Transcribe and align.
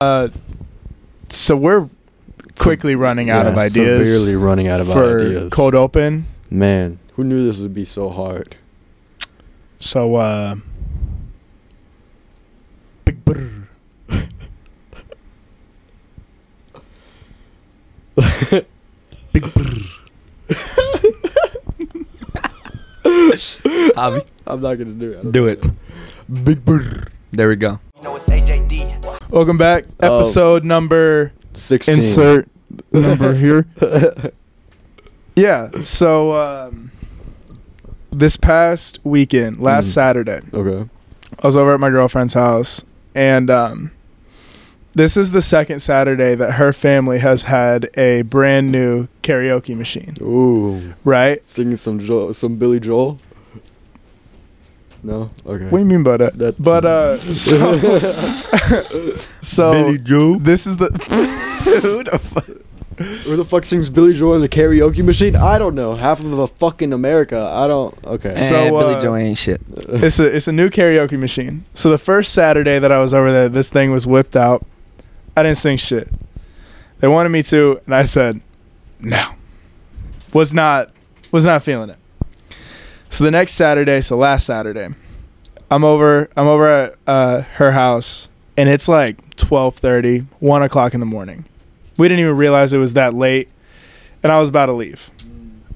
Uh, 0.00 0.28
so 1.28 1.54
we're 1.56 1.88
quickly 2.58 2.94
running 2.94 3.28
out 3.28 3.46
of 3.46 3.58
ideas 3.58 4.10
Severely 4.10 4.34
running 4.34 4.66
out 4.66 4.80
of 4.80 4.90
for 4.90 5.20
ideas. 5.20 5.52
cold 5.52 5.74
open. 5.74 6.24
Man, 6.48 6.98
who 7.16 7.24
knew 7.24 7.44
this 7.46 7.58
would 7.58 7.74
be 7.74 7.84
so 7.84 8.08
hard? 8.08 8.56
So 9.78 10.14
uh, 10.16 10.56
big 13.04 13.22
brr. 13.26 13.68
big 19.32 19.54
brr. 19.54 19.64
Javi, 23.04 24.24
I'm 24.46 24.60
not 24.60 24.74
gonna 24.74 24.92
do 24.92 25.12
it. 25.12 25.32
do 25.32 25.46
it. 25.46 25.64
Big 26.44 26.64
brr. 26.64 27.06
There 27.32 27.48
we 27.48 27.56
go. 27.56 27.80
know 28.02 28.16
it's 28.16 28.28
AJD. 28.28 28.89
Welcome 29.30 29.56
back. 29.58 29.84
Oh. 30.00 30.18
Episode 30.18 30.64
number 30.64 31.32
Sixteen. 31.54 31.96
insert 31.96 32.48
number 32.92 33.34
here. 33.36 33.66
Yeah. 35.36 35.70
So 35.84 36.34
um, 36.34 36.90
this 38.10 38.36
past 38.36 38.98
weekend, 39.04 39.60
last 39.60 39.86
Mm. 39.88 39.92
Saturday, 39.92 40.40
Okay. 40.52 40.88
I 41.42 41.46
was 41.46 41.56
over 41.56 41.74
at 41.74 41.80
my 41.80 41.90
girlfriend's 41.90 42.34
house, 42.34 42.84
and 43.14 43.48
um, 43.50 43.90
this 44.94 45.16
is 45.16 45.30
the 45.30 45.42
second 45.42 45.80
Saturday 45.80 46.34
that 46.34 46.52
her 46.52 46.72
family 46.72 47.20
has 47.20 47.44
had 47.44 47.88
a 47.96 48.22
brand 48.22 48.70
new 48.72 49.06
karaoke 49.22 49.76
machine. 49.76 50.16
Ooh, 50.20 50.92
Right? 51.04 51.44
singing 51.46 51.76
some 51.76 51.98
Joel, 52.00 52.34
some 52.34 52.56
Billy 52.56 52.80
Joel. 52.80 53.18
No. 55.02 55.30
Okay. 55.46 55.64
What 55.64 55.78
do 55.78 55.78
you 55.78 55.84
mean 55.84 56.02
by 56.02 56.16
that? 56.18 56.34
That- 56.34 56.62
but 56.62 56.84
uh, 56.84 57.18
so, 57.32 57.78
so 59.40 59.96
Joe. 59.96 60.36
this 60.36 60.66
is 60.66 60.76
the 60.76 60.86
who 61.82 62.04
the 62.04 62.18
fuck? 62.18 62.46
Who 63.24 63.34
the 63.36 63.46
fuck 63.46 63.64
sings 63.64 63.88
Billy 63.88 64.12
Joel 64.12 64.34
in 64.34 64.40
the 64.42 64.48
karaoke 64.48 65.02
machine? 65.02 65.34
I 65.34 65.56
don't 65.58 65.74
know. 65.74 65.94
Half 65.94 66.20
of 66.20 66.38
a 66.38 66.46
fucking 66.46 66.92
America. 66.92 67.38
I 67.50 67.66
don't. 67.66 67.96
Okay. 68.04 68.34
So, 68.36 68.44
So 68.44 68.78
Billy 68.78 68.94
uh, 68.96 69.00
Joe 69.00 69.16
ain't 69.16 69.38
shit. 69.38 69.62
it's 69.88 70.18
a 70.18 70.36
it's 70.36 70.48
a 70.48 70.52
new 70.52 70.68
karaoke 70.68 71.18
machine. 71.18 71.64
So 71.72 71.90
the 71.90 71.96
first 71.96 72.34
Saturday 72.34 72.78
that 72.78 72.92
I 72.92 73.00
was 73.00 73.14
over 73.14 73.32
there, 73.32 73.48
this 73.48 73.70
thing 73.70 73.90
was 73.90 74.06
whipped 74.06 74.36
out. 74.36 74.66
I 75.34 75.42
didn't 75.42 75.56
sing 75.56 75.78
shit. 75.78 76.08
They 76.98 77.08
wanted 77.08 77.30
me 77.30 77.42
to, 77.44 77.80
and 77.86 77.94
I 77.94 78.02
said 78.02 78.42
no. 79.00 79.32
Was 80.34 80.52
not 80.52 80.90
was 81.32 81.46
not 81.46 81.62
feeling 81.62 81.88
it. 81.88 81.96
So 83.10 83.24
the 83.24 83.30
next 83.30 83.52
Saturday, 83.52 84.00
so 84.00 84.16
last 84.16 84.46
Saturday, 84.46 84.88
I'm 85.70 85.84
over 85.84 86.30
I'm 86.36 86.46
over 86.46 86.68
at 86.68 86.94
uh, 87.06 87.40
her 87.42 87.72
house, 87.72 88.28
and 88.56 88.68
it's 88.68 88.88
like 88.88 89.36
12:30, 89.36 90.26
1 90.38 90.62
o'clock 90.62 90.94
in 90.94 91.00
the 91.00 91.06
morning. 91.06 91.44
We 91.96 92.08
didn't 92.08 92.20
even 92.20 92.36
realize 92.36 92.72
it 92.72 92.78
was 92.78 92.94
that 92.94 93.12
late, 93.12 93.48
and 94.22 94.30
I 94.32 94.38
was 94.40 94.48
about 94.48 94.66
to 94.66 94.72
leave. 94.72 95.10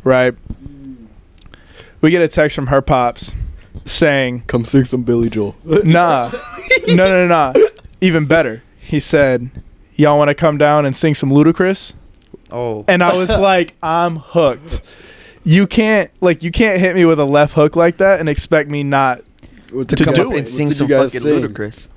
Right. 0.05 0.35
We 2.01 2.11
get 2.11 2.23
a 2.23 2.29
text 2.29 2.55
from 2.55 2.69
her 2.69 2.81
pops 2.81 3.35
saying, 3.85 4.43
Come 4.47 4.65
sing 4.65 4.85
some 4.85 5.03
Billy 5.03 5.29
Joel. 5.31 5.57
Nah. 5.85 6.31
no, 6.89 6.95
no, 6.95 7.27
no, 7.27 7.53
no. 7.53 7.69
Even 8.01 8.27
better. 8.27 8.63
He 8.79 9.01
said, 9.01 9.51
Y'all 9.97 10.19
want 10.19 10.29
to 10.29 10.35
come 10.35 10.59
down 10.59 10.87
and 10.87 10.95
sing 10.95 11.15
some 11.15 11.31
Ludacris? 11.31 11.95
Oh. 12.51 12.85
And 12.89 13.03
I 13.03 13.17
was 13.17 13.31
like, 13.39 13.75
I'm 13.83 14.17
hooked. 14.17 14.83
You 15.45 15.67
can't 15.67 16.11
like 16.21 16.43
you 16.43 16.51
can't 16.51 16.81
hit 16.81 16.95
me 16.95 17.05
with 17.05 17.21
a 17.21 17.25
left 17.25 17.55
hook 17.55 17.77
like 17.77 17.99
that 17.99 18.21
and 18.21 18.29
expect 18.29 18.71
me 18.71 18.83
not. 18.83 19.23
What 19.73 19.89
To 19.89 19.97
did 19.97 20.07
you 20.07 20.13
do 20.13 20.23
guys- 20.25 20.33
it. 20.33 20.37
and 20.39 20.49
sing 20.49 20.69
did 20.69 20.77
some 20.77 20.89
fucking 20.89 21.21
sing? 21.21 21.43
Ludacris. 21.43 21.89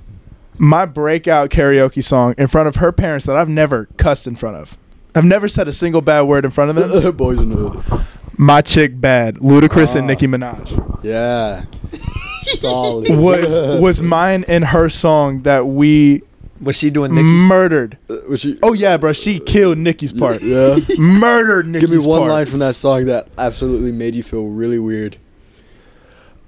My 0.58 0.84
breakout 0.84 1.50
karaoke 1.50 2.02
song 2.02 2.34
in 2.36 2.48
front 2.48 2.68
of 2.68 2.76
her 2.76 2.90
parents 2.92 3.26
that 3.26 3.36
I've 3.36 3.48
never 3.48 3.86
cussed 3.96 4.26
in 4.26 4.34
front 4.36 4.56
of. 4.56 4.76
I've 5.14 5.24
never 5.24 5.48
said 5.48 5.68
a 5.68 5.72
single 5.72 6.00
bad 6.02 6.22
word 6.22 6.44
in 6.44 6.50
front 6.50 6.76
of 6.76 6.90
them. 7.02 7.12
Boys 7.16 7.38
in 7.38 7.50
the 7.50 7.56
Hood. 7.56 8.04
My 8.36 8.60
chick 8.60 9.00
bad, 9.00 9.36
Ludacris 9.36 9.94
and 9.96 10.04
Ah. 10.04 10.08
Nicki 10.08 10.26
Minaj 10.26 11.02
Yeah. 11.02 11.64
Solid. 12.42 13.08
was 13.16 13.58
was 13.80 14.00
mine 14.02 14.44
and 14.48 14.64
her 14.66 14.88
song 14.88 15.42
that 15.42 15.66
we 15.66 16.22
Was 16.60 16.76
she 16.76 16.90
doing 16.90 17.14
Nicki? 17.14 17.24
murdered. 17.26 17.98
Uh, 18.10 18.16
was 18.28 18.40
she? 18.40 18.58
Oh 18.62 18.72
yeah, 18.72 18.96
bro, 18.96 19.12
she 19.12 19.38
killed 19.38 19.78
Nicki's 19.78 20.12
part. 20.12 20.42
Yeah. 20.48 20.76
Murdered 20.98 21.66
Nicki's 21.66 21.90
Give 21.90 22.00
me 22.00 22.06
one 22.06 22.20
part. 22.20 22.30
line 22.30 22.46
from 22.46 22.58
that 22.60 22.74
song 22.76 23.06
that 23.06 23.28
absolutely 23.38 23.92
made 23.92 24.14
you 24.14 24.22
feel 24.22 24.46
really 24.46 24.78
weird. 24.78 25.16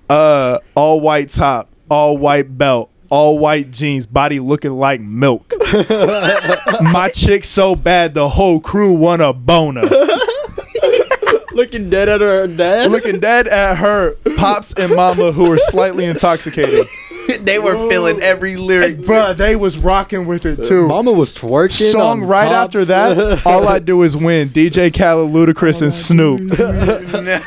uh 0.09 0.59
all 0.75 1.01
white 1.01 1.31
top, 1.31 1.69
all 1.89 2.17
white 2.19 2.57
belt, 2.59 2.91
all 3.09 3.39
white 3.39 3.71
jeans, 3.71 4.07
body 4.07 4.41
looking 4.41 4.73
like 4.73 5.01
milk. 5.01 5.53
My 6.93 7.11
chick 7.15 7.45
so 7.45 7.77
bad 7.77 8.15
the 8.15 8.29
whole 8.29 8.59
crew 8.61 8.95
want 8.95 9.23
a 9.23 9.33
boner. 9.33 9.83
Looking 11.53 11.91
dead 11.91 12.09
at 12.09 12.21
her 12.21 12.47
dad. 12.47 12.91
Looking 12.91 13.21
dead 13.21 13.47
at 13.49 13.77
her 13.79 14.13
pops 14.37 14.73
and 14.75 14.95
mama 14.95 15.33
who 15.33 15.51
are 15.53 15.59
slightly 15.59 16.05
intoxicated. 16.07 16.87
they 17.41 17.59
were 17.59 17.89
feeling 17.89 18.21
every 18.23 18.57
lyric. 18.57 18.99
Bruh, 18.99 19.37
they 19.37 19.57
was 19.57 19.79
rocking 19.79 20.27
with 20.27 20.47
it 20.47 20.65
too. 20.65 20.87
Mama 20.89 21.13
was 21.13 21.35
twerking. 21.35 21.93
Song 21.93 22.23
on 22.23 22.29
right 22.29 22.49
Pops. 22.49 22.67
after 22.77 22.85
that, 22.87 23.47
all 23.47 23.69
I 23.69 23.79
do 23.79 24.03
is 24.03 24.17
win. 24.17 24.49
DJ 24.49 24.93
Khaled, 24.97 25.33
Ludacris, 25.33 25.83
and 25.83 25.93
Snoop. 25.93 26.41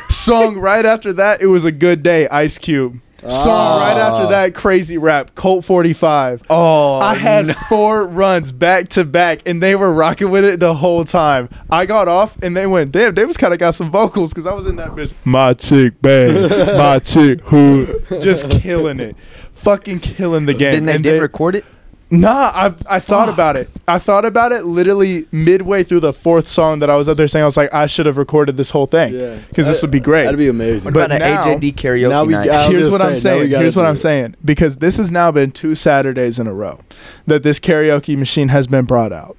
Song 0.12 0.58
right 0.58 0.86
after 0.86 1.14
that, 1.14 1.42
it 1.42 1.48
was 1.48 1.66
a 1.66 1.72
good 1.72 2.04
day. 2.04 2.28
Ice 2.30 2.58
Cube. 2.58 3.00
Song 3.30 3.80
right 3.80 3.96
after 3.98 4.24
Ah. 4.24 4.30
that, 4.32 4.54
Crazy 4.54 4.98
Rap, 4.98 5.34
Colt 5.34 5.64
45. 5.64 6.44
oh, 6.50 7.00
I 7.00 7.16
had 7.16 7.56
four 7.70 8.06
runs 8.06 8.52
back 8.52 8.90
to 8.90 9.06
back, 9.06 9.40
and 9.46 9.64
they 9.64 9.78
were 9.78 9.94
rocking 9.94 10.30
with 10.30 10.44
it 10.44 10.60
the 10.60 10.74
whole 10.74 11.06
time. 11.06 11.48
I 11.70 11.86
got 11.86 12.10
off, 12.10 12.38
and 12.44 12.56
they 12.58 12.68
went, 12.68 12.92
"Damn, 12.92 13.14
Davis 13.14 13.38
kind 13.38 13.54
of 13.54 13.62
got 13.62 13.76
some 13.76 13.90
vocals 13.90 14.32
because 14.34 14.46
I 14.46 14.54
was 14.54 14.66
in 14.66 14.76
that 14.76 14.90
bitch." 14.90 15.14
My 15.24 15.54
chick, 15.54 16.02
bad. 16.02 16.78
My 16.78 17.00
chick, 17.04 17.40
who 17.46 17.88
just 18.20 18.50
killing 18.50 19.00
it, 19.00 19.16
fucking 19.64 20.00
killing 20.00 20.46
the 20.46 20.54
game. 20.54 20.74
Didn't 20.74 20.86
they 20.88 20.94
And 20.96 21.04
did 21.04 21.22
record 21.22 21.56
it? 21.56 21.66
Nah, 22.12 22.52
I 22.54 22.74
I 22.88 23.00
thought 23.00 23.28
about 23.28 23.58
it. 23.58 23.70
I 23.88 23.98
thought 23.98 24.24
about 24.24 24.52
it 24.52 24.66
literally 24.66 25.26
midway 25.32 25.84
through 25.84 26.02
the 26.02 26.14
fourth 26.14 26.48
song 26.48 26.78
that 26.80 26.90
I 26.90 26.96
was 26.96 27.10
up 27.10 27.18
there 27.18 27.28
saying 27.28 27.42
I 27.42 27.46
was 27.46 27.58
like, 27.58 27.74
I 27.74 27.88
should 27.88 28.06
have 28.06 28.18
recorded 28.18 28.56
this 28.56 28.70
whole 28.70 28.86
thing 28.86 29.16
Yeah. 29.16 29.38
because 29.50 29.66
this 29.68 29.82
would 29.82 29.90
be 29.90 30.00
great. 30.00 30.26
That'd 30.26 30.38
be 30.38 30.48
amazing. 30.48 30.90
What 30.90 30.94
But 30.94 31.06
about 31.12 31.20
now- 31.22 31.52
an 31.54 31.60
AJD 31.60 31.72
karaoke 31.74 32.10
now 32.10 32.24
we 32.24 32.34
night? 32.34 32.46
got- 32.46 32.70
Here's 32.72 32.90
gonna 32.90 32.92
what 32.92 33.02
I'm 33.10 33.16
say, 33.16 33.30
now 33.32 33.36
we 33.40 33.50
saying. 33.50 33.62
Here's 33.62 33.76
what 33.76 33.86
I'm 33.88 33.96
it. 33.96 34.00
saying 34.00 34.36
because 34.46 34.76
this 34.76 34.98
has 34.98 35.12
now 35.12 35.32
been 35.32 35.50
two 35.52 35.74
Saturdays 35.74 36.38
in 36.38 36.46
a 36.46 36.54
row 36.54 36.82
that 37.26 37.42
this 37.42 37.60
karaoke 37.60 38.16
machine 38.16 38.50
has 38.50 38.68
been 38.68 38.86
brought 38.86 39.12
out. 39.12 39.36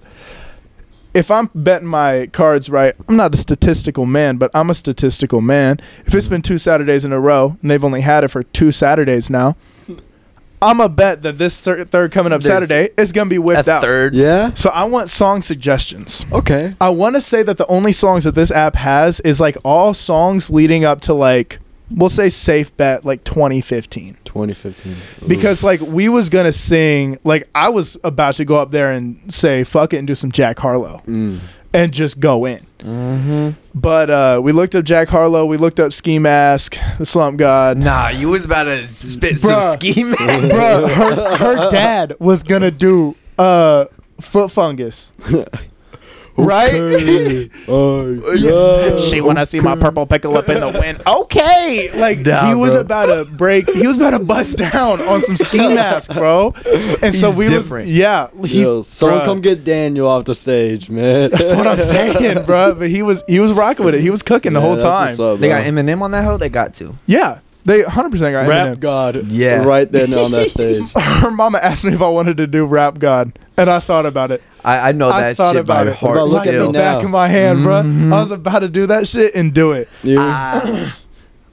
If 1.13 1.31
I'm 1.31 1.49
betting 1.55 1.87
my 1.87 2.29
cards 2.33 2.69
right, 2.69 2.95
I'm 3.09 3.17
not 3.17 3.35
a 3.35 3.37
statistical 3.37 4.05
man, 4.05 4.37
but 4.37 4.51
I'm 4.53 4.69
a 4.69 4.75
statistical 4.75 5.41
man. 5.41 5.79
If 6.07 6.13
it's 6.15 6.27
been 6.27 6.43
two 6.43 6.59
Saturdays 6.59 7.05
in 7.05 7.13
a 7.13 7.21
row 7.21 7.57
and 7.63 7.71
they've 7.71 7.85
only 7.85 8.01
had 8.01 8.25
it 8.25 8.29
for 8.29 8.43
two 8.43 8.73
Saturdays 8.73 9.31
now, 9.31 9.55
I'm 10.65 10.81
a 10.81 10.89
bet 10.89 11.23
that 11.23 11.39
this 11.39 11.61
thir- 11.61 11.85
third 11.85 12.11
coming 12.13 12.33
up 12.33 12.41
There's 12.41 12.53
Saturday 12.69 12.91
is 12.97 13.13
gonna 13.13 13.31
be 13.31 13.39
whipped 13.39 13.67
a 13.69 13.73
out. 13.73 13.83
third. 13.83 14.15
yeah. 14.15 14.53
So 14.55 14.71
I 14.71 14.85
want 14.85 15.09
song 15.11 15.43
suggestions. 15.43 16.25
Okay. 16.33 16.75
I 16.81 16.89
want 16.89 17.15
to 17.17 17.21
say 17.21 17.43
that 17.43 17.59
the 17.59 17.67
only 17.67 17.93
songs 17.93 18.25
that 18.25 18.35
this 18.35 18.51
app 18.51 18.77
has 18.77 19.21
is 19.21 19.41
like 19.41 19.57
all 19.65 19.95
songs 19.95 20.51
leading 20.51 20.85
up 20.85 21.01
to 21.03 21.15
like 21.15 21.59
we'll 21.91 22.09
say 22.09 22.29
safe 22.31 22.75
bet 22.79 23.05
like 23.05 23.23
2015 23.25 24.17
2015. 24.25 24.97
because 25.29 25.63
like 25.63 25.81
we 25.83 26.09
was 26.09 26.29
gonna 26.31 26.51
sing 26.53 27.19
like 27.25 27.47
I 27.55 27.69
was 27.69 27.97
about 28.03 28.35
to 28.37 28.45
go 28.47 28.57
up 28.57 28.71
there 28.71 28.91
and 28.91 29.33
say 29.33 29.65
fuck 29.65 29.93
it 29.93 29.99
and 29.99 30.07
do 30.07 30.15
some 30.15 30.33
Jack 30.33 30.59
Harlow 30.59 31.03
Mm. 31.07 31.41
And 31.75 31.93
just 31.93 32.21
go 32.21 32.47
in. 32.47 32.65
Mm-hmm. 32.79 33.51
But 33.79 34.09
uh, 34.09 34.41
we 34.43 34.53
looked 34.53 34.75
up 34.75 34.85
Jack 34.85 35.09
Harlow, 35.09 35.45
we 35.45 35.57
looked 35.57 35.81
up 35.81 35.93
Ski 35.93 36.19
Mask, 36.19 36.79
the 36.99 37.05
Slump 37.05 37.37
God. 37.37 37.77
Nah, 37.77 38.09
you 38.09 38.29
was 38.29 38.45
about 38.45 38.65
to 38.65 38.85
spit 38.87 39.35
Bruh. 39.35 39.61
some 39.61 39.73
ski 39.73 40.05
Mask. 40.05 40.23
Bruh, 40.23 40.89
her 40.89 41.37
her 41.37 41.71
dad 41.71 42.17
was 42.19 42.43
gonna 42.43 42.71
do 42.71 43.17
uh 43.37 43.87
foot 44.21 44.51
fungus. 44.51 45.13
Right? 46.37 47.51
Oh, 47.69 48.11
Yeah. 48.35 48.91
yeah. 48.91 48.97
She 48.99 49.21
wanna 49.21 49.47
see 49.47 49.61
my 49.61 49.77
purple 49.77 50.05
pickle 50.07 50.37
up 50.37 50.49
in 50.49 50.61
the 50.61 50.69
wind. 50.79 51.01
Okay, 51.07 51.91
like 51.99 52.19
Nah, 52.21 52.49
he 52.49 52.55
was 52.55 52.73
bro. 52.73 52.81
about 52.81 53.07
to 53.07 53.25
break. 53.25 53.71
He 53.71 53.87
was 53.87 53.97
about 53.97 54.11
to 54.11 54.19
bust 54.19 54.57
down 54.73 55.01
on 55.03 55.21
some 55.21 55.37
ski 55.37 55.59
mask, 55.75 56.13
bro. 56.13 56.53
And 57.03 57.15
so 57.15 57.29
He's 57.29 57.37
we 57.37 57.47
different. 57.47 57.87
was 57.87 57.97
yeah. 57.97 58.29
He's 58.43 58.67
Yo, 58.67 58.83
someone 58.83 59.21
bruh, 59.21 59.25
come 59.25 59.41
get 59.41 59.65
Daniel 59.65 60.09
off 60.09 60.25
the 60.25 60.35
stage, 60.35 60.91
man. 60.91 61.31
That's 61.31 61.51
what 61.51 61.67
I'm 61.67 61.79
saying, 61.79 62.45
bro. 62.45 62.75
But 62.75 62.91
he 62.91 63.03
was 63.03 63.23
he 63.29 63.41
was 63.41 63.53
rocking 63.53 63.85
with 63.85 63.95
it. 63.95 64.01
He 64.01 64.11
was 64.11 64.23
cooking 64.23 64.53
the 64.53 64.61
whole 64.61 64.77
time. 64.77 65.07
what's 65.09 65.21
up, 65.21 65.39
they 65.39 65.49
got 65.49 65.63
bro. 65.65 65.73
Eminem 65.83 66.03
on 66.03 66.11
that 66.11 66.25
hoe. 66.25 66.37
They 66.37 66.49
got 66.49 66.75
to. 66.75 66.95
Yeah, 67.07 67.41
they 67.65 67.83
100 67.83 68.11
percent 68.11 68.33
got 68.33 68.49
Rap 68.49 68.67
Eminem. 68.77 68.81
God. 68.81 69.27
Yeah. 69.29 69.63
Right 69.65 69.91
then 69.91 70.13
on 70.15 70.33
that 70.33 70.49
stage. 70.51 70.83
Her 70.93 71.31
mama 71.31 71.59
asked 71.59 71.85
me 71.85 71.93
if 71.95 72.03
I 72.03 72.09
wanted 72.09 72.37
to 72.39 72.47
do 72.47 72.67
Rap 72.67 72.99
God, 72.99 73.39
and 73.57 73.71
I 73.71 73.79
thought 73.81 74.05
about 74.07 74.31
it. 74.31 74.43
I, 74.65 74.89
I 74.89 74.93
know 74.93 75.09
I 75.11 75.21
that 75.21 75.37
thought 75.37 75.53
shit 75.53 75.61
about 75.61 75.85
by 75.87 75.91
it. 75.93 75.97
heart 75.97 76.17
About 76.17 76.29
look 76.29 76.39
like 76.39 76.49
at 76.49 76.55
me 76.55 76.59
the 76.61 76.73
now. 76.73 76.95
back 76.97 77.05
of 77.05 77.11
my 77.11 77.29
hand, 77.29 77.63
bro. 77.65 77.83
Mhm. 77.83 78.13
I 78.13 78.21
was 78.21 78.31
about 78.31 78.61
to 78.61 78.69
do 78.69 78.87
that 78.87 79.07
shit 79.07 79.35
and 79.35 79.53
do 79.53 79.73
it. 79.73 79.89
You, 80.03 80.17
Ah, 80.21 80.95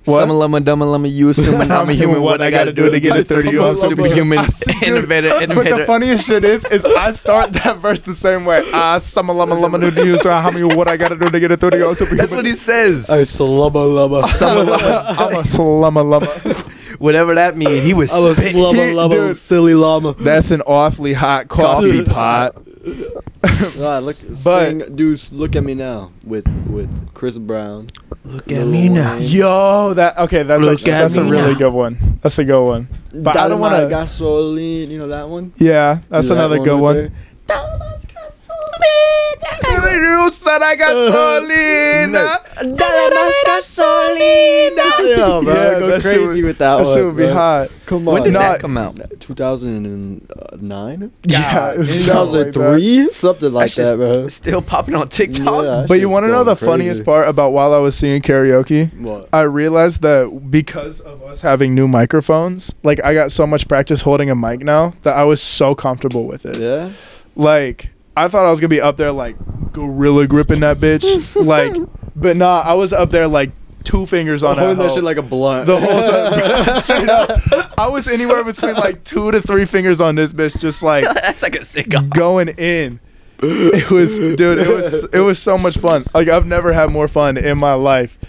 What? 0.03 0.17
Summa 0.21 0.33
lumma 0.33 0.59
dumma 0.63 0.85
lumma, 0.85 1.11
you 1.13 1.29
assuming 1.29 1.71
I'm 1.71 1.87
a 1.87 1.93
human. 2.01 2.23
What 2.23 2.41
I 2.41 2.49
gotta 2.49 2.73
do 2.73 2.89
to 2.89 2.99
get 2.99 3.15
a 3.17 3.23
30 3.23 3.49
year 3.51 3.61
old 3.61 3.77
superhuman 3.77 4.39
I 4.39 4.47
see, 4.47 4.71
dude, 4.79 4.83
innovator, 5.11 5.29
But 5.53 5.69
the 5.69 5.83
funniest 5.85 6.25
shit 6.25 6.43
is, 6.43 6.65
is 6.65 6.83
I 6.83 7.11
start 7.23 7.53
that 7.53 7.77
verse 7.77 7.99
the 7.99 8.15
same 8.15 8.43
way. 8.43 8.63
Ah, 8.73 8.97
summa 8.97 9.31
lama 9.31 9.53
lama 9.53 9.77
do 9.77 9.91
do 9.91 10.17
so 10.17 10.31
how 10.31 10.49
many 10.49 10.63
what 10.63 10.87
I 10.87 10.97
gotta 10.97 11.15
do 11.15 11.29
to 11.29 11.39
get 11.39 11.51
a 11.51 11.57
thirty 11.57 11.77
year 11.77 11.85
old 11.85 11.99
superhuman? 11.99 12.17
That's 12.25 12.35
what 12.35 12.45
he 12.47 12.53
says. 12.53 13.11
I 13.11 13.21
slubba 13.21 13.73
lubba. 13.73 14.23
Summa 14.23 14.63
lama. 14.63 15.15
I'm 15.19 15.35
a 15.35 15.41
slumma 15.43 16.03
lama. 16.09 16.65
Whatever 16.97 17.35
that 17.35 17.55
means. 17.55 17.83
He 17.83 17.93
was 17.93 18.11
I'm 18.11 18.31
a 18.31 18.35
spitting. 18.35 18.57
slubba 18.57 18.73
He- 18.89 18.95
lubba 18.95 19.11
dude. 19.11 19.37
silly 19.37 19.75
llama. 19.75 20.13
That's 20.19 20.49
an 20.49 20.61
awfully 20.61 21.13
hot 21.13 21.47
coffee 21.47 22.03
pot. 22.05 22.55
Ah, 23.83 23.99
look, 24.03 24.15
But- 24.43 24.69
sing, 24.69 24.95
dudes, 24.95 25.31
look 25.31 25.55
at 25.55 25.63
me 25.63 25.73
now 25.73 26.11
with 26.25 26.45
with 26.69 26.89
Chris 27.13 27.37
Brown. 27.37 27.87
Look 28.23 28.51
at 28.51 28.67
Lil 28.67 28.93
Wayne. 28.93 29.21
Yo, 29.21 29.93
that 29.95 30.17
okay. 30.19 30.43
That's 30.43 30.63
Look 30.63 30.73
actually, 30.79 30.91
that's 30.91 31.15
a 31.17 31.23
really 31.23 31.53
now. 31.53 31.57
good 31.57 31.73
one. 31.73 31.97
That's 32.21 32.37
a 32.39 32.43
good 32.45 32.63
one. 32.63 32.87
But 33.13 33.37
I 33.37 33.47
don't 33.49 33.59
want 33.59 33.73
Dynamite 33.73 33.89
to. 33.89 33.95
gasoline, 34.05 34.89
you 34.91 34.99
know 34.99 35.07
that 35.09 35.27
one? 35.27 35.53
Yeah, 35.57 36.01
that's 36.09 36.29
You 36.29 36.35
know 36.35 36.47
that 36.47 36.55
another 36.55 36.63
good 36.63 36.79
one. 36.79 36.95
there? 36.95 37.11
You 38.81 40.29
said 40.31 40.61
I 40.61 40.75
got 40.75 40.95
uh-huh. 40.95 41.45
Yeah, 45.01 45.41
bro, 45.43 45.53
Yeah, 45.53 45.79
go 45.79 45.87
that 45.87 46.01
crazy 46.01 46.17
would- 46.19 46.43
with 46.43 46.57
that, 46.59 46.77
That 46.77 46.83
one. 46.85 46.93
shit 46.95 47.05
would 47.05 47.17
be 47.17 47.23
bro. 47.25 47.33
hot. 47.33 47.69
Come 47.85 48.07
on. 48.07 48.13
When 48.15 48.23
did 48.23 48.33
No, 48.33 48.39
that 48.39 48.59
come 48.59 48.77
out? 48.77 48.97
2009? 49.19 51.11
Yeah, 51.27 51.73
something 51.83 52.39
like 52.39 52.53
2003? 52.53 53.09
Something 53.11 53.53
like 53.53 53.73
that, 53.73 53.97
bro. 53.97 54.27
still 54.27 54.61
popping 54.61 54.95
on 54.95 55.09
TikTok. 55.09 55.63
Yeah, 55.63 55.85
But 55.87 55.99
you 55.99 56.09
want 56.09 56.23
to 56.23 56.27
know 56.27 56.43
going 56.43 56.55
the 56.57 56.65
funniest 56.65 57.03
part 57.03 57.27
about 57.27 57.51
while 57.51 57.73
I 57.73 57.79
was 57.79 57.95
singing 57.97 58.21
karaoke? 58.21 58.91
What? 59.01 59.27
I 59.33 59.41
realized 59.41 60.01
that 60.03 60.49
because 60.49 60.99
of 61.01 61.21
us 61.23 61.41
having 61.41 61.73
new 61.75 61.87
microphones, 61.87 62.73
like 62.83 63.03
I 63.03 63.13
got 63.13 63.31
so 63.31 63.45
much 63.47 63.67
practice 63.67 64.01
holding 64.01 64.29
a 64.29 64.35
mic 64.35 64.61
now 64.61 64.93
that 65.03 65.15
I 65.15 65.23
was 65.23 65.41
so 65.41 65.75
comfortable 65.75 66.25
with 66.25 66.45
it. 66.45 66.57
Yeah? 66.57 66.89
Like 67.35 67.89
I 68.15 68.27
thought 68.27 68.45
I 68.45 68.49
was 68.49 68.59
gonna 68.59 68.69
be 68.69 68.81
up 68.81 68.97
there 68.97 69.11
like 69.11 69.35
gorilla 69.71 70.27
gripping 70.27 70.61
that 70.61 70.79
bitch, 70.79 71.03
like, 71.45 71.73
but 72.15 72.37
nah, 72.37 72.61
I 72.61 72.73
was 72.73 72.93
up 72.93 73.11
there 73.11 73.27
like 73.27 73.51
two 73.83 74.05
fingers 74.05 74.43
on 74.43 74.57
Holding 74.57 74.77
that, 74.77 74.83
that 74.83 74.89
hoe 74.89 74.95
shit 74.95 75.03
like 75.03 75.17
a 75.17 75.21
blunt. 75.21 75.65
the 75.65 75.79
whole 75.79 76.01
time. 76.03 76.81
Straight 76.81 77.09
up, 77.09 77.73
I 77.79 77.87
was 77.87 78.07
anywhere 78.07 78.43
between 78.43 78.75
like 78.75 79.03
two 79.03 79.31
to 79.31 79.41
three 79.41 79.65
fingers 79.65 80.01
on 80.01 80.15
this 80.15 80.33
bitch, 80.33 80.59
just 80.59 80.83
like 80.83 81.05
That's 81.13 81.41
like 81.41 81.55
a 81.55 81.65
sick 81.65 81.89
going 82.09 82.49
in. 82.49 82.99
It 83.43 83.89
was, 83.89 84.19
dude. 84.19 84.59
It 84.59 84.67
was, 84.67 85.03
it 85.05 85.19
was 85.19 85.39
so 85.39 85.57
much 85.57 85.77
fun. 85.77 86.05
Like 86.13 86.27
I've 86.27 86.45
never 86.45 86.73
had 86.73 86.91
more 86.91 87.07
fun 87.07 87.37
in 87.37 87.57
my 87.57 87.73
life 87.73 88.19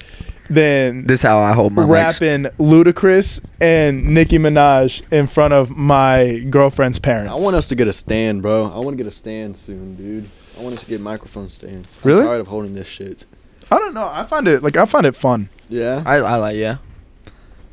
than 0.51 1.07
This 1.07 1.23
how 1.23 1.39
I 1.39 1.53
hold 1.53 1.73
my 1.73 1.83
mics. 1.85 1.89
rapping 2.21 2.45
Ludacris 2.59 3.41
and 3.61 4.09
Nicki 4.15 4.39
Minaj 4.39 5.03
in 5.13 5.27
front 5.27 5.55
of 5.55 5.71
my 5.71 6.41
girlfriend's 6.51 6.99
parents. 6.99 7.31
I 7.33 7.45
want 7.45 7.57
us 7.57 7.67
to 7.69 7.75
get 7.75 7.89
a 7.89 7.93
stand, 7.93 8.43
bro. 8.43 8.67
I 8.67 8.77
want 8.79 8.91
to 8.91 8.97
get 8.97 9.07
a 9.07 9.11
stand 9.15 9.57
soon, 9.57 9.95
dude. 9.97 10.29
I 10.59 10.63
want 10.63 10.75
us 10.75 10.83
to 10.83 10.87
get 10.89 11.01
microphone 11.01 11.49
stands. 11.49 11.97
Really? 12.05 12.21
I'm 12.21 12.27
tired 12.27 12.41
of 12.43 12.47
holding 12.49 12.75
this 12.75 12.87
shit. 12.87 13.25
I 13.71 13.79
don't 13.79 13.95
know. 13.95 14.07
I 14.13 14.25
find 14.25 14.47
it 14.49 14.63
like 14.63 14.77
I 14.77 14.85
find 14.85 15.07
it 15.07 15.17
fun. 15.17 15.49
Yeah? 15.69 16.03
I, 16.05 16.17
I 16.17 16.37
like 16.37 16.57
yeah. 16.57 16.77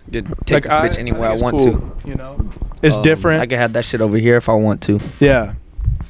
Get, 0.10 0.26
take 0.46 0.66
like, 0.66 0.84
this 0.84 0.96
bitch 0.96 1.00
anywhere 1.00 1.30
I, 1.30 1.36
think 1.36 1.54
it's 1.54 1.66
want 1.76 1.78
cool, 2.04 2.10
You 2.10 2.16
know, 2.16 2.50
it's 2.82 2.98
Um, 2.98 3.04
different. 3.04 3.42
I 3.42 3.46
can 3.46 3.60
have 3.60 3.74
that 3.74 3.86
shit 3.86 4.02
over 4.02 4.18
here 4.18 4.38
if 4.38 4.50
I 4.50 4.54
want 4.54 4.82
to. 4.84 5.00
yeah. 5.20 5.54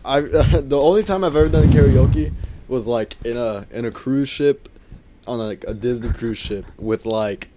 I 0.06 0.22
the 0.22 0.78
only 0.80 1.04
time 1.04 1.24
I've 1.24 1.36
ever 1.36 1.50
done 1.50 1.72
karaoke 1.72 2.32
was 2.68 2.86
like 2.86 3.18
in 3.26 3.36
a 3.36 3.66
in 3.72 3.84
a 3.86 3.92
cruise 3.92 4.30
ship 4.30 4.70
on 5.30 5.40
like 5.40 5.64
a 5.68 5.74
Disney 5.74 6.12
cruise 6.12 6.38
ship 6.38 6.66
with 6.78 7.06
like 7.06 7.48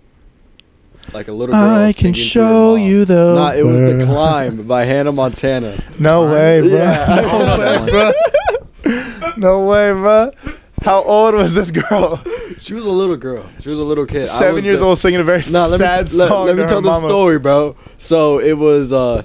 like 1.13 1.29
a 1.29 1.33
little 1.33 1.55
girl. 1.55 1.65
I 1.89 1.93
can 1.93 2.13
singing 2.13 2.15
to 2.15 2.21
her 2.21 2.27
show 2.27 2.75
you 2.77 3.05
the. 3.05 3.35
Nah, 3.35 3.53
it 3.53 3.65
was 3.65 3.81
the 3.81 4.05
climb 4.05 4.67
by 4.67 4.85
Hannah 4.85 5.13
Montana. 5.13 5.83
No 5.99 6.31
way, 6.33 6.61
bro. 6.61 6.69
Yeah. 6.71 7.09
No 7.25 7.59
way, 7.59 7.91
bro. 7.91 9.33
no 9.37 9.67
way, 9.67 9.93
bro. 9.93 10.31
How 10.83 11.03
old 11.03 11.35
was 11.35 11.55
this 11.55 11.71
girl? 11.71 12.23
She 12.63 12.75
was 12.75 12.85
a 12.87 12.91
little 12.91 13.17
girl. 13.17 13.45
She 13.59 13.69
was 13.69 13.81
a 13.81 13.85
little 13.85 14.07
kid. 14.07 14.21
I 14.21 14.25
Seven 14.25 14.55
was 14.57 14.65
years 14.65 14.79
the- 14.79 14.85
old, 14.87 14.97
singing 14.99 15.19
a 15.19 15.25
very 15.25 15.43
Nah, 15.51 15.67
let 15.67 15.79
sad 15.79 16.13
me, 16.13 16.17
let- 16.19 16.29
song. 16.29 16.47
Let, 16.47 16.55
me 16.57 16.65
tell 16.69 16.81
the 16.81 16.97
story, 16.99 17.41
bro. 17.41 17.75
So 17.99 18.39
it 18.39 18.53
was 18.53 18.93
uh, 18.93 19.25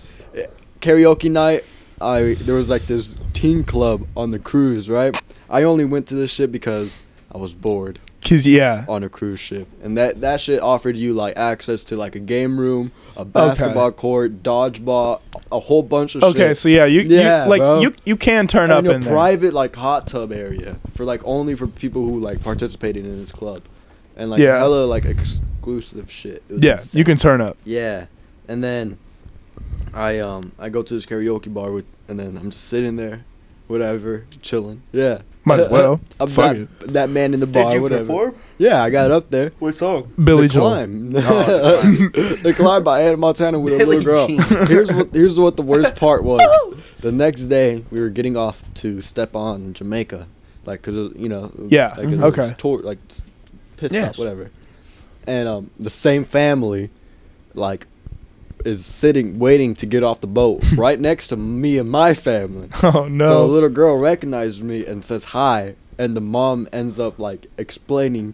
karaoke 0.82 1.30
night. 1.30 1.64
I 2.02 2.34
there 2.40 2.56
was 2.56 2.68
like 2.72 2.88
this 2.88 3.16
teen 3.34 3.64
club 3.64 4.08
on 4.18 4.32
the 4.32 4.40
cruise, 4.40 4.90
right? 4.90 5.16
I 5.52 5.64
only 5.64 5.86
went 5.86 6.08
to 6.08 6.16
this 6.16 6.32
shit 6.32 6.52
because 6.52 7.00
I 7.32 7.38
was 7.38 7.54
bored 7.54 8.00
Cause 8.26 8.46
yeah, 8.48 8.84
on 8.90 9.04
a 9.04 9.10
cruise 9.10 9.40
ship, 9.40 9.68
and 9.82 9.98
that 9.98 10.22
that 10.22 10.42
shit 10.42 10.60
offered 10.62 10.98
you 10.98 11.14
like 11.14 11.38
access 11.38 11.84
to 11.86 11.96
like 11.96 12.16
a 12.16 12.20
game 12.20 12.60
room, 12.60 12.92
a 13.16 13.24
basketball 13.24 13.92
court, 13.92 14.44
dodgeball, 14.44 15.22
a 15.52 15.60
whole 15.60 15.84
bunch 15.84 16.16
of 16.16 16.22
shit. 16.22 16.30
Okay, 16.32 16.48
shit. 16.50 16.58
so 16.58 16.68
yeah, 16.70 16.86
you, 16.86 17.02
Yeah, 17.02 17.44
you 17.46 17.50
like 17.50 17.62
bro. 17.62 17.80
you 17.80 17.94
you 18.06 18.18
can 18.18 18.48
turn 18.48 18.70
up 18.72 18.80
and 18.80 18.88
a 18.88 18.92
in 18.96 19.02
there. 19.02 19.14
private 19.14 19.54
like 19.54 19.76
hot 19.76 20.08
tub 20.08 20.32
area 20.34 20.78
for 20.96 21.06
like 21.06 21.22
only 21.24 21.56
for 21.56 21.68
people 21.68 22.04
who 22.04 22.20
like 22.20 22.42
participated 22.44 23.06
in 23.06 23.18
this 23.20 23.32
club, 23.32 23.62
and 24.18 24.30
like 24.30 24.42
Yeah. 24.42 24.58
hella 24.58 24.86
like 24.86 25.06
exclusive 25.06 26.12
shit. 26.12 26.44
Yeah, 26.50 26.74
insane. 26.74 26.98
you 27.00 27.06
can 27.06 27.18
turn 27.18 27.40
up. 27.40 27.56
Yeah, 27.66 28.08
and 28.48 28.64
then 28.64 28.98
I 29.94 30.20
um 30.20 30.52
I 30.60 30.70
go 30.70 30.82
to 30.82 30.94
this 30.94 31.06
karaoke 31.06 31.54
bar 31.54 31.72
with, 31.72 31.86
and 32.10 32.20
then 32.20 32.36
I'm 32.36 32.50
just 32.52 32.66
sitting 32.66 32.98
there, 32.98 33.24
whatever, 33.68 34.26
chilling. 34.42 34.82
Yeah, 34.92 35.22
Might 35.48 35.60
as 35.62 35.72
well. 35.72 36.00
I'm 36.20 36.30
Fuck 36.30 36.56
that, 36.56 36.62
it. 36.62 36.94
that 36.94 37.10
man 37.10 37.34
in 37.34 37.40
the 37.40 37.48
bar. 37.48 37.70
Did 37.72 37.76
you 37.78 37.82
whatever. 37.82 38.34
Yeah, 38.60 38.84
I 38.84 38.90
got 38.90 39.12
up 39.12 39.30
there. 39.30 39.52
What 39.60 39.74
song? 39.76 40.12
Billy 40.24 40.48
the 40.48 40.54
Joel. 40.56 40.70
Climb. 40.72 41.14
Oh, 41.16 41.82
the 42.42 42.54
climb 42.56 42.84
by 42.92 43.02
Hannah 43.02 43.18
Montana 43.18 43.60
with 43.60 43.80
a 43.80 43.86
little 43.86 44.04
girl. 44.04 44.28
Jean. 44.28 44.42
here's 44.68 44.92
what 44.92 45.14
here's 45.14 45.40
what 45.40 45.56
the 45.58 45.62
worst 45.64 45.96
part 46.06 46.24
was. 46.24 46.42
the 47.02 47.12
next 47.12 47.44
day 47.44 47.84
we 47.92 48.00
were 48.00 48.10
getting 48.10 48.36
off 48.36 48.64
to 48.76 49.02
step 49.02 49.36
on 49.36 49.74
Jamaica, 49.74 50.28
like 50.66 50.82
cause 50.82 50.94
you 51.16 51.30
know. 51.30 51.52
Yeah, 51.68 51.90
Like, 51.90 52.00
it 52.00 52.06
mhm. 52.20 52.24
okay. 52.24 52.56
Tour, 52.58 52.80
like 52.82 52.98
s- 53.10 53.22
pissed 53.78 53.94
Yes. 53.94 54.10
off, 54.12 54.18
whatever. 54.20 54.50
And 55.28 55.48
um, 55.48 55.72
the 55.80 55.90
same 55.90 56.24
family, 56.24 56.90
like, 57.54 57.86
is 58.66 58.86
sitting 58.86 59.40
waiting 59.40 59.76
to 59.76 59.86
get 59.86 60.04
off 60.04 60.22
the 60.22 60.28
boat 60.28 60.64
right 60.78 61.00
next 61.00 61.28
to 61.30 61.38
me 61.38 61.78
and 61.78 61.90
my 61.90 62.14
family. 62.14 62.70
Oh 62.84 63.08
no. 63.08 63.28
So 63.28 63.48
the 63.48 63.54
little 63.54 63.70
girl 63.70 63.98
recognizes 63.98 64.62
me 64.62 64.86
and 64.86 65.04
says 65.04 65.24
hi, 65.26 65.76
and 65.98 66.16
the 66.16 66.22
mom 66.22 66.68
ends 66.72 67.00
up 67.00 67.20
like 67.20 67.48
explaining 67.58 68.34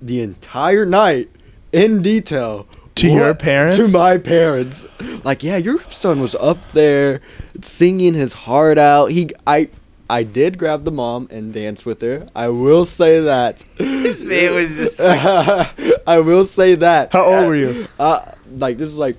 the 0.00 0.20
entire 0.20 0.86
night 0.86 1.28
in 1.72 2.02
detail 2.02 2.66
To 2.96 3.08
your 3.08 3.34
parents? 3.34 3.76
To 3.78 3.88
my 3.88 4.18
parents. 4.18 4.86
Like, 5.24 5.42
yeah, 5.42 5.56
your 5.56 5.78
son 5.90 6.20
was 6.20 6.34
up 6.36 6.72
there 6.72 7.20
singing 7.62 8.14
his 8.14 8.32
heart 8.32 8.78
out. 8.78 9.06
He, 9.06 9.30
I, 9.46 9.68
I 10.10 10.22
did 10.22 10.58
grab 10.58 10.84
the 10.84 10.90
mom 10.92 11.28
and 11.30 11.52
dance 11.52 11.84
with 11.84 12.00
her. 12.00 12.26
I 12.34 12.48
will 12.48 12.84
say 12.84 13.20
that. 13.20 13.64
This 13.76 14.24
man 14.24 14.54
was 14.54 14.76
just. 14.76 15.00
I 16.06 16.20
will 16.20 16.44
say 16.46 16.74
that. 16.76 17.12
How 17.12 17.24
old 17.24 17.48
were 17.48 17.56
you? 17.56 17.86
Uh, 17.98 18.32
like 18.56 18.78
this 18.78 18.88
was 18.88 18.98
like 18.98 19.16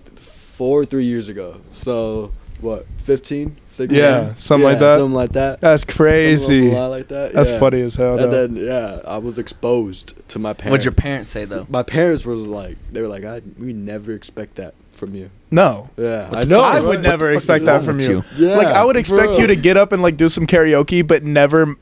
four, 0.59 0.81
or 0.81 0.85
three 0.85 1.05
years 1.05 1.29
ago. 1.29 1.61
So 1.71 2.33
what, 2.59 2.85
15, 3.03 3.55
16? 3.69 3.97
Yeah, 3.97 4.33
something 4.33 4.65
like 4.65 4.79
that. 4.79 4.97
Something 4.97 5.13
like 5.13 5.31
that. 5.31 5.61
That's 5.61 5.85
crazy. 5.85 6.69
along 6.69 6.89
like 6.89 7.07
that. 7.07 7.31
That's 7.31 7.51
yeah. 7.51 7.59
funny 7.59 7.79
as 7.79 7.95
hell. 7.95 8.19
And 8.19 8.29
though. 8.29 8.47
then 8.47 8.55
yeah, 8.57 8.99
I 9.07 9.19
was 9.19 9.39
exposed 9.39 10.15
to 10.27 10.37
my 10.37 10.51
parents. 10.51 10.71
What'd 10.71 10.83
your 10.83 10.91
parents 10.91 11.31
say 11.31 11.45
though? 11.45 11.65
My 11.69 11.81
parents 11.81 12.25
was 12.25 12.41
like, 12.41 12.75
they 12.91 13.01
were 13.01 13.07
like, 13.07 13.23
I 13.23 13.41
we 13.57 13.71
never 13.71 14.11
expect 14.11 14.55
that 14.55 14.73
from 14.91 15.15
you. 15.15 15.31
no. 15.49 15.89
Yeah, 15.95 16.29
I 16.33 16.43
know. 16.43 16.59
fuck? 16.59 16.75
I 16.75 16.81
would 16.81 17.03
the 17.03 17.07
never 17.07 17.31
expect 17.31 17.63
that 17.63 17.85
from 17.85 18.01
you. 18.01 18.25
you? 18.35 18.49
Yeah, 18.49 18.57
like 18.57 18.67
I 18.67 18.83
would 18.83 18.97
expect 18.97 19.35
bro. 19.35 19.39
you 19.39 19.47
to 19.47 19.55
get 19.55 19.77
up 19.77 19.93
and 19.93 20.01
like 20.01 20.17
do 20.17 20.27
some 20.27 20.45
karaoke, 20.45 21.07
but 21.07 21.23
never 21.23 21.77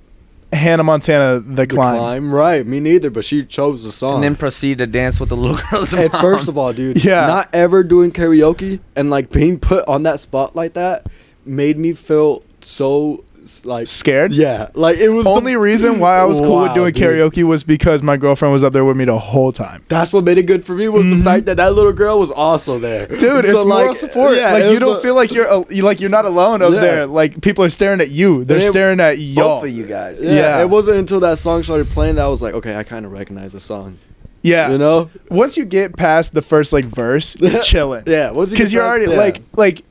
Hannah 0.54 0.84
Montana 0.84 1.40
the, 1.40 1.54
The 1.56 1.68
climb. 1.68 1.98
climb. 1.98 2.32
right? 2.32 2.66
Me 2.66 2.80
neither. 2.80 3.10
But 3.10 3.26
she 3.26 3.44
chose 3.44 3.84
the 3.84 3.92
song. 3.92 4.16
And 4.16 4.24
then 4.24 4.36
proceed 4.36 4.78
to 4.78 4.88
dance 4.88 5.20
with 5.20 5.30
the 5.30 5.38
little 5.38 5.58
girls. 5.72 5.94
and 5.94 6.12
first 6.12 6.48
of 6.48 6.58
all, 6.58 6.72
dude, 6.74 7.04
Yeah. 7.04 7.28
not 7.28 7.50
ever 7.54 7.84
doing 7.84 8.12
karaoke 8.12 8.80
and 8.96 9.10
like 9.10 9.30
being 9.30 9.60
put 9.60 9.88
on 9.88 10.04
that 10.04 10.20
spot 10.20 10.56
like 10.56 10.74
that 10.74 11.08
made 11.46 11.78
me 11.78 11.94
feel 11.94 12.44
so 12.62 13.16
s- 13.18 13.27
like 13.66 13.88
Scared? 13.88 14.34
Yeah, 14.34 14.70
like 14.74 14.98
it 14.98 15.10
was 15.10 15.24
the- 15.26 15.30
Only 15.32 15.56
reason 15.56 16.00
why 16.00 16.18
I 16.20 16.24
was 16.26 16.40
cool 16.40 16.62
with 16.64 16.74
doing 16.74 16.94
dude. 16.94 17.04
karaoke 17.04 17.44
was 17.44 17.64
because 17.64 18.02
my 18.04 18.18
girlfriend 18.18 18.54
was 18.54 18.64
up 18.64 18.74
there 18.74 18.86
with 18.86 18.98
me 18.98 19.06
the 19.06 19.18
whole 19.18 19.52
time. 19.52 19.84
That's 19.88 20.12
what 20.14 20.24
made 20.24 20.38
it 20.38 20.48
good 20.48 20.66
for 20.66 20.74
me 20.74 20.88
was 20.90 21.04
the 21.06 21.12
mm-hmm. 21.16 21.24
fact 21.24 21.46
that 21.46 21.58
that 21.58 21.74
little 21.74 21.94
girl 21.94 22.20
was 22.20 22.32
also 22.32 22.80
there. 22.80 23.08
Dude, 23.08 23.22
So, 23.22 23.38
it's 23.38 23.54
moral 23.66 23.88
like, 23.88 23.96
support. 23.96 24.36
yeah, 24.38 24.54
like 24.54 24.72
you 24.72 24.80
don't 24.80 24.98
a- 24.98 25.02
feel 25.02 25.16
like 25.16 25.32
you're 25.32 25.66
you 25.70 25.84
like 25.84 26.00
you're 26.00 26.10
not 26.10 26.26
alone 26.26 26.62
up 26.62 26.74
Yeah. 26.74 26.80
there. 26.82 27.06
Like 27.06 27.42
people 27.42 27.64
are 27.64 27.70
staring 27.70 28.02
at 28.02 28.10
you. 28.12 28.44
They're 28.44 28.58
it- 28.58 28.70
staring 28.70 29.00
at 29.00 29.20
y'all. 29.20 29.64
Of 29.64 29.70
you 29.72 29.86
guys. 29.86 30.22
Yeah, 30.22 30.32
Yeah. 30.34 30.62
it 30.62 30.70
wasn't 30.70 30.98
until 30.98 31.20
that 31.22 31.40
song 31.40 31.64
started 31.64 31.88
playing 31.90 32.16
that 32.16 32.26
I 32.26 32.28
was 32.28 32.42
like, 32.42 32.54
okay, 32.54 32.76
I 32.76 32.84
kind 32.84 33.06
of 33.06 33.12
recognize 33.12 33.54
the 33.54 33.60
song. 33.60 33.98
Yeah. 34.44 34.70
You 34.72 34.78
know? 34.78 35.10
Once 35.30 35.58
you 35.58 35.66
get 35.66 35.98
past 35.98 36.34
the 36.34 36.42
first 36.42 36.72
like 36.72 36.86
verse, 36.86 37.36
you're 37.40 37.62
chilling. 37.64 38.04
Yeah, 38.06 38.32
you 38.32 38.46
Because 38.46 38.72
you're 38.72 38.84
past- 38.84 38.90
already 38.98 39.12
yeah. 39.12 39.18
like 39.18 39.42
like 39.56 39.84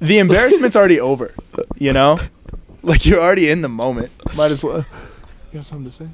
the 0.00 0.18
embarrassment's 0.24 0.74
already 0.74 0.98
over. 1.00 1.32
You 1.76 1.92
know? 1.92 2.18
Like 2.88 3.04
you're 3.04 3.20
already 3.20 3.50
in 3.50 3.60
the 3.60 3.68
moment. 3.68 4.10
Might 4.34 4.50
as 4.50 4.64
well. 4.64 4.78
You 4.78 5.58
got 5.58 5.66
something 5.66 5.84
to 5.84 5.90
say? 5.90 6.08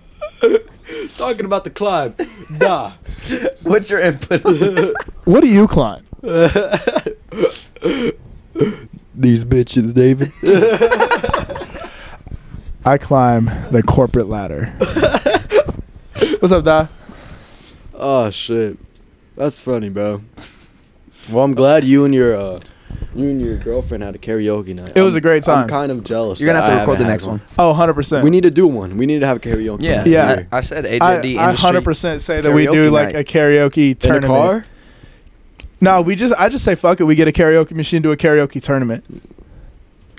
Talking 1.16 1.46
about 1.46 1.62
the 1.62 1.70
climb. 1.70 2.16
Nah. 2.50 2.94
What's 3.62 3.90
your 3.90 4.00
input? 4.00 4.42
What 5.24 5.40
do 5.40 5.48
you 5.48 5.66
climb? 5.68 6.04
These 9.14 9.44
bitches, 9.46 9.94
David. 9.94 10.32
I 12.84 12.98
climb 12.98 13.46
the 13.70 13.82
corporate 13.86 14.28
ladder. 14.28 14.66
What's 16.40 16.52
up, 16.52 16.64
Da? 16.64 16.88
oh 17.94 18.28
shit. 18.30 18.76
That's 19.36 19.60
funny, 19.60 19.88
bro. 19.88 20.22
Well, 21.30 21.44
I'm 21.44 21.54
glad 21.54 21.84
you 21.84 22.04
and 22.04 22.12
your 22.12 22.36
uh 22.36 22.58
you 23.14 23.28
and 23.28 23.40
your 23.40 23.56
girlfriend 23.56 24.02
had 24.02 24.14
a 24.14 24.18
karaoke 24.18 24.74
night. 24.74 24.92
It 24.96 25.02
was 25.02 25.14
I'm- 25.14 25.18
a 25.18 25.20
great 25.20 25.42
time. 25.44 25.62
I'm 25.64 25.68
kind 25.68 25.92
of 25.92 26.02
jealous. 26.04 26.40
You're 26.40 26.48
gonna 26.48 26.60
have 26.60 26.70
to 26.70 26.76
I 26.76 26.80
record 26.80 26.98
the 26.98 27.04
next 27.04 27.24
had 27.24 27.30
one. 27.30 27.42
Oh, 27.58 27.72
100%. 27.72 28.22
We 28.24 28.30
need 28.30 28.42
to 28.42 28.50
do 28.50 28.66
one. 28.66 28.96
We 28.96 29.06
need 29.06 29.20
to 29.20 29.26
have 29.26 29.36
a 29.36 29.40
karaoke. 29.40 29.82
Yeah, 29.82 29.96
night 29.98 30.06
Yeah. 30.06 30.44
I, 30.52 30.58
I 30.58 30.60
said 30.62 30.84
I, 30.86 30.90
HID 31.20 31.36
I 31.38 31.54
100% 31.54 32.20
say 32.20 32.40
that 32.40 32.52
we 32.52 32.66
do 32.66 32.72
karaoke 32.72 32.90
like 32.92 33.14
night. 33.14 33.28
a 33.28 33.32
karaoke 33.32 33.86
in 33.86 33.90
a 33.92 33.94
tournament. 33.94 34.26
car. 34.34 34.66
No, 35.80 36.00
we 36.02 36.16
just 36.16 36.34
I 36.38 36.48
just 36.48 36.64
say 36.64 36.74
fuck 36.74 37.00
it. 37.00 37.04
We 37.04 37.14
get 37.14 37.28
a 37.28 37.32
karaoke 37.32 37.72
machine, 37.72 38.02
do 38.02 38.10
a 38.12 38.16
karaoke 38.16 38.62
tournament. 38.62 39.04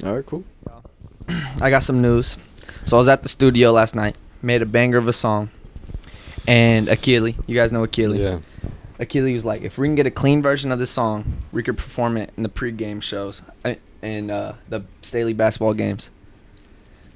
All 0.03 0.15
right, 0.15 0.25
cool. 0.25 0.43
I 1.59 1.69
got 1.69 1.81
some 1.83 2.01
news. 2.01 2.37
So 2.85 2.97
I 2.97 2.99
was 2.99 3.07
at 3.07 3.23
the 3.23 3.29
studio 3.29 3.71
last 3.71 3.95
night, 3.95 4.15
made 4.43 4.61
a 4.61 4.65
banger 4.65 4.97
of 4.99 5.07
a 5.07 5.13
song, 5.13 5.49
and 6.47 6.87
Akili, 6.87 7.35
you 7.47 7.55
guys 7.55 7.71
know 7.71 7.83
Akili. 7.85 8.19
Yeah. 8.19 8.39
Akili 8.99 9.33
was 9.33 9.43
like, 9.45 9.61
if 9.61 9.77
we 9.77 9.87
can 9.87 9.95
get 9.95 10.07
a 10.07 10.11
clean 10.11 10.41
version 10.41 10.71
of 10.71 10.79
this 10.79 10.89
song, 10.91 11.25
we 11.51 11.63
could 11.63 11.77
perform 11.77 12.17
it 12.17 12.31
in 12.37 12.43
the 12.43 12.49
pregame 12.49 13.01
shows 13.01 13.41
uh, 13.65 13.75
and 14.01 14.31
uh, 14.31 14.53
the 14.69 14.83
Staley 15.01 15.33
basketball 15.33 15.73
games. 15.73 16.09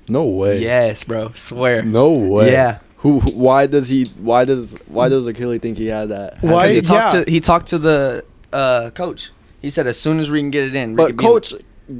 No 0.07 0.23
way. 0.25 0.59
Yes, 0.59 1.03
bro, 1.03 1.31
swear. 1.35 1.83
No 1.83 2.11
way. 2.11 2.51
Yeah. 2.51 2.79
Who? 2.97 3.19
who- 3.21 3.31
Why 3.31 3.65
does 3.67 3.87
he? 3.89 4.05
Why 4.19 4.43
does? 4.43 4.75
Why 4.87 5.07
does 5.07 5.25
Akili 5.25 5.61
think 5.61 5.77
he 5.77 5.85
had 5.87 6.09
that? 6.09 6.41
Why- 6.41 6.67
Because 6.67 6.73
he 6.75 6.81
talked 6.81 7.13
yeah. 7.13 7.23
to 7.23 7.31
he 7.31 7.39
talked 7.39 7.67
to 7.67 7.77
the 7.79 8.25
uh, 8.51 8.89
coach. 8.89 9.31
He 9.61 9.69
said 9.69 9.87
as 9.87 9.99
soon 9.99 10.19
as 10.19 10.29
we 10.29 10.39
can 10.41 10.49
get 10.51 10.65
it 10.65 10.75
in, 10.75 10.91
we 10.91 10.95
But 10.95 11.05
could 11.05 11.11
in- 11.11 11.17
coach 11.17 11.53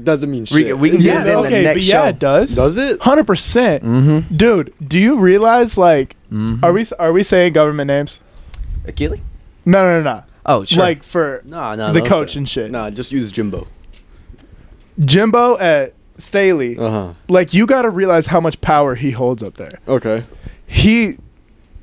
doesn't 0.04 0.30
mean 0.30 0.42
We 0.42 0.46
shit. 0.46 0.66
can- 0.68 0.80
we 0.80 0.90
can 0.90 1.00
Yeah, 1.00 1.14
get 1.24 1.26
it 1.26 1.30
in 1.30 1.40
the 1.42 1.46
okay, 1.48 1.62
next 1.62 1.74
but 1.76 1.82
yeah, 1.84 2.02
show. 2.02 2.08
it 2.08 2.18
does. 2.18 2.54
Does 2.56 2.76
it? 2.76 3.00
100%. 3.00 3.80
Mm-hmm. 3.80 4.36
Dude, 4.36 4.74
do 4.86 4.98
you 5.00 5.18
realize 5.18 5.78
like 5.78 6.16
mm-hmm. 6.30 6.62
are 6.64 6.72
we 6.72 6.84
are 6.98 7.12
we 7.12 7.22
saying 7.22 7.52
government 7.54 7.88
names? 7.88 8.20
Akili? 8.84 9.20
No, 9.70 9.84
no, 9.84 10.02
no, 10.02 10.14
no. 10.16 10.24
Oh, 10.46 10.64
sure. 10.64 10.82
Like 10.82 11.02
for 11.02 11.42
Nah, 11.44 11.74
nah. 11.76 11.92
the 11.92 12.00
don't 12.00 12.08
coach 12.08 12.32
say- 12.32 12.38
and 12.38 12.48
shit. 12.48 12.70
Nah, 12.70 12.90
just 12.90 13.12
use 13.12 13.30
Jimbo. 13.32 13.66
Jimbo 14.98 15.58
at 15.58 15.94
Staley. 16.18 16.76
Uh 16.76 16.90
huh. 16.90 17.12
like 17.28 17.54
you 17.54 17.66
got 17.66 17.82
to 17.82 17.90
realize 17.90 18.26
how 18.26 18.40
much 18.40 18.60
power 18.60 18.94
he 18.94 19.10
holds 19.12 19.42
up 19.42 19.54
there. 19.54 19.78
Okay. 19.88 20.24
He 20.66 21.16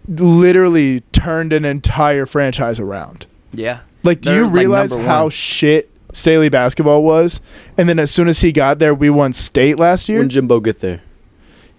literally 0.08 1.01
turned 1.12 1.53
an 1.53 1.65
entire 1.65 2.25
franchise 2.25 2.79
around. 2.79 3.25
yeah. 3.53 3.79
Like, 4.03 4.22
do 4.22 4.29
They're, 4.29 4.44
you 4.46 4.50
realize 4.50 4.91
number 4.91 5.06
how 5.06 5.27
shit 5.29 5.89
Staley 6.13 6.48
basketball 6.48 7.03
was? 7.03 7.41
And 7.77 7.89
then 7.89 8.00
as 8.00 8.10
soon 8.10 8.29
as 8.29 8.39
he 8.39 8.53
got 8.53 8.79
there, 8.79 8.94
we 8.96 9.10
won 9.10 9.34
state 9.34 9.77
last 9.77 10.08
year. 10.08 10.20
When 10.20 10.29
Jimbo 10.29 10.62
get 10.62 10.79
there? 10.79 11.01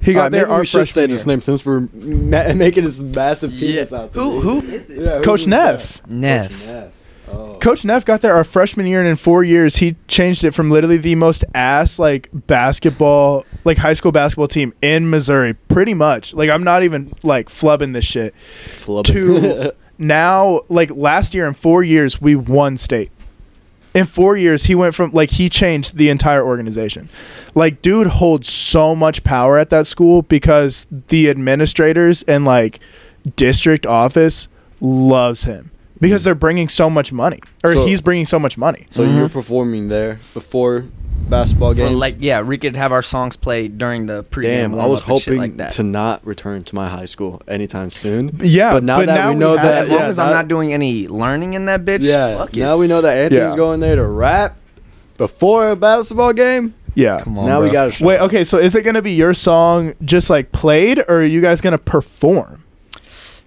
He 0.01 0.13
got 0.13 0.19
Alright, 0.19 0.33
there 0.33 0.43
maybe 0.43 0.53
our 0.53 0.61
we 0.61 0.67
should 0.67 0.87
say 0.87 0.93
freshman 0.93 1.11
his 1.11 1.27
name 1.27 1.41
since 1.41 1.67
we're 1.67 1.81
ma- 1.93 2.53
making 2.55 2.85
this 2.85 2.99
massive 3.01 3.51
penis 3.53 3.93
out. 3.93 4.13
to 4.13 4.21
Who 4.21 4.35
me. 4.35 4.41
who 4.41 4.61
is 4.75 4.91
it? 4.91 5.01
Yeah, 5.03 5.21
Coach 5.23 5.41
is 5.41 5.47
Neff. 5.49 6.07
Neff. 6.07 6.51
Coach 6.51 6.67
Neff. 6.67 6.93
Oh. 7.31 7.59
Coach 7.61 7.85
Neff 7.85 8.05
got 8.07 8.23
there 8.23 8.35
our 8.35 8.45
freshman 8.45 8.87
year, 8.87 9.01
and 9.01 9.09
in 9.09 9.17
four 9.17 9.45
years, 9.45 9.77
he 9.77 9.97
changed 10.07 10.45
it 10.45 10.53
from 10.53 10.71
literally 10.71 10.97
the 10.97 11.15
most 11.15 11.45
ass 11.55 11.99
like 11.99 12.31
basketball, 12.33 13.45
like 13.65 13.77
high 13.77 13.93
school 13.93 14.13
basketball 14.13 14.49
team 14.49 14.73
in 14.81 15.11
Missouri, 15.11 15.53
pretty 15.55 15.93
much. 15.95 16.33
Like 16.33 16.49
I'm 16.49 16.65
not 16.65 16.83
even 16.85 17.13
like 17.23 17.49
flubbing 17.49 17.93
this 17.93 18.05
shit. 18.07 18.35
Flub 18.37 19.05
to 19.07 19.73
now 19.99 20.61
like 20.69 20.91
last 20.93 21.35
year 21.35 21.47
in 21.47 21.53
four 21.55 21.83
years 21.83 22.21
we 22.21 22.35
won 22.37 22.77
state 22.77 23.11
in 23.99 24.07
four 24.07 24.37
years 24.37 24.65
he 24.65 24.75
went 24.75 24.95
from 24.95 25.11
like 25.13 25.31
he 25.33 25.49
changed 25.49 25.97
the 25.97 26.09
entire 26.09 26.43
organization. 26.45 27.09
Like 27.55 27.83
dude 27.83 28.07
holds 28.07 28.49
so 28.49 28.95
much 28.95 29.25
power 29.25 29.59
at 29.59 29.71
that 29.71 29.87
school 29.87 30.23
because 30.23 30.87
the 31.09 31.29
administrators 31.29 32.23
and 32.25 32.45
like 32.45 32.79
district 33.37 33.85
office 33.87 34.49
loves 34.81 35.43
him 35.45 35.71
because 36.01 36.23
they're 36.25 36.35
bringing 36.37 36.69
so 36.69 36.89
much 36.89 37.13
money 37.13 37.41
or 37.65 37.73
So- 37.73 37.87
he's 37.87 38.01
bringing 38.01 38.25
so 38.27 38.39
much 38.39 38.57
money. 38.57 38.87
so 38.91 39.05
Mhm. 39.05 39.17
you're 39.17 39.29
performing 39.29 39.89
there 39.89 40.19
before 40.33 40.85
basketball 41.29 41.71
Or 41.71 41.75
games? 41.75 41.93
like 41.97 42.17
yeah, 42.21 42.41
we 42.43 42.59
could 42.59 42.77
have 42.77 42.93
our 42.93 43.03
songs 43.03 43.37
played 43.37 43.79
during 43.79 44.07
the 44.07 44.25
pregame. 44.25 44.71
Damn, 44.73 44.81
I 44.81 44.87
was 44.87 45.01
hoping 45.01 45.37
like 45.39 45.57
that. 45.59 45.73
to 45.73 45.83
not 45.83 46.27
return 46.27 46.63
to 46.65 46.75
my 46.75 46.89
high 46.89 47.05
school 47.05 47.43
anytime 47.49 47.91
soon. 47.91 48.37
yeah 48.41 48.73
But 48.73 48.85
now 48.85 49.05
that 49.05 49.29
we 49.29 49.35
know 49.35 49.57
have 49.57 49.63
that- 49.67 49.83
as 49.83 49.89
long 49.91 49.99
yeah, 50.01 50.07
as 50.07 50.19
I'm 50.19 50.33
not 50.33 50.49
doing 50.49 50.73
any 50.73 51.09
learning 51.09 51.55
in 51.55 51.67
that 51.67 51.85
bitch, 51.85 52.03
yeah. 52.03 52.37
fuck 52.37 52.57
it. 52.57 52.61
Now 52.61 52.77
we 52.77 52.87
know 52.87 53.01
that 53.03 53.17
Anthony's 53.17 53.51
Yeah. 53.51 53.57
going 53.57 53.81
there 53.81 53.97
to 53.97 54.05
rap 54.07 54.57
before 55.17 55.71
a 55.71 55.77
basketball 55.77 56.33
game. 56.33 56.75
yeah 56.95 57.21
Come 57.21 57.39
on, 57.39 57.47
now 57.47 57.61
we 57.63 57.71
got 57.71 57.93
to 57.93 58.05
wait 58.05 58.19
okay 58.21 58.43
so 58.45 58.59
is 58.59 58.75
it 58.75 58.83
gonna 58.83 59.03
be 59.03 59.13
your 59.13 59.35
song 59.35 59.95
just 60.05 60.31
like 60.31 60.51
played 60.53 60.99
or 61.01 61.21
are 61.21 61.25
you 61.25 61.41
guys 61.41 61.61
gonna 61.61 61.79
perform 61.79 62.65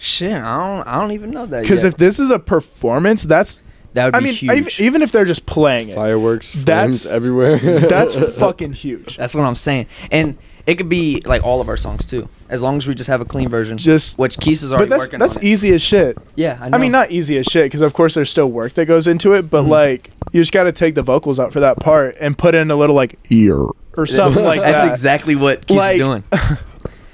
Shit, 0.04 0.34
I 0.34 0.78
don't, 0.78 0.88
I 0.88 1.00
don't 1.00 1.12
even 1.12 1.30
know 1.30 1.46
that. 1.46 1.62
Because 1.62 1.84
if 1.84 1.96
this 1.96 2.18
is 2.18 2.32
a 2.32 2.40
performance, 2.40 3.22
that's 3.24 3.62
that 3.93 4.05
would 4.05 4.13
be 4.13 4.17
I 4.17 4.21
mean, 4.21 4.33
huge. 4.33 4.51
even, 4.51 4.71
even 4.86 5.01
if 5.01 5.12
they're 5.12 5.25
just 5.25 5.45
playing 5.45 5.89
it, 5.89 5.95
fireworks, 5.95 6.51
flames 6.53 6.65
That's- 6.65 7.05
everywhere. 7.07 7.57
that's 7.79 8.15
fucking 8.38 8.74
huge. 8.74 9.17
That's 9.17 9.36
what 9.36 9.43
I'm 9.43 9.55
saying, 9.55 9.88
and 10.12 10.38
it 10.67 10.75
could 10.75 10.89
be 10.89 11.21
like 11.25 11.43
all 11.43 11.60
of 11.60 11.67
our 11.69 11.75
songs 11.77 12.05
too, 12.05 12.29
as 12.48 12.62
long 12.62 12.77
as 12.77 12.88
we 12.88 12.93
just 12.95 13.07
have 13.10 13.19
a 13.19 13.25
clean 13.25 13.50
version. 13.50 13.77
Just, 13.77 14.17
which 14.19 14.38
Keith 14.39 14.62
is 14.63 14.69
but 14.69 14.75
already 14.75 14.89
that's 14.89 15.05
working 15.05 15.19
that's 15.19 15.36
on. 15.38 15.43
it. 15.43 15.48
easy 15.48 15.74
as 15.74 15.81
shit. 15.81 16.17
Yeah, 16.36 16.57
I, 16.62 16.69
know. 16.69 16.77
I 16.77 16.81
mean, 16.81 16.91
not 16.91 17.10
easy 17.12 17.36
as 17.38 17.48
shit 17.48 17.65
because 17.65 17.81
of 17.81 17.93
course 17.93 18.13
there's 18.13 18.29
still 18.29 18.50
work 18.51 18.74
that 18.75 18.86
goes 18.86 19.07
into 19.07 19.33
it, 19.33 19.50
but 19.50 19.63
Mhm. 19.63 19.69
like 19.69 20.12
you 20.31 20.39
just 20.41 20.53
got 20.53 20.63
to 20.65 20.71
take 20.71 20.93
the 20.95 21.01
vocals 21.03 21.39
out 21.39 21.51
for 21.51 21.60
that 21.62 21.79
part 21.79 22.15
and 22.21 22.38
put 22.38 22.53
in 22.55 22.69
a 22.71 22.75
little 22.75 22.95
like 22.95 23.17
ear 23.29 23.57
or 23.98 24.05
something 24.05 24.45
like 24.45 24.62
that. 24.62 24.71
That's 24.71 24.86
that. 24.88 24.91
exactly 24.93 25.36
what 25.36 25.65
Keith 25.67 25.77
Like- 25.77 25.95
is 25.95 26.01
doing. 26.03 26.24
a 26.31 26.57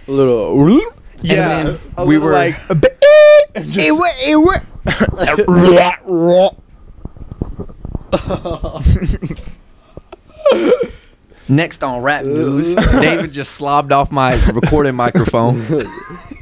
little. 0.07 0.79
yeah, 1.21 1.63
then 1.63 1.79
a 1.97 2.05
we 2.05 2.15
little, 2.17 2.27
were- 2.27 2.33
like 2.33 2.59
a 2.69 2.75
bit, 2.75 3.01
and 3.55 3.65
just, 3.71 3.89
Next 11.49 11.81
on 11.81 12.01
rap 12.01 12.25
news, 12.25 12.75
David 12.91 13.31
just 13.31 13.59
slobbed 13.61 13.93
off 13.93 14.11
my 14.11 14.33
recording 14.51 14.95
microphone, 14.95 15.63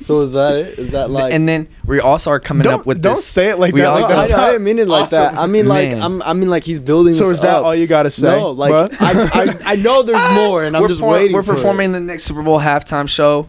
so 0.02 0.22
is 0.22 0.34
that 0.34 0.56
it? 0.56 0.80
Is 0.80 0.92
that 0.94 1.12
like? 1.12 1.32
and 1.32 1.48
then 1.48 1.68
we 1.86 2.00
also 2.00 2.32
are 2.32 2.40
coming 2.40 2.64
don't 2.64 2.80
up 2.80 2.86
with 2.88 3.04
don't 3.04 3.14
this. 3.14 3.24
say 3.24 3.50
it 3.50 3.60
like 3.60 3.72
we 3.72 3.82
that. 3.82 3.90
also- 3.90 4.08
Like, 4.08 4.16
No, 4.16 4.16
that's 4.22 4.34
I, 4.34 4.36
I 4.36 4.38
not 4.46 4.52
didn't 4.54 4.64
mean 4.64 4.80
it 4.80 4.88
like 4.88 5.10
that. 5.10 5.38
I 5.38 5.46
mean 5.46 5.68
like 5.68 5.90
Man. 5.92 6.02
I'm. 6.02 6.22
I 6.24 6.34
mean 6.34 6.50
like 6.50 6.64
he's 6.64 6.80
building. 6.80 7.14
So 7.14 7.26
this 7.26 7.36
is 7.36 7.42
that 7.42 7.58
up. 7.58 7.66
all 7.66 7.76
you 7.76 7.86
got 7.86 8.04
to 8.04 8.10
say? 8.10 8.36
No, 8.36 8.50
like 8.50 8.74
bruh? 8.74 8.98
I, 9.00 9.44
I, 9.44 9.74
I 9.74 9.76
know 9.76 10.02
there's 10.02 10.34
more, 10.34 10.64
and 10.64 10.76
I'm 10.76 10.82
we're 10.82 10.88
just 10.88 11.02
perform- 11.02 11.14
waiting. 11.14 11.34
We're 11.36 11.44
for 11.44 11.52
it. 11.54 11.56
performing 11.58 11.92
the 11.92 12.00
next 12.00 12.24
Super 12.24 12.42
Bowl 12.42 12.60
halftime 12.60 13.08
show. 13.08 13.48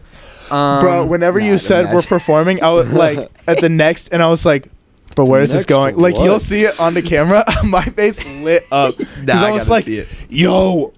Um, 0.51 0.79
bro 0.81 1.05
whenever 1.07 1.39
nah, 1.39 1.45
you 1.47 1.57
said 1.57 1.85
we're 1.87 1.91
imagine. 1.93 2.07
performing 2.07 2.63
i 2.63 2.69
was 2.71 2.93
like 2.93 3.29
at 3.49 3.59
the 3.59 3.67
next 3.67 4.13
and 4.13 4.23
i 4.23 4.29
was 4.29 4.45
like 4.45 4.69
but 5.15 5.25
where 5.25 5.41
is 5.41 5.51
this 5.51 5.61
Next 5.61 5.65
going 5.69 5.95
to 5.95 5.99
like 6.01 6.15
what? 6.15 6.23
you'll 6.23 6.39
see 6.39 6.63
it 6.63 6.79
on 6.79 6.93
the 6.93 7.01
camera 7.01 7.43
my 7.63 7.83
face 7.85 8.23
lit 8.25 8.65
up 8.71 8.95
Nah, 9.23 9.33
I 9.35 9.45
almost 9.45 9.65
gotta 9.67 9.71
like 9.71 9.83
see 9.85 9.97
it. 9.99 10.07
yo 10.29 10.93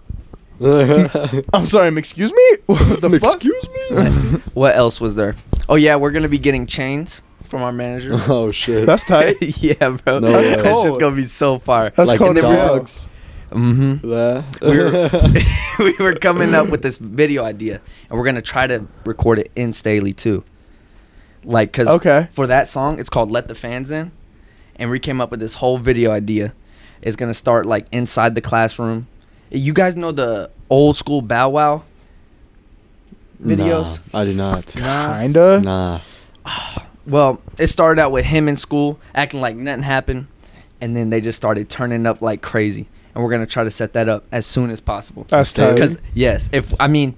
i'm 1.53 1.65
sorry 1.65 1.87
excuse 1.97 2.33
me 2.33 2.47
what 2.65 2.99
the 3.01 3.19
fuck 3.21 3.35
Excuse 3.35 3.69
me. 3.91 4.41
What 4.53 4.75
else 4.75 4.99
was 4.99 5.15
there? 5.15 5.35
Oh 5.69 5.75
yeah, 5.75 5.95
we're 5.95 6.11
gonna 6.11 6.27
be 6.27 6.37
getting 6.37 6.65
chains 6.65 7.21
from 7.45 7.61
our 7.61 7.71
manager. 7.71 8.11
oh 8.27 8.51
shit. 8.51 8.85
that's 8.85 9.03
tight 9.03 9.37
yeah, 9.61 9.89
bro. 10.03 10.19
No 10.19 10.31
That's 10.31 10.61
way. 10.63 10.83
just 10.83 10.99
gonna 10.99 11.15
be 11.15 11.23
so 11.23 11.59
fire. 11.59 11.91
that's 11.91 12.09
like 12.09 12.19
called 12.19 12.37
in 12.37 12.43
a 12.45 12.47
dogs. 12.47 13.05
Mm-hmm. 13.51 14.07
Yeah. 14.11 14.43
We 15.79 15.85
were, 15.87 15.91
we 15.97 16.03
were 16.03 16.13
coming 16.13 16.53
up 16.53 16.69
with 16.69 16.81
this 16.83 16.97
video 16.97 17.43
idea, 17.43 17.81
and 18.09 18.19
we're 18.19 18.25
gonna 18.25 18.41
try 18.41 18.67
to 18.67 18.85
record 19.05 19.39
it 19.39 19.51
in 19.55 19.73
Staley 19.73 20.13
too. 20.13 20.43
Like, 21.49 21.73
cause 21.73 21.87
Okay. 21.87 22.27
for 22.31 22.45
that 22.45 22.67
song, 22.67 22.99
it's 22.99 23.09
called 23.09 23.31
"Let 23.31 23.47
the 23.47 23.55
Fans 23.55 23.89
In," 23.89 24.11
and 24.75 24.91
we 24.91 24.99
came 24.99 25.19
up 25.19 25.31
with 25.31 25.39
this 25.39 25.55
whole 25.55 25.79
video 25.79 26.11
idea. 26.11 26.53
It's 27.01 27.15
gonna 27.15 27.33
start 27.33 27.65
like 27.65 27.87
inside 27.91 28.35
the 28.35 28.41
classroom. 28.41 29.07
You 29.49 29.73
guys 29.73 29.97
know 29.97 30.11
the 30.11 30.51
old 30.69 30.95
school 30.95 31.23
Bow 31.23 31.49
Wow 31.49 31.83
videos? 33.41 33.99
Nah, 34.13 34.19
I 34.19 34.25
do 34.25 34.33
not. 34.33 34.75
Nah. 34.75 35.19
kinda 35.19 35.61
Nah. 35.61 35.99
Well, 37.07 37.41
it 37.57 37.67
started 37.67 37.99
out 37.99 38.11
with 38.11 38.25
him 38.25 38.47
in 38.47 38.55
school 38.55 38.99
acting 39.15 39.41
like 39.41 39.55
nothing 39.55 39.81
happened, 39.81 40.27
and 40.79 40.95
then 40.95 41.09
they 41.09 41.19
just 41.19 41.37
started 41.37 41.67
turning 41.67 42.05
up 42.05 42.21
like 42.21 42.43
crazy. 42.43 42.87
And 43.15 43.23
we're 43.23 43.31
gonna 43.31 43.47
try 43.47 43.63
to 43.63 43.71
set 43.71 43.93
that 43.93 44.07
up 44.07 44.25
as 44.31 44.45
soon 44.45 44.69
as 44.69 44.79
possible. 44.79 45.25
that's 45.29 45.51
tight 45.51 45.73
Because 45.73 45.97
yes, 46.13 46.49
if 46.51 46.75
I 46.79 46.87
mean, 46.87 47.17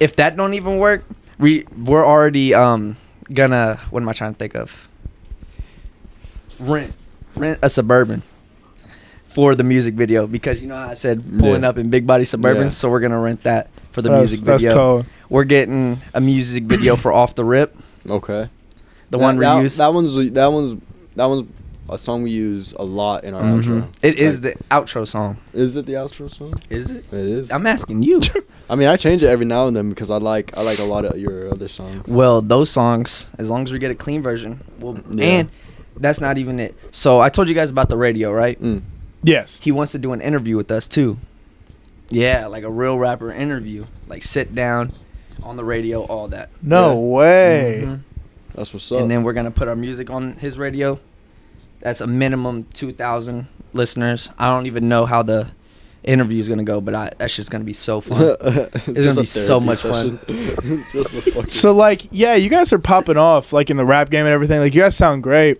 if 0.00 0.16
that 0.16 0.34
don't 0.34 0.54
even 0.54 0.78
work, 0.78 1.04
we 1.38 1.66
we're 1.84 2.06
already 2.06 2.54
um 2.54 2.96
gonna 3.32 3.80
what 3.90 4.02
am 4.02 4.08
I 4.08 4.12
trying 4.12 4.32
to 4.34 4.38
think 4.38 4.54
of? 4.54 4.88
Rent 6.58 6.94
rent 7.34 7.58
a 7.62 7.68
suburban 7.68 8.22
for 9.28 9.54
the 9.54 9.62
music 9.64 9.94
video 9.94 10.26
because 10.26 10.62
you 10.62 10.68
know 10.68 10.76
how 10.76 10.88
I 10.88 10.94
said 10.94 11.22
pulling 11.38 11.62
Yeah. 11.62 11.68
up 11.68 11.78
in 11.78 11.90
big 11.90 12.06
body 12.06 12.24
suburbans, 12.24 12.62
Yeah. 12.62 12.68
so 12.70 12.88
we're 12.90 13.00
gonna 13.00 13.18
rent 13.18 13.42
that 13.42 13.68
for 13.92 14.00
the 14.00 14.08
that's, 14.08 14.20
music 14.20 14.44
that's 14.44 14.64
video. 14.64 15.04
We're 15.28 15.44
getting 15.44 16.00
a 16.14 16.20
music 16.20 16.64
video 16.64 16.96
for 16.96 17.12
off 17.12 17.34
the 17.34 17.44
rip. 17.44 17.76
Okay. 18.08 18.48
The 19.10 19.18
That- 19.18 19.18
one 19.18 19.36
we 19.36 19.44
that, 19.44 19.60
use. 19.62 19.76
That 19.76 19.92
one's 19.92 20.14
that 20.32 20.46
one's 20.46 20.80
that 21.16 21.24
one's 21.26 21.48
a 21.88 21.98
song 21.98 22.22
we 22.22 22.30
use 22.30 22.72
a 22.78 22.82
lot 22.84 23.24
in 23.24 23.34
our 23.34 23.42
Mhm. 23.42 23.62
outro. 23.62 23.86
It 24.02 24.18
is 24.18 24.42
Like, 24.42 24.58
the 24.58 24.64
outro 24.70 25.06
song. 25.06 25.36
Is 25.54 25.76
it 25.76 25.86
the 25.86 25.92
outro 25.94 26.28
song? 26.30 26.54
Is 26.70 26.90
it? 26.90 27.04
It 27.12 27.18
is. 27.18 27.50
I'm 27.52 27.66
asking 27.66 28.02
you. 28.02 28.20
I 28.70 28.74
mean, 28.74 28.88
I 28.88 28.96
change 28.96 29.22
it 29.22 29.28
every 29.28 29.46
now 29.46 29.68
and 29.68 29.76
then 29.76 29.88
because 29.90 30.10
I 30.10 30.16
like 30.18 30.52
I 30.56 30.62
like 30.62 30.78
a 30.80 30.84
lot 30.84 31.04
of 31.04 31.18
your 31.18 31.50
other 31.52 31.68
songs. 31.68 32.06
well, 32.08 32.40
those 32.42 32.70
songs, 32.70 33.30
as 33.38 33.48
long 33.50 33.62
as 33.64 33.72
we 33.72 33.78
get 33.78 33.90
a 33.90 33.94
clean 33.94 34.22
version, 34.22 34.60
well, 34.80 34.98
Yeah. 35.10 35.24
and 35.26 35.48
that's 35.98 36.20
not 36.20 36.38
even 36.38 36.58
it. 36.60 36.74
So 36.90 37.20
I 37.20 37.28
told 37.28 37.48
you 37.48 37.54
guys 37.54 37.70
about 37.70 37.88
the 37.88 37.96
radio, 37.96 38.32
right? 38.32 38.60
Mm. 38.60 38.82
Yes. 39.22 39.60
He 39.62 39.70
wants 39.72 39.92
to 39.92 39.98
do 39.98 40.12
an 40.12 40.20
interview 40.20 40.56
with 40.56 40.70
us 40.70 40.86
too. 40.88 41.16
Yeah, 42.08 42.46
like 42.46 42.62
a 42.64 42.70
real 42.70 42.98
rapper 42.98 43.32
interview, 43.32 43.82
like 44.08 44.22
sit 44.22 44.54
down 44.54 44.92
on 45.42 45.56
the 45.56 45.64
radio, 45.64 46.02
all 46.02 46.28
that. 46.28 46.50
No 46.62 46.90
Yeah. 46.90 46.94
way. 47.16 47.82
Mhm. 47.84 47.98
That's 48.54 48.72
what's 48.72 48.90
up. 48.92 49.00
And 49.00 49.10
then 49.10 49.22
we're 49.22 49.32
gonna 49.32 49.50
put 49.50 49.68
our 49.68 49.76
music 49.76 50.10
on 50.10 50.32
his 50.38 50.58
radio. 50.58 50.98
That's 51.86 52.00
a 52.00 52.06
minimum 52.08 52.66
two 52.74 52.92
thousand 52.92 53.46
listeners. 53.72 54.28
I 54.40 54.46
don't 54.48 54.66
even 54.66 54.88
know 54.88 55.06
how 55.06 55.22
the 55.22 55.52
interview 56.02 56.40
is 56.40 56.48
gonna 56.48 56.64
go, 56.64 56.80
but 56.80 56.96
I, 56.96 57.12
that's 57.16 57.36
just 57.36 57.48
gonna 57.48 57.62
be 57.62 57.74
so 57.74 58.00
fun. 58.00 58.36
it's 58.40 58.84
gonna 58.86 59.20
be 59.20 59.24
so 59.24 59.60
therapy 59.60 59.66
much 59.66 59.82
fun. 59.82 60.18
session. 60.18 60.84
just. 60.92 61.50
So 61.52 61.70
like, 61.70 62.08
yeah, 62.10 62.34
you 62.34 62.50
guys 62.50 62.72
are 62.72 62.80
popping 62.80 63.16
off 63.16 63.52
like 63.52 63.70
in 63.70 63.76
the 63.76 63.86
rap 63.86 64.10
game 64.10 64.26
and 64.26 64.32
everything. 64.32 64.58
Like 64.58 64.74
you 64.74 64.80
guys 64.80 64.96
sound 64.96 65.22
great. 65.22 65.58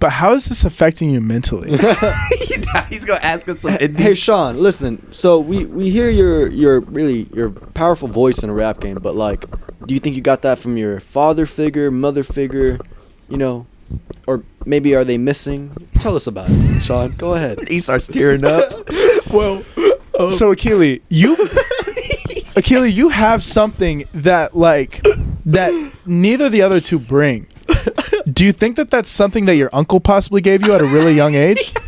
But 0.00 0.12
how 0.12 0.32
is 0.32 0.46
this 0.46 0.64
affecting 0.64 1.10
you 1.10 1.20
mentally? 1.20 1.68
He's 2.88 3.04
gonna 3.04 3.20
ask 3.20 3.46
us 3.46 3.60
some. 3.60 3.72
Hey, 3.72 3.92
hey 3.92 4.14
Sean, 4.14 4.58
listen. 4.58 5.12
So 5.12 5.40
we 5.40 5.66
we 5.66 5.90
hear 5.90 6.08
your 6.08 6.48
your 6.48 6.80
really 6.80 7.28
your 7.34 7.50
powerful 7.50 8.08
voice 8.08 8.42
in 8.42 8.48
a 8.48 8.54
rap 8.54 8.80
game, 8.80 8.96
but 9.02 9.14
like, 9.14 9.44
do 9.86 9.92
you 9.92 10.00
think 10.00 10.16
you 10.16 10.22
got 10.22 10.40
that 10.40 10.58
from 10.58 10.78
your 10.78 11.00
father 11.00 11.44
figure, 11.44 11.90
mother 11.90 12.22
figure, 12.22 12.78
you 13.28 13.36
know, 13.36 13.66
or 14.26 14.42
maybe 14.64 14.94
are 14.94 15.04
they 15.04 15.18
missing? 15.18 15.88
Tell 15.94 16.16
us 16.16 16.26
about 16.26 16.46
it, 16.50 16.80
Sean. 16.80 17.12
Go 17.12 17.34
ahead. 17.34 17.68
he 17.68 17.80
starts 17.80 18.06
tearing 18.06 18.44
up. 18.44 18.72
well, 19.30 19.64
um, 20.18 20.30
so 20.30 20.54
Akili, 20.54 21.02
you 21.08 21.36
Akili, 22.56 22.92
you 22.92 23.08
have 23.08 23.42
something 23.42 24.04
that 24.12 24.56
like 24.56 25.02
that 25.46 25.92
neither 26.06 26.48
the 26.48 26.62
other 26.62 26.80
two 26.80 26.98
bring. 26.98 27.46
Do 28.30 28.44
you 28.44 28.52
think 28.52 28.76
that 28.76 28.90
that's 28.90 29.10
something 29.10 29.44
that 29.46 29.56
your 29.56 29.70
uncle 29.72 30.00
possibly 30.00 30.40
gave 30.40 30.64
you 30.64 30.72
at 30.72 30.80
a 30.80 30.86
really 30.86 31.14
young 31.14 31.34
age? 31.34 31.74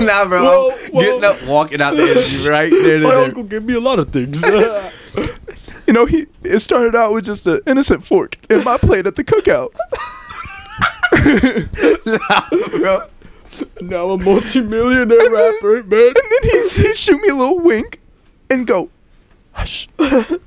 nah, 0.00 0.24
bro. 0.26 0.42
Whoa, 0.44 0.70
I'm 0.70 0.78
whoa. 0.92 1.00
Getting 1.00 1.24
up, 1.24 1.42
walking 1.44 1.80
out 1.80 1.96
the 1.96 2.02
interview 2.10 2.50
right 2.50 2.70
there. 2.70 3.00
my 3.00 3.10
there. 3.10 3.24
uncle 3.24 3.42
gave 3.44 3.64
me 3.64 3.74
a 3.74 3.80
lot 3.80 3.98
of 3.98 4.10
things. 4.10 4.42
You 5.86 5.92
know, 5.92 6.06
he 6.06 6.26
it 6.42 6.60
started 6.60 6.94
out 6.94 7.12
with 7.12 7.24
just 7.24 7.46
an 7.46 7.60
innocent 7.66 8.04
fork 8.04 8.38
in 8.50 8.64
my 8.64 8.78
plate 8.78 9.06
at 9.06 9.16
the 9.16 9.24
cookout. 9.24 9.72
bro. 12.80 13.06
now 13.80 14.10
I'm 14.10 14.20
a 14.20 14.24
multi-millionaire 14.24 15.30
rapper, 15.30 15.82
man. 15.84 16.08
And 16.08 16.16
then 16.16 16.42
he 16.42 16.68
he 16.68 16.94
shoot 16.94 17.20
me 17.20 17.28
a 17.28 17.34
little 17.34 17.58
wink 17.58 18.00
and 18.50 18.66
go, 18.66 18.90
hush. 19.52 19.88
and 19.98 20.40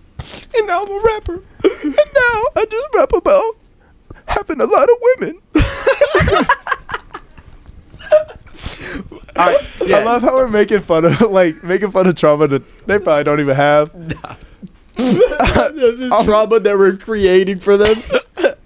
now 0.66 0.84
I'm 0.84 0.92
a 0.92 1.02
rapper. 1.04 1.44
And 1.64 1.96
now 1.96 2.44
I 2.56 2.66
just 2.70 2.88
rap 2.96 3.14
about 3.14 3.58
having 4.28 4.60
a 4.60 4.66
lot 4.66 4.90
of 4.90 4.98
women. 5.02 5.42
All 9.36 9.46
right, 9.46 9.66
I 9.82 10.04
love 10.04 10.24
how 10.24 10.36
we're 10.36 10.48
making 10.48 10.82
fun 10.82 11.06
of 11.06 11.22
like 11.22 11.64
making 11.64 11.92
fun 11.92 12.08
of 12.08 12.16
trauma 12.16 12.48
that 12.48 12.88
they 12.88 12.98
probably 12.98 13.24
don't 13.24 13.40
even 13.40 13.56
have. 13.56 13.92
This 14.98 16.00
is 16.00 16.26
trauma 16.26 16.60
that 16.60 16.78
we're 16.78 16.98
creating 16.98 17.60
for 17.60 17.78
them. 17.78 17.96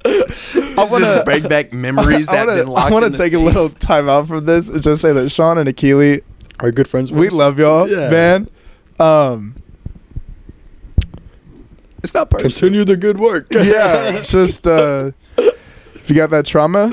I 0.04 0.86
want 0.90 1.04
to 1.04 1.22
bring 1.26 1.48
back 1.48 1.74
memories 1.74 2.28
I 2.30 2.36
that 2.38 2.46
been 2.48 2.68
locked. 2.68 2.90
I 2.90 2.94
want 2.94 3.06
to 3.06 3.10
the 3.12 3.18
take 3.18 3.34
a 3.34 3.40
little 3.40 3.70
time 3.70 4.10
out 4.10 4.28
from 4.28 4.46
this 4.46 4.70
and 4.70 4.82
just 4.82 5.02
say 5.02 5.14
that 5.14 5.30
Sean 5.30 5.58
and 5.58 5.68
Akili, 5.70 6.22
Are 6.60 6.72
good 6.72 6.88
friends. 6.88 7.12
we 7.12 7.30
love 7.30 7.60
y'all, 7.60 7.88
Yeah. 7.90 8.10
man. 8.10 8.50
Um, 9.00 9.56
It's 12.04 12.14
not 12.14 12.30
personal. 12.30 12.52
Continue 12.52 12.84
the 12.86 12.98
good 12.98 13.20
work. 13.20 13.48
yeah, 13.52 14.12
it's 14.18 14.32
just 14.32 14.66
uh, 14.66 15.12
if 15.38 16.06
you 16.10 16.16
got 16.16 16.30
that 16.32 16.46
trauma, 16.46 16.90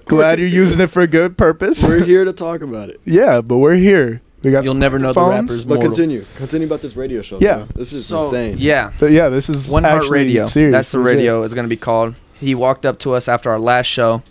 glad 0.06 0.38
you're 0.40 0.48
using 0.48 0.80
it 0.80 0.88
for 0.88 1.02
a 1.02 1.06
good 1.06 1.38
purpose. 1.38 1.84
We're 1.86 2.04
here 2.04 2.24
to 2.24 2.32
talk 2.32 2.60
about 2.62 2.88
it. 2.90 3.00
yeah, 3.04 3.40
but 3.40 3.58
we're 3.58 3.74
here. 3.76 4.20
We 4.42 4.50
got 4.50 4.64
You'll 4.64 4.74
never 4.74 4.98
know 4.98 5.08
the 5.08 5.14
phones, 5.14 5.34
rappers. 5.50 5.64
But 5.64 5.74
mortal. 5.74 5.90
continue. 5.92 6.24
Continue 6.36 6.66
about 6.66 6.80
this 6.80 6.96
radio 6.96 7.20
show. 7.22 7.38
Yeah. 7.40 7.56
bro. 7.56 7.66
This 7.74 7.92
is 7.92 8.06
So, 8.06 8.22
insane. 8.24 8.56
Yeah, 8.58 8.90
But 8.98 9.10
yeah, 9.12 9.28
this 9.28 9.48
is 9.50 9.70
One 9.70 9.84
Heart 9.84 9.96
actually 10.04 10.10
Radio. 10.18 10.46
Serious. 10.46 10.72
That's 10.72 10.90
the 10.92 10.98
Legit. 10.98 11.16
radio. 11.16 11.42
It's 11.42 11.52
gonna 11.54 11.68
be 11.68 11.76
called. 11.76 12.14
He 12.38 12.54
walked 12.54 12.86
up 12.86 12.98
to 13.00 13.12
us 13.12 13.28
after 13.28 13.50
our 13.50 13.58
last 13.60 13.86
show, 13.86 14.22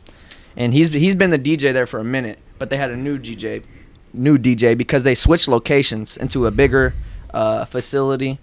and 0.58 0.74
he's 0.74 0.92
he's 0.92 1.16
been 1.16 1.30
the 1.30 1.38
DJ 1.38 1.72
there 1.74 1.86
for 1.86 2.00
a 2.00 2.04
minute. 2.04 2.40
But 2.58 2.70
they 2.72 2.78
had 2.78 2.90
a 2.90 2.98
new 2.98 3.20
DJ, 3.20 3.62
new 4.14 4.38
DJ 4.40 4.76
because 4.76 5.04
they 5.04 5.14
switched 5.16 5.48
locations 5.48 6.18
into 6.18 6.48
a 6.48 6.52
bigger 6.52 6.94
uh, 7.34 7.66
facility, 7.66 8.40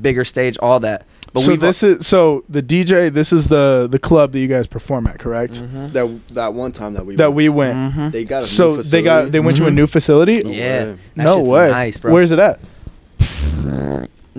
bigger 0.00 0.24
stage, 0.24 0.56
all 0.58 0.78
that. 0.80 1.04
But 1.32 1.42
so 1.42 1.56
this 1.56 1.82
is 1.82 2.06
so 2.06 2.44
the 2.48 2.62
DJ. 2.62 3.12
This 3.12 3.32
is 3.32 3.48
the 3.48 3.86
the 3.90 3.98
club 3.98 4.32
that 4.32 4.40
you 4.40 4.48
guys 4.48 4.66
perform 4.66 5.06
at, 5.06 5.18
correct? 5.18 5.60
Mhm. 5.62 5.92
That 5.92 6.20
that 6.34 6.54
one 6.54 6.72
time 6.72 6.94
that 6.94 7.04
we 7.06 7.16
That 7.16 7.32
went, 7.34 7.36
we 7.36 7.48
went. 7.50 7.94
Mhm. 7.94 8.12
they 8.12 8.24
got 8.24 8.42
a 8.44 8.46
So 8.46 8.76
new 8.76 8.82
they 8.82 9.02
got 9.02 9.30
they 9.32 9.40
went 9.40 9.56
to 9.58 9.66
a 9.66 9.70
Mhm. 9.70 9.74
new 9.74 9.86
facility. 9.86 10.42
No 10.42 10.50
yeah, 10.50 10.84
way. 10.84 10.96
that 11.16 11.24
no 11.24 11.38
way. 11.40 11.70
Nice, 11.70 11.98
bro. 11.98 12.12
Where's 12.12 12.32
it 12.32 12.38
at? 12.38 12.60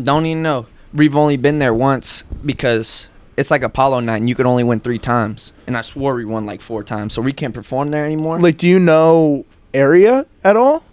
Don't 0.01 0.25
even 0.25 0.41
know. 0.43 0.65
We've 0.93 1.15
only 1.15 1.37
been 1.37 1.59
there 1.59 1.73
once 1.73 2.23
because 2.45 3.07
it's 3.37 3.51
like 3.51 3.63
Apollo 3.63 3.99
night, 4.01 4.17
and 4.17 4.29
you 4.29 4.35
can 4.35 4.45
only 4.47 4.63
win 4.63 4.79
three 4.79 4.97
times. 4.97 5.53
And 5.67 5.77
I 5.77 5.81
swore 5.81 6.15
we 6.15 6.25
won 6.25 6.45
like 6.45 6.61
four 6.61 6.83
times, 6.83 7.13
so 7.13 7.21
we 7.21 7.33
can't 7.33 7.53
perform 7.53 7.89
there 7.91 8.05
anymore. 8.05 8.39
Like, 8.39 8.57
do 8.57 8.67
you 8.67 8.79
know 8.79 9.45
area 9.73 10.25
at 10.43 10.55
all? 10.55 10.83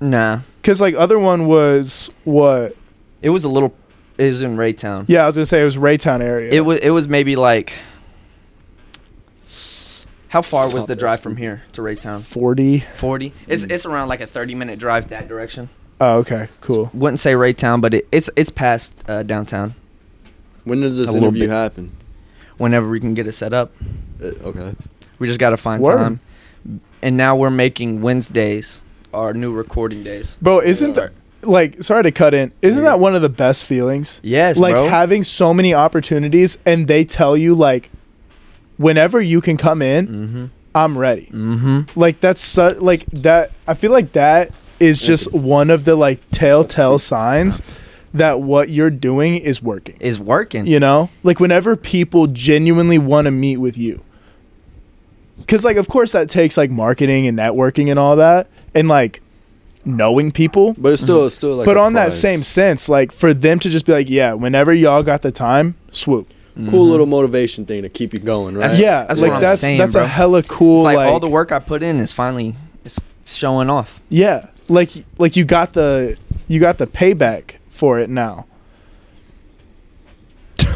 nah, 0.00 0.40
Because 0.60 0.80
like 0.80 0.94
other 0.96 1.18
one 1.18 1.46
was 1.46 2.10
what? 2.24 2.74
it 3.20 3.30
was 3.30 3.44
a 3.44 3.48
little. 3.48 3.74
It 4.22 4.30
was 4.30 4.42
in 4.42 4.56
Raytown. 4.56 5.04
Yeah, 5.08 5.24
I 5.24 5.26
was 5.26 5.36
gonna 5.36 5.46
say 5.46 5.60
it 5.60 5.64
was 5.64 5.76
Raytown 5.76 6.22
area. 6.22 6.50
It 6.52 6.60
was. 6.60 6.78
It 6.80 6.90
was 6.90 7.08
maybe 7.08 7.34
like. 7.36 7.72
How 10.28 10.40
far 10.40 10.72
was 10.72 10.86
the 10.86 10.96
drive 10.96 11.20
from 11.20 11.36
here 11.36 11.62
to 11.72 11.82
Raytown? 11.82 12.22
forty. 12.22 12.80
Forty. 12.80 13.34
It's 13.46 13.64
it's 13.64 13.84
around 13.84 14.08
like 14.08 14.20
a 14.20 14.26
thirty 14.26 14.54
minute 14.54 14.78
drive 14.78 15.08
that 15.08 15.28
direction. 15.28 15.68
Oh, 16.00 16.18
okay, 16.18 16.48
cool. 16.60 16.90
Wouldn't 16.94 17.20
say 17.20 17.34
Raytown, 17.34 17.80
but 17.80 17.94
it, 17.94 18.08
it's 18.10 18.30
it's 18.36 18.50
past 18.50 18.94
uh, 19.08 19.22
downtown. 19.24 19.74
When 20.64 20.80
does 20.80 20.96
this 20.96 21.08
A 21.08 21.12
little 21.12 21.28
interview 21.28 21.48
bit. 21.48 21.50
happen? 21.54 21.90
Whenever 22.56 22.88
we 22.88 23.00
can 23.00 23.14
get 23.14 23.26
it 23.26 23.32
set 23.32 23.52
up, 23.52 23.72
Uh, 24.22 24.26
okay. 24.44 24.74
we 25.18 25.26
just 25.26 25.40
gotta 25.40 25.56
find 25.56 25.82
Word. 25.82 25.96
time. 25.96 26.20
And 27.02 27.16
now 27.16 27.34
we're 27.36 27.50
making 27.50 28.00
Wednesdays 28.02 28.82
our 29.12 29.34
new 29.34 29.52
recording 29.52 30.02
days. 30.04 30.36
Bro, 30.40 30.60
isn't 30.60 30.94
that 30.94 31.12
like 31.42 31.82
sorry 31.82 32.02
to 32.04 32.12
cut 32.12 32.34
in? 32.34 32.52
Isn't 32.62 32.82
that 32.84 33.00
one 33.00 33.14
of 33.14 33.22
the 33.22 33.28
best 33.28 33.64
feelings? 33.64 34.20
Yes, 34.22 34.56
like 34.56 34.74
bro. 34.74 34.88
having 34.88 35.24
so 35.24 35.52
many 35.52 35.74
opportunities 35.74 36.58
and 36.64 36.88
they 36.88 37.04
tell 37.04 37.36
you 37.36 37.54
like 37.54 37.90
whenever 38.76 39.20
you 39.20 39.40
can 39.40 39.56
come 39.56 39.82
in, 39.82 40.06
mm-hmm. 40.06 40.46
I'm 40.74 40.96
ready. 40.96 41.26
Mm-hmm. 41.26 41.98
Like 41.98 42.20
that's 42.20 42.40
su- 42.40 42.78
like 42.80 43.04
that 43.06 43.52
I 43.66 43.74
feel 43.74 43.92
like 43.92 44.12
that 44.12 44.50
is 44.80 45.00
just 45.00 45.32
one 45.32 45.70
of 45.70 45.84
the 45.84 45.94
like 45.94 46.20
telltale 46.30 46.98
signs 46.98 47.62
that 48.14 48.40
what 48.40 48.68
you're 48.68 48.90
doing 48.90 49.36
is 49.36 49.62
working. 49.62 49.96
Is 50.00 50.18
working. 50.18 50.66
You 50.66 50.80
know? 50.80 51.10
Like 51.22 51.40
whenever 51.40 51.76
people 51.76 52.26
genuinely 52.26 52.98
want 52.98 53.26
to 53.26 53.30
meet 53.30 53.58
with 53.58 53.78
you. 53.78 54.02
Cuz 55.46 55.64
like 55.64 55.76
of 55.76 55.88
course 55.88 56.12
that 56.12 56.28
takes 56.28 56.56
like 56.56 56.70
marketing 56.70 57.26
and 57.26 57.38
networking 57.38 57.90
and 57.90 57.98
all 57.98 58.16
that 58.16 58.48
and 58.74 58.88
like 58.88 59.22
knowing 59.84 60.32
people. 60.32 60.74
But 60.78 60.92
it's 60.92 61.02
still 61.02 61.26
it's 61.26 61.34
still 61.34 61.56
like. 61.56 61.66
but 61.66 61.76
a 61.76 61.80
on 61.80 61.94
that 61.94 62.12
same 62.12 62.42
sense, 62.42 62.88
like 62.88 63.12
for 63.12 63.34
them 63.34 63.58
to 63.60 63.70
just 63.70 63.86
be 63.86 63.92
like, 63.92 64.08
yeah, 64.08 64.32
whenever 64.34 64.72
y'all 64.72 65.02
got 65.02 65.22
the 65.22 65.32
time, 65.32 65.76
swoop. 65.90 66.28
cool 66.54 66.64
mm-hmm. 66.64 66.76
little 66.76 67.06
motivation 67.06 67.66
thing 67.66 67.82
to 67.82 67.88
keep 67.88 68.12
you 68.12 68.20
going, 68.20 68.54
right? 68.54 68.62
That's- 68.62 68.80
yeah, 68.80 69.04
that's 69.04 69.20
like 69.20 69.30
what 69.30 69.36
I'm 69.36 69.42
that's 69.42 69.60
saying, 69.60 69.78
that's 69.78 69.94
bro. 69.94 70.04
a 70.04 70.06
hella 70.06 70.42
cool 70.42 70.78
It's 70.78 70.84
like, 70.84 70.96
like, 70.96 71.08
all 71.08 71.20
the 71.20 71.28
work 71.28 71.52
I 71.52 71.58
put 71.58 71.82
in 71.82 71.98
is 71.98 72.12
finally 72.12 72.56
it's 72.84 72.98
showing 73.24 73.70
off. 73.70 74.00
Yeah, 74.08 74.50
like 74.68 74.90
like 75.18 75.36
you 75.36 75.44
got 75.44 75.72
the 75.72 76.16
you 76.48 76.60
got 76.60 76.78
the 76.78 76.86
payback 76.86 77.56
for 77.70 77.98
it 77.98 78.08
now. 78.10 78.46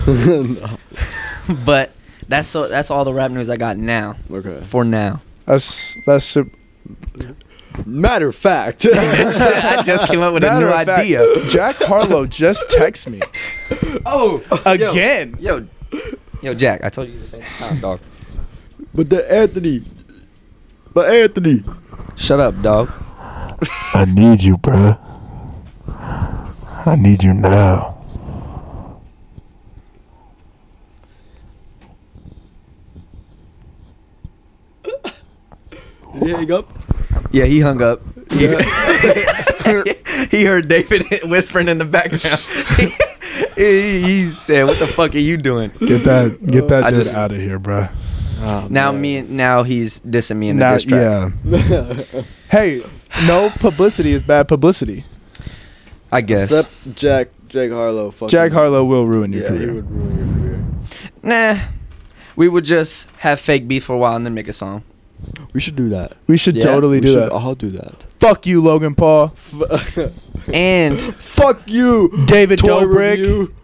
but 1.64 1.92
that's 2.28 2.48
so 2.48 2.68
that's 2.68 2.90
all 2.90 3.04
the 3.04 3.12
rap 3.12 3.30
news 3.30 3.48
I 3.48 3.56
got 3.56 3.76
now. 3.76 4.16
okay. 4.30 4.60
For 4.62 4.84
now. 4.84 5.22
That's 5.44 5.96
that's 6.06 6.24
sup- 6.24 6.48
Matter 7.84 8.28
of 8.28 8.34
fact. 8.36 8.86
I 8.92 9.82
just 9.84 10.06
came 10.06 10.20
up 10.20 10.32
with 10.34 10.44
a 10.44 10.58
new 10.60 10.68
fact, 10.68 10.88
idea. 10.88 11.26
Jack 11.48 11.76
Harlow 11.76 12.26
just 12.26 12.68
texted 12.68 13.08
me 13.12 13.20
Oh, 14.06 14.42
again. 14.64 15.36
Yo, 15.38 15.66
yo, 16.42 16.54
Jack, 16.54 16.82
I 16.84 16.88
told 16.88 17.08
you 17.08 17.18
the 17.18 17.28
same 17.28 17.42
time, 17.58 17.80
dog. 17.80 18.00
but 18.94 19.10
the 19.10 19.30
Anthony. 19.32 19.84
But 20.94 21.10
Anthony. 21.10 21.64
Shut 22.16 22.40
up, 22.40 22.60
dog. 22.62 22.90
I 23.94 24.06
need 24.08 24.42
you, 24.42 24.56
bruh. 24.56 24.98
I 25.88 26.96
need 26.96 27.22
you 27.22 27.34
now. 27.34 27.95
Did 36.18 36.26
he 36.28 36.32
hang 36.32 36.52
up? 36.52 36.70
Yeah, 37.32 37.44
he 37.44 37.60
hung 37.60 37.82
up. 37.82 38.00
He, 38.32 38.46
he 40.30 40.44
heard 40.44 40.68
David 40.68 41.04
whispering 41.24 41.68
in 41.68 41.78
the 41.78 41.84
background. 41.84 42.40
he, 43.56 44.00
he 44.02 44.30
said, 44.30 44.64
"What 44.66 44.78
the 44.78 44.86
fuck 44.86 45.14
are 45.14 45.18
you 45.18 45.36
doing?" 45.36 45.70
Get 45.80 46.04
that 46.04 46.44
get 46.46 46.68
that 46.68 46.84
I 46.84 46.90
dude 46.90 47.02
just- 47.04 47.16
out 47.16 47.32
of 47.32 47.38
here, 47.38 47.58
bruh. 47.58 47.92
Oh, 48.38 48.66
Now 48.70 48.92
man. 48.92 49.00
me, 49.00 49.22
now 49.22 49.62
he's 49.62 50.00
dissing 50.02 50.36
me 50.36 50.50
in 50.50 50.58
the 50.58 50.60
Now, 50.64 50.74
diss 50.74 50.84
track. 50.84 51.32
yeah. 52.14 52.22
Hey, 52.50 52.82
no 53.26 53.48
publicity 53.48 54.12
is 54.12 54.22
bad 54.22 54.46
publicity. 54.46 55.04
I 56.12 56.20
guess. 56.20 56.44
Except 56.52 56.94
Jack 56.94 57.28
Jake 57.48 57.72
Harlow. 57.72 58.10
Fucking, 58.10 58.28
Jack 58.28 58.52
Harlow 58.52 58.84
will 58.84 59.06
ruin 59.06 59.32
your 59.32 59.44
yeah, 59.44 59.52
he 59.52 59.56
career. 59.58 59.74
would 59.76 59.90
ruin 59.90 60.18
your 60.18 60.36
career. 60.36 60.64
Nah, 61.22 61.58
we 62.36 62.46
would 62.48 62.64
just 62.64 63.08
have 63.18 63.40
fake 63.40 63.66
beef 63.66 63.84
for 63.84 63.94
a 63.94 63.98
while 63.98 64.14
and 64.16 64.26
then 64.26 64.34
make 64.34 64.48
a 64.48 64.52
song. 64.52 64.82
We 65.52 65.60
should 65.60 65.76
do 65.76 65.88
that. 65.90 66.12
We 66.26 66.36
should 66.36 66.56
Yeah, 66.56 66.62
totally 66.62 66.98
we 66.98 67.06
do 67.06 67.12
should 67.14 67.22
that. 67.24 67.32
all 67.32 67.54
do 67.54 67.70
that. 67.70 68.04
Fuck 68.18 68.46
you, 68.46 68.60
Logan 68.60 68.94
Paul. 68.94 69.34
And 70.52 71.00
Fuck 71.16 71.62
you, 71.68 72.24
David 72.26 72.58
Toy 72.60 72.82
Dobrik. 72.84 73.10
review. 73.12 73.54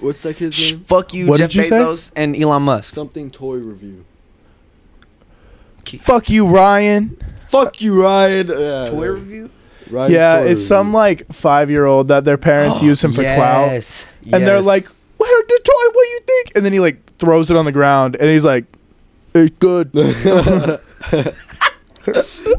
What's 0.00 0.22
that 0.22 0.36
kid's 0.36 0.54
sh- 0.54 0.72
name? 0.72 0.80
fuck 0.84 1.12
you, 1.12 1.26
What 1.26 1.38
Jeff 1.38 1.50
did 1.50 1.56
you 1.56 1.62
say? 1.64 1.70
Bezos 1.76 2.12
and 2.16 2.34
Elon 2.36 2.62
Musk. 2.62 2.94
Something 2.94 3.30
toy 3.30 3.56
review. 3.56 4.04
Fuck 6.00 6.28
you, 6.30 6.46
Ryan. 6.46 7.16
Fuck 7.48 7.80
you, 7.80 8.00
Ryan. 8.02 8.48
Yeah, 8.48 8.86
Toy 8.90 9.08
review. 9.08 9.50
Ryan's 9.90 10.12
yeah, 10.12 10.40
toy 10.40 10.46
it's 10.48 10.66
some 10.66 10.88
review. 10.88 10.98
like 10.98 11.32
five 11.32 11.70
year 11.70 11.86
old 11.86 12.08
that 12.08 12.24
their 12.24 12.36
parents 12.38 12.78
oh, 12.82 12.86
use 12.86 13.02
him 13.02 13.12
for 13.12 13.22
clout. 13.22 13.70
yes, 13.72 14.04
And 14.24 14.46
they're 14.46 14.56
yes. 14.56 14.64
like, 14.66 14.88
Where 15.16 15.42
the 15.42 15.60
toy? 15.64 15.92
What 15.94 16.04
do 16.04 16.08
you 16.10 16.20
think? 16.26 16.52
And 16.56 16.64
then 16.64 16.72
he 16.74 16.80
like 16.80 17.16
throws 17.16 17.50
it 17.50 17.56
on 17.56 17.64
the 17.64 17.72
ground 17.72 18.16
and 18.16 18.28
he's 18.30 18.44
like, 18.44 18.66
It's 19.34 19.56
good. 19.58 19.90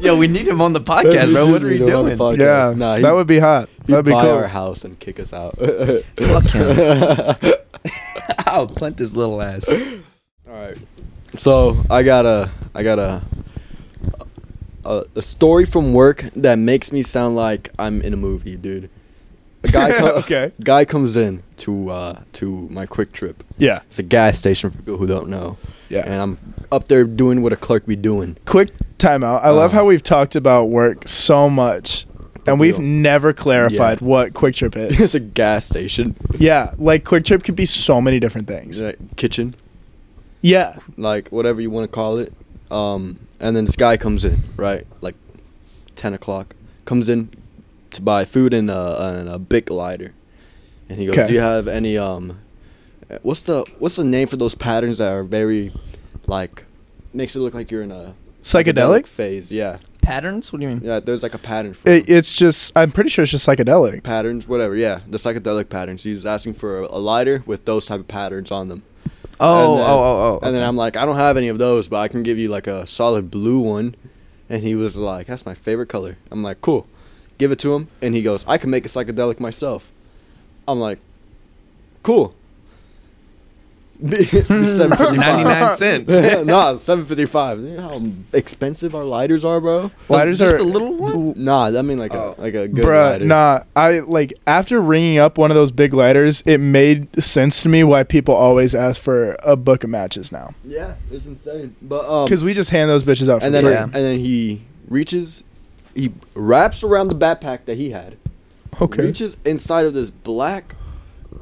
"Yo, 0.00 0.16
we 0.16 0.28
need 0.28 0.46
him 0.46 0.60
on 0.60 0.72
the 0.72 0.80
podcast, 0.80 1.32
bro. 1.32 1.50
What 1.50 1.62
are 1.62 1.72
you 1.72 1.80
Need 1.80 1.88
him 1.88 1.96
on 1.96 2.04
the 2.06 2.16
doing?" 2.16 2.38
podcast. 2.38 2.70
yeah. 2.72 2.74
Nah, 2.76 2.96
he- 2.96 3.02
that 3.02 3.12
would 3.14 3.26
be 3.26 3.38
hot. 3.38 3.68
He'd 3.86 3.92
That'd 3.92 4.04
be 4.04 4.12
buy 4.12 4.22
cool. 4.22 4.30
our 4.32 4.46
house 4.46 4.84
and 4.84 4.98
kick 4.98 5.18
us 5.18 5.32
out. 5.32 5.56
Fuck 6.16 6.44
him. 6.50 7.42
I'll 8.38 8.68
punt 8.68 8.96
this 8.96 9.14
little 9.14 9.42
ass. 9.42 9.68
All 9.68 9.76
right. 10.48 10.76
So 11.38 11.84
I 11.90 12.02
got 12.02 12.26
a 12.26 12.50
I 12.74 12.82
got 12.82 12.98
a, 12.98 13.22
a 14.84 15.04
a 15.16 15.22
story 15.22 15.64
from 15.64 15.92
work 15.92 16.24
that 16.36 16.56
makes 16.56 16.92
me 16.92 17.02
sound 17.02 17.36
like 17.36 17.70
I'm 17.78 18.00
in 18.02 18.12
a 18.12 18.16
movie, 18.16 18.56
dude. 18.56 18.88
A 19.64 19.68
guy 19.68 19.92
co- 19.98 20.14
Okay. 20.16 20.52
Guy 20.62 20.84
comes 20.84 21.16
in 21.16 21.42
to 21.58 21.90
uh 21.90 22.20
to 22.34 22.68
my 22.70 22.86
quick 22.86 23.12
trip. 23.12 23.42
Yeah. 23.58 23.80
It's 23.88 23.98
a 23.98 24.02
gas 24.04 24.38
station 24.38 24.70
for 24.70 24.78
people 24.78 24.96
who 24.96 25.06
don't 25.06 25.28
know. 25.28 25.56
Yeah. 25.90 26.04
And 26.06 26.22
I'm 26.22 26.54
up 26.72 26.88
there 26.88 27.04
doing 27.04 27.42
what 27.42 27.52
a 27.52 27.56
clerk 27.56 27.84
be 27.84 27.96
doing. 27.96 28.36
Quick 28.46 28.70
timeout. 28.98 29.42
I 29.42 29.50
love 29.50 29.72
Uh. 29.72 29.74
how 29.78 29.84
we've 29.84 30.02
talked 30.02 30.34
about 30.36 30.70
work 30.70 31.06
so 31.06 31.50
much. 31.50 32.06
And 32.46 32.58
we've 32.58 32.78
we 32.78 32.84
never 32.84 33.34
clarified 33.34 34.00
Yeah. 34.00 34.06
what 34.08 34.32
Quick 34.34 34.54
Trip 34.54 34.74
is. 34.78 34.98
it's 34.98 35.14
a 35.14 35.20
gas 35.20 35.66
station. 35.66 36.16
yeah, 36.38 36.72
like 36.78 37.04
Quick 37.04 37.24
Trip 37.26 37.44
could 37.44 37.54
be 37.56 37.66
so 37.66 38.00
many 38.00 38.18
different 38.18 38.48
things. 38.48 38.80
A 38.80 38.94
kitchen, 39.16 39.54
Yeah. 40.40 40.76
like 40.96 41.28
whatever 41.28 41.60
you 41.60 41.70
want 41.70 41.84
to 41.90 41.94
call 41.94 42.18
it. 42.18 42.32
Um, 42.70 43.18
and 43.40 43.54
then 43.56 43.64
this 43.66 43.76
guy 43.76 43.96
comes 43.98 44.24
in, 44.24 44.38
right, 44.56 44.86
like 45.02 45.16
ten 45.96 46.14
o'clock. 46.14 46.54
Comes 46.86 47.08
in 47.08 47.28
to 47.90 48.00
buy 48.00 48.24
food 48.24 48.54
and 48.54 48.70
a, 48.70 49.18
and 49.18 49.28
a 49.28 49.38
big 49.38 49.70
lighter, 49.70 50.12
and 50.88 50.98
he 50.98 51.06
goes, 51.06 51.18
Okay. 51.18 51.26
"Do 51.28 51.34
you 51.34 51.40
have 51.40 51.66
any 51.68 51.98
um, 51.98 52.38
what's 53.22 53.42
the 53.42 53.64
what's 53.78 53.96
the 53.96 54.04
name 54.04 54.28
for 54.28 54.36
those 54.36 54.54
patterns 54.54 54.98
that 54.98 55.10
are 55.12 55.24
very, 55.24 55.72
like, 56.26 56.64
makes 57.12 57.34
it 57.36 57.40
look 57.40 57.54
like 57.54 57.70
you're 57.70 57.82
in 57.82 57.90
a 57.92 58.14
Psychedelic? 58.42 59.06
phase? 59.06 59.50
Yeah, 59.52 59.78
Patterns? 60.02 60.52
What 60.52 60.60
do 60.60 60.66
you 60.66 60.74
mean? 60.74 60.80
yeah. 60.82 61.00
There's 61.00 61.22
like 61.22 61.34
a 61.34 61.38
pattern 61.38 61.74
for 61.74 61.88
It, 61.90 62.08
it's 62.08 62.32
just, 62.34 62.72
I'm 62.74 62.90
pretty 62.90 63.10
sure 63.10 63.22
it's 63.22 63.32
just 63.32 63.46
psychedelic. 63.46 64.02
patterns, 64.02 64.48
whatever. 64.48 64.74
Yeah, 64.74 65.00
the 65.08 65.18
psychedelic 65.18 65.68
patterns. 65.68 66.02
He's 66.04 66.24
asking 66.24 66.54
for 66.54 66.80
a, 66.80 66.86
a 66.86 66.98
lighter 66.98 67.42
with 67.46 67.64
those 67.66 67.84
type 67.86 68.00
of 68.00 68.08
patterns 68.08 68.50
on 68.50 68.68
them. 68.68 68.82
Oh, 69.38 69.60
And 69.62 69.68
oh, 69.70 69.76
then- 69.76 69.86
oh, 69.86 69.98
oh, 69.98 70.40
oh. 70.42 70.46
And 70.46 70.54
then 70.54 70.62
okay. 70.62 70.68
I'm 70.68 70.76
like, 70.76 70.96
I 70.96 71.04
don't 71.04 71.16
have 71.16 71.36
any 71.36 71.48
of 71.48 71.58
those, 71.58 71.88
but 71.88 71.98
I 71.98 72.08
can 72.08 72.22
give 72.22 72.38
you 72.38 72.48
like 72.48 72.66
a 72.66 72.86
solid 72.86 73.30
blue 73.30 73.58
one. 73.60 73.94
And 74.48 74.62
he 74.62 74.74
was 74.74 74.96
like, 74.96 75.26
that's 75.28 75.44
my 75.46 75.54
favorite 75.54 75.88
color. 75.88 76.16
I'm 76.30 76.42
like, 76.42 76.60
cool. 76.60 76.86
Give 77.38 77.52
it 77.52 77.58
to 77.60 77.74
him. 77.74 77.88
And 78.02 78.14
he 78.14 78.22
goes, 78.22 78.44
I 78.48 78.58
can 78.58 78.70
make 78.70 78.84
a 78.84 78.88
psychedelic 78.88 79.38
myself. 79.38 79.90
I'm 80.66 80.80
like, 80.80 80.98
cool. 82.02 82.34
755. 84.02 85.16
99 85.16 85.76
cents. 85.76 86.10
nah, 86.46 86.76
755. 86.76 87.60
You 87.60 87.68
know 87.76 87.80
how 87.82 88.02
expensive 88.32 88.94
our 88.94 89.04
lighters 89.04 89.44
are, 89.44 89.60
bro? 89.60 89.90
Lighters 90.08 90.38
Just 90.38 90.54
are 90.54 90.58
a 90.58 90.62
little 90.62 90.94
one? 90.94 91.34
Nah, 91.36 91.66
I 91.66 91.82
mean 91.82 91.98
like 91.98 92.12
Oh. 92.14 92.34
a 92.36 92.40
like 92.40 92.54
a 92.54 92.66
good 92.68 92.84
Bruh, 92.84 93.12
lighter. 93.12 93.24
nah. 93.24 93.62
I 93.76 94.00
like 94.00 94.32
after 94.46 94.80
ringing 94.80 95.18
up 95.18 95.38
one 95.38 95.50
of 95.50 95.54
those 95.54 95.70
big 95.70 95.92
lighters, 95.94 96.42
it 96.46 96.58
made 96.58 97.22
sense 97.22 97.62
to 97.62 97.68
me 97.68 97.84
why 97.84 98.02
people 98.02 98.34
always 98.34 98.74
ask 98.74 99.00
for 99.00 99.36
a 99.42 99.56
book 99.56 99.84
of 99.84 99.90
matches 99.90 100.32
now. 100.32 100.54
Yeah, 100.64 100.94
it's 101.10 101.26
insane. 101.26 101.76
But 101.82 102.04
um, 102.10 102.24
Because 102.24 102.42
we 102.44 102.54
just 102.54 102.70
hand 102.70 102.90
those 102.90 103.04
bitches 103.04 103.28
out 103.28 103.40
for 103.40 103.46
and 103.46 103.54
then 103.54 103.64
free. 103.64 103.72
Yeah. 103.72 103.84
and 103.84 103.92
then 103.94 104.18
he 104.18 104.62
reaches, 104.88 105.42
he 105.94 106.12
wraps 106.34 106.82
around 106.82 107.08
the 107.08 107.14
backpack 107.16 107.64
that 107.66 107.76
he 107.76 107.90
had. 107.90 108.16
Okay. 108.80 109.04
reaches 109.06 109.36
inside 109.44 109.84
of 109.84 109.92
this 109.94 110.10
black 110.10 110.74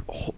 ho- 0.08 0.34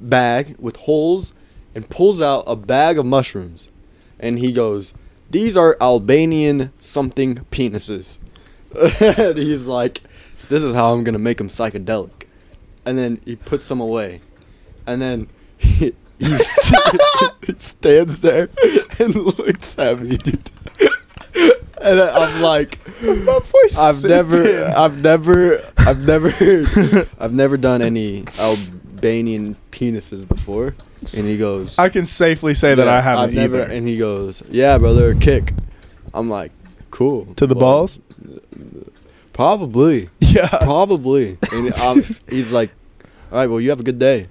bag 0.00 0.56
with 0.58 0.76
holes 0.76 1.34
and 1.74 1.88
pulls 1.88 2.20
out 2.20 2.44
a 2.46 2.56
bag 2.56 2.98
of 2.98 3.06
mushrooms. 3.06 3.70
And 4.18 4.38
he 4.38 4.52
goes, 4.52 4.94
These 5.30 5.56
are 5.56 5.76
Albanian 5.80 6.72
something 6.78 7.36
penises. 7.50 8.18
and 9.00 9.36
he's 9.38 9.66
like, 9.66 10.02
This 10.48 10.62
is 10.62 10.74
how 10.74 10.92
I'm 10.92 11.04
going 11.04 11.14
to 11.14 11.18
make 11.18 11.38
them 11.38 11.48
psychedelic. 11.48 12.26
And 12.84 12.98
then 12.98 13.20
he 13.24 13.36
puts 13.36 13.64
some 13.64 13.80
away. 13.80 14.20
And 14.86 15.00
then 15.00 15.28
he, 15.58 15.94
he 16.18 16.38
stands 17.58 18.20
there 18.22 18.48
and 18.98 19.14
looks 19.14 19.78
at 19.78 20.00
me, 20.00 20.16
dude. 20.16 20.50
And 21.80 22.00
I'm 22.00 22.40
like, 22.42 22.78
I've 23.76 24.04
never, 24.04 24.66
I've 24.68 25.02
never, 25.02 25.60
I've 25.78 26.06
never, 26.06 26.32
I've 27.18 27.32
never 27.32 27.56
done 27.56 27.82
any 27.82 28.24
Albanian 28.38 29.56
penises 29.72 30.28
before. 30.28 30.76
And 31.14 31.26
he 31.26 31.36
goes, 31.36 31.78
I 31.78 31.88
can 31.88 32.04
safely 32.06 32.54
say 32.54 32.74
that 32.74 32.88
I 32.88 33.00
haven't 33.00 33.24
I've 33.24 33.34
never. 33.34 33.62
either. 33.62 33.72
And 33.72 33.86
he 33.88 33.98
goes, 33.98 34.42
yeah, 34.48 34.78
brother, 34.78 35.14
kick. 35.14 35.52
I'm 36.14 36.28
like, 36.30 36.52
cool. 36.90 37.26
to 37.36 37.46
the 37.46 37.54
Well, 37.54 37.60
balls? 37.78 37.98
Probably, 39.32 40.10
Yeah. 40.20 40.48
probably. 40.48 41.38
and 41.50 41.72
um, 41.74 42.02
he's 42.28 42.52
like, 42.52 42.70
all 43.30 43.38
right, 43.38 43.46
well, 43.46 43.60
you 43.60 43.70
have 43.70 43.80
a 43.80 43.84
good 43.84 43.98
day. 43.98 44.28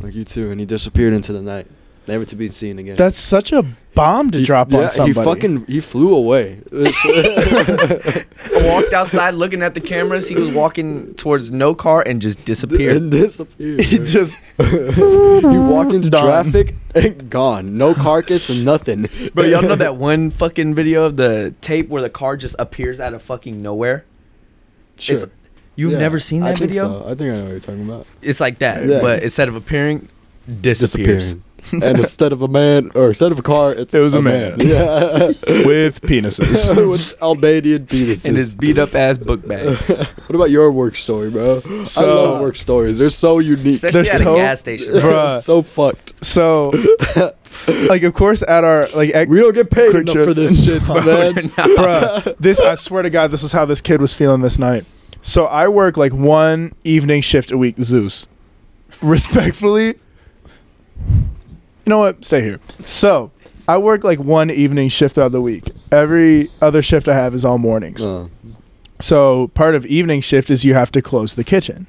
Like 0.00 0.14
you 0.14 0.24
too. 0.24 0.50
And 0.50 0.60
he 0.60 0.66
disappeared 0.66 1.14
into 1.14 1.32
the 1.32 1.40
night, 1.42 1.66
never 2.08 2.24
to 2.24 2.36
be 2.36 2.48
seen 2.48 2.78
again. 2.78 2.96
That's 2.96 3.18
such 3.18 3.52
a 3.52 3.64
bomb 3.94 4.30
to 4.32 4.38
He- 4.38 4.44
drop 4.44 4.72
yeah, 4.72 4.78
on 4.84 4.90
somebody. 4.90 5.18
He 5.18 5.24
fucking, 5.24 5.66
he 5.66 5.80
flew 5.80 6.14
away. 6.16 6.60
I 6.72 8.24
walked 8.64 8.92
outside 8.92 9.34
looking 9.34 9.62
at 9.62 9.74
the 9.74 9.80
cameras. 9.80 10.28
He 10.28 10.34
was 10.34 10.50
walking 10.50 11.14
towards 11.14 11.52
no 11.52 11.74
car 11.74 12.02
and 12.06 12.20
just 12.20 12.44
disappeared. 12.44 12.96
and 12.96 13.10
disappeared. 13.10 13.80
he 13.80 13.96
bro. 13.98 14.06
just 14.06 14.38
you 14.58 15.62
walk 15.68 15.92
into 15.92 16.10
Done. 16.10 16.24
traffic 16.24 16.74
and 16.94 17.30
gone. 17.30 17.76
No 17.78 17.94
carcass 17.94 18.48
and 18.50 18.64
nothing. 18.64 19.08
But 19.34 19.48
y'all 19.48 19.62
know 19.62 19.76
that 19.76 19.96
one 19.96 20.30
fucking 20.30 20.74
video 20.74 21.04
of 21.04 21.16
the 21.16 21.54
tape 21.60 21.88
where 21.88 22.02
the 22.02 22.10
car 22.10 22.36
just 22.36 22.56
appears 22.58 23.00
out 23.00 23.14
of 23.14 23.22
fucking 23.22 23.62
nowhere? 23.62 24.04
Sure. 24.98 25.16
It's- 25.16 25.30
You've 25.76 25.90
Yeah, 25.94 25.98
never 25.98 26.20
seen 26.20 26.44
I 26.44 26.50
that 26.52 26.58
think 26.58 26.70
video? 26.70 27.00
so. 27.00 27.04
I 27.04 27.16
think 27.16 27.20
I 27.32 27.36
know 27.36 27.42
what 27.42 27.50
you're 27.50 27.58
talking 27.58 27.82
about. 27.84 28.06
It's 28.22 28.38
like 28.38 28.60
that, 28.60 28.86
Yeah. 28.88 29.00
but 29.00 29.24
instead 29.24 29.48
of 29.48 29.56
appearing, 29.56 30.08
disappears. 30.60 31.34
Disappearing. 31.34 31.42
and 31.72 31.98
instead 31.98 32.32
of 32.32 32.42
a 32.42 32.48
man 32.48 32.90
or 32.94 33.08
instead 33.08 33.32
of 33.32 33.38
a 33.38 33.42
car, 33.42 33.72
it's 33.72 33.94
It 33.94 34.00
was 34.00 34.14
a 34.14 34.22
man. 34.22 34.60
Yeah. 34.60 35.26
with 35.66 36.00
penises. 36.02 36.68
With 36.90 37.22
Albanian 37.22 37.86
penises. 37.86 38.26
In 38.26 38.34
his 38.34 38.54
beat 38.54 38.78
up 38.78 38.94
ass 38.94 39.18
book 39.18 39.46
bag. 39.46 39.76
what 39.76 40.34
about 40.34 40.50
your 40.50 40.70
work 40.72 40.96
story, 40.96 41.30
bro? 41.30 41.62
I 41.64 42.00
love 42.00 42.40
work 42.40 42.56
stories. 42.56 42.98
They're 42.98 43.08
so 43.08 43.38
unique. 43.38 43.82
Especially 43.82 44.02
They're 44.02 44.12
at 44.14 44.18
so- 44.20 44.34
a 44.34 44.38
gas 44.38 44.60
station. 44.60 44.92
Bruh. 44.94 45.40
so 45.40 45.62
fucked. 45.62 46.12
So, 46.24 46.70
like, 47.88 48.02
of 48.02 48.14
course, 48.14 48.42
at 48.42 48.64
our 48.64 48.88
like, 48.94 49.14
at, 49.14 49.28
We 49.28 49.40
don't 49.40 49.54
get 49.54 49.70
paid 49.70 49.94
enough 49.94 50.14
for 50.14 50.34
this 50.34 50.64
shit, 50.64 50.86
man. 50.88 51.04
We're 51.04 51.32
not- 51.42 51.52
bruh, 51.56 52.36
this 52.38 52.60
I 52.60 52.74
swear 52.74 53.02
to 53.02 53.10
God, 53.10 53.30
this 53.30 53.42
was 53.42 53.52
how 53.52 53.64
this 53.64 53.80
kid 53.80 54.00
was 54.00 54.14
feeling 54.14 54.40
this 54.42 54.58
night. 54.58 54.84
So 55.22 55.44
I 55.46 55.68
work 55.68 55.96
like 55.96 56.12
one 56.12 56.74
evening 56.84 57.22
shift 57.22 57.50
a 57.50 57.56
week, 57.58 57.76
Zeus. 57.82 58.26
Respectfully, 59.02 59.94
you 61.84 61.90
know 61.90 61.98
what? 61.98 62.24
Stay 62.24 62.40
here. 62.42 62.60
So 62.84 63.30
I 63.68 63.78
work 63.78 64.04
like 64.04 64.18
one 64.18 64.50
evening 64.50 64.88
shift 64.88 65.18
out 65.18 65.26
of 65.26 65.32
the 65.32 65.40
week. 65.42 65.70
Every 65.92 66.50
other 66.60 66.82
shift 66.82 67.08
I 67.08 67.14
have 67.14 67.34
is 67.34 67.44
all 67.44 67.58
mornings. 67.58 68.04
Uh, 68.04 68.28
So 69.00 69.48
part 69.48 69.74
of 69.74 69.84
evening 69.86 70.20
shift 70.20 70.50
is 70.50 70.64
you 70.64 70.74
have 70.74 70.90
to 70.92 71.02
close 71.02 71.34
the 71.34 71.44
kitchen. 71.44 71.86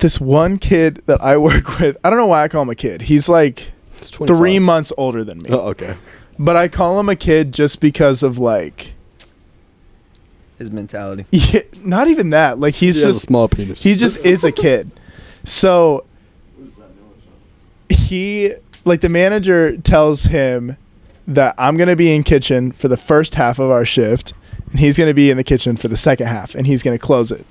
This 0.00 0.20
one 0.20 0.58
kid 0.58 1.02
that 1.06 1.20
I 1.22 1.36
work 1.48 1.78
with, 1.78 1.96
I 2.04 2.10
don't 2.10 2.18
know 2.18 2.26
why 2.26 2.42
I 2.44 2.48
call 2.48 2.62
him 2.62 2.70
a 2.70 2.74
kid. 2.74 3.02
He's 3.02 3.28
like 3.28 3.70
three 3.92 4.58
months 4.58 4.92
older 4.96 5.24
than 5.24 5.38
me. 5.38 5.50
Oh, 5.50 5.68
okay. 5.70 5.96
but 6.38 6.56
I 6.56 6.68
call 6.68 6.98
him 7.00 7.08
a 7.08 7.16
kid 7.16 7.52
just 7.52 7.80
because 7.80 8.22
of 8.22 8.38
like, 8.38 8.94
His 10.58 10.70
mentality. 10.70 11.26
yeah, 11.32 11.60
not 11.82 12.08
even 12.08 12.30
that. 12.30 12.58
Like 12.58 12.74
he's 12.76 12.96
He 12.96 13.02
has 13.02 13.16
a 13.16 13.18
just 13.18 13.26
small 13.26 13.48
penis. 13.48 13.82
he 13.82 13.94
just 13.94 14.18
is 14.24 14.44
a 14.44 14.52
kid. 14.52 14.90
So 15.44 16.04
he 18.08 18.54
like 18.84 19.00
the 19.02 19.08
manager 19.08 19.76
tells 19.76 20.24
him 20.24 20.76
that 21.26 21.54
I'm 21.58 21.76
gonna 21.76 21.96
be 21.96 22.14
in 22.14 22.22
kitchen 22.22 22.72
for 22.72 22.88
the 22.88 22.96
first 22.96 23.34
half 23.34 23.58
of 23.58 23.70
our 23.70 23.84
shift, 23.84 24.32
and 24.70 24.80
he's 24.80 24.96
gonna 24.96 25.14
be 25.14 25.30
in 25.30 25.36
the 25.36 25.44
kitchen 25.44 25.76
for 25.76 25.88
the 25.88 25.96
second 25.96 26.26
half, 26.26 26.54
and 26.54 26.66
he's 26.66 26.82
gonna 26.82 26.98
close 26.98 27.30
it. 27.30 27.44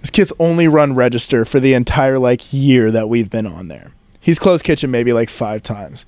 This 0.00 0.10
kid's 0.10 0.32
only 0.38 0.68
run 0.68 0.94
register 0.94 1.44
for 1.44 1.58
the 1.58 1.74
entire 1.74 2.18
like 2.18 2.52
year 2.52 2.92
that 2.92 3.08
we've 3.08 3.28
been 3.28 3.46
on 3.46 3.68
there. 3.68 3.92
He's 4.20 4.38
closed 4.38 4.64
kitchen 4.64 4.90
maybe 4.90 5.12
like 5.12 5.30
five 5.30 5.62
times, 5.62 6.06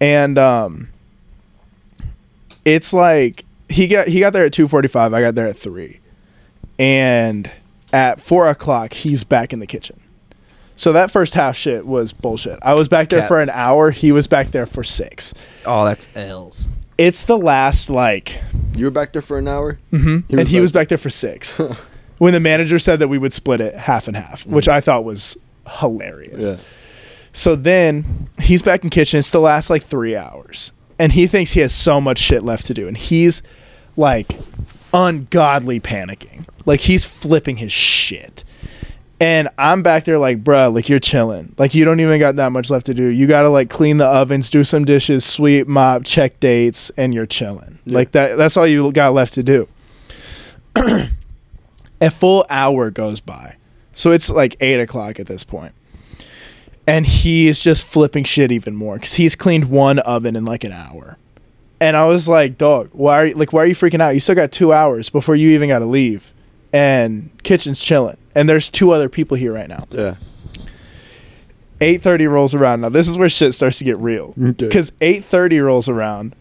and 0.00 0.38
um, 0.38 0.88
it's 2.64 2.92
like 2.92 3.44
he 3.68 3.86
got 3.86 4.08
he 4.08 4.18
got 4.18 4.32
there 4.32 4.46
at 4.46 4.52
two 4.52 4.66
forty 4.66 4.88
five. 4.88 5.14
I 5.14 5.20
got 5.20 5.36
there 5.36 5.46
at 5.46 5.56
three, 5.56 6.00
and 6.80 7.48
at 7.92 8.20
four 8.20 8.48
o'clock 8.48 8.92
he's 8.92 9.22
back 9.22 9.52
in 9.52 9.60
the 9.60 9.66
kitchen. 9.68 10.01
So 10.82 10.92
that 10.94 11.12
first 11.12 11.34
half 11.34 11.56
shit 11.56 11.86
was 11.86 12.12
bullshit. 12.12 12.58
I 12.60 12.74
was 12.74 12.88
back 12.88 13.08
there 13.08 13.20
Cap. 13.20 13.28
for 13.28 13.40
an 13.40 13.50
hour. 13.50 13.92
He 13.92 14.10
was 14.10 14.26
back 14.26 14.50
there 14.50 14.66
for 14.66 14.82
six. 14.82 15.32
Oh, 15.64 15.84
that's 15.84 16.08
L's. 16.16 16.66
It's 16.98 17.24
the 17.24 17.38
last 17.38 17.88
like, 17.88 18.40
you 18.74 18.86
were 18.86 18.90
back 18.90 19.12
there 19.12 19.22
for 19.22 19.38
an 19.38 19.46
hour. 19.46 19.78
Mm-hmm. 19.92 20.06
He 20.06 20.24
and 20.30 20.38
was 20.40 20.48
he 20.48 20.56
back- 20.56 20.60
was 20.60 20.72
back 20.72 20.88
there 20.88 20.98
for 20.98 21.08
six. 21.08 21.60
when 22.18 22.32
the 22.32 22.40
manager 22.40 22.80
said 22.80 22.98
that 22.98 23.06
we 23.06 23.16
would 23.16 23.32
split 23.32 23.60
it 23.60 23.74
half 23.74 24.08
and 24.08 24.16
half, 24.16 24.44
which 24.44 24.66
I 24.66 24.80
thought 24.80 25.04
was 25.04 25.36
hilarious. 25.78 26.50
Yeah. 26.50 26.56
So 27.32 27.54
then 27.54 28.28
he's 28.40 28.60
back 28.60 28.82
in 28.82 28.90
kitchen. 28.90 29.20
It's 29.20 29.30
the 29.30 29.38
last 29.38 29.70
like 29.70 29.84
three 29.84 30.16
hours, 30.16 30.72
and 30.98 31.12
he 31.12 31.28
thinks 31.28 31.52
he 31.52 31.60
has 31.60 31.72
so 31.72 32.00
much 32.00 32.18
shit 32.18 32.42
left 32.42 32.66
to 32.66 32.74
do, 32.74 32.88
and 32.88 32.96
he's 32.96 33.40
like 33.96 34.36
ungodly 34.92 35.78
panicking, 35.78 36.44
like 36.66 36.80
he's 36.80 37.06
flipping 37.06 37.58
his 37.58 37.70
shit. 37.70 38.42
And 39.22 39.48
I'm 39.56 39.84
back 39.84 40.04
there 40.04 40.18
like, 40.18 40.42
bruh, 40.42 40.74
like 40.74 40.88
you're 40.88 40.98
chilling. 40.98 41.54
Like 41.56 41.76
you 41.76 41.84
don't 41.84 42.00
even 42.00 42.18
got 42.18 42.34
that 42.36 42.50
much 42.50 42.70
left 42.70 42.86
to 42.86 42.94
do. 42.94 43.06
You 43.06 43.28
gotta 43.28 43.50
like 43.50 43.70
clean 43.70 43.98
the 43.98 44.04
ovens, 44.04 44.50
do 44.50 44.64
some 44.64 44.84
dishes, 44.84 45.24
sweep, 45.24 45.68
mop, 45.68 46.02
check 46.02 46.40
dates, 46.40 46.90
and 46.96 47.14
you're 47.14 47.24
chilling. 47.24 47.78
Yeah. 47.84 47.94
Like 47.94 48.10
that. 48.12 48.36
That's 48.36 48.56
all 48.56 48.66
you 48.66 48.90
got 48.90 49.14
left 49.14 49.34
to 49.34 49.44
do. 49.44 49.68
A 52.00 52.10
full 52.10 52.44
hour 52.50 52.90
goes 52.90 53.20
by, 53.20 53.58
so 53.92 54.10
it's 54.10 54.28
like 54.28 54.56
eight 54.60 54.80
o'clock 54.80 55.20
at 55.20 55.28
this 55.28 55.44
point 55.44 55.72
and 56.86 57.06
he 57.06 57.46
is 57.46 57.60
just 57.60 57.86
flipping 57.86 58.24
shit 58.24 58.50
even 58.50 58.74
more 58.74 58.96
because 58.96 59.14
he's 59.14 59.36
cleaned 59.36 59.70
one 59.70 59.98
oven 60.00 60.36
in 60.36 60.44
like 60.44 60.64
an 60.64 60.72
hour. 60.72 61.16
And 61.80 61.96
I 61.96 62.06
was 62.06 62.28
like, 62.28 62.58
dog, 62.58 62.90
why 62.92 63.16
are 63.16 63.26
you 63.26 63.34
like 63.34 63.52
why 63.52 63.62
are 63.62 63.66
you 63.66 63.74
freaking 63.74 64.00
out? 64.00 64.10
You 64.10 64.20
still 64.20 64.34
got 64.34 64.52
two 64.52 64.72
hours 64.72 65.10
before 65.10 65.34
you 65.34 65.50
even 65.50 65.68
got 65.68 65.80
to 65.80 65.86
leave, 65.86 66.32
and 66.72 67.30
kitchen's 67.42 67.82
chilling, 67.82 68.16
and 68.34 68.48
there's 68.48 68.68
two 68.68 68.90
other 68.92 69.08
people 69.08 69.36
here 69.36 69.52
right 69.52 69.68
now. 69.68 69.86
Yeah. 69.90 70.14
Eight 71.80 72.00
thirty 72.00 72.26
rolls 72.28 72.54
around. 72.54 72.82
Now 72.82 72.90
this 72.90 73.08
is 73.08 73.18
where 73.18 73.28
shit 73.28 73.54
starts 73.54 73.78
to 73.78 73.84
get 73.84 73.98
real 73.98 74.34
Okay. 74.40 74.52
because 74.52 74.92
eight 75.00 75.24
thirty 75.24 75.58
rolls 75.58 75.88
around, 75.88 76.36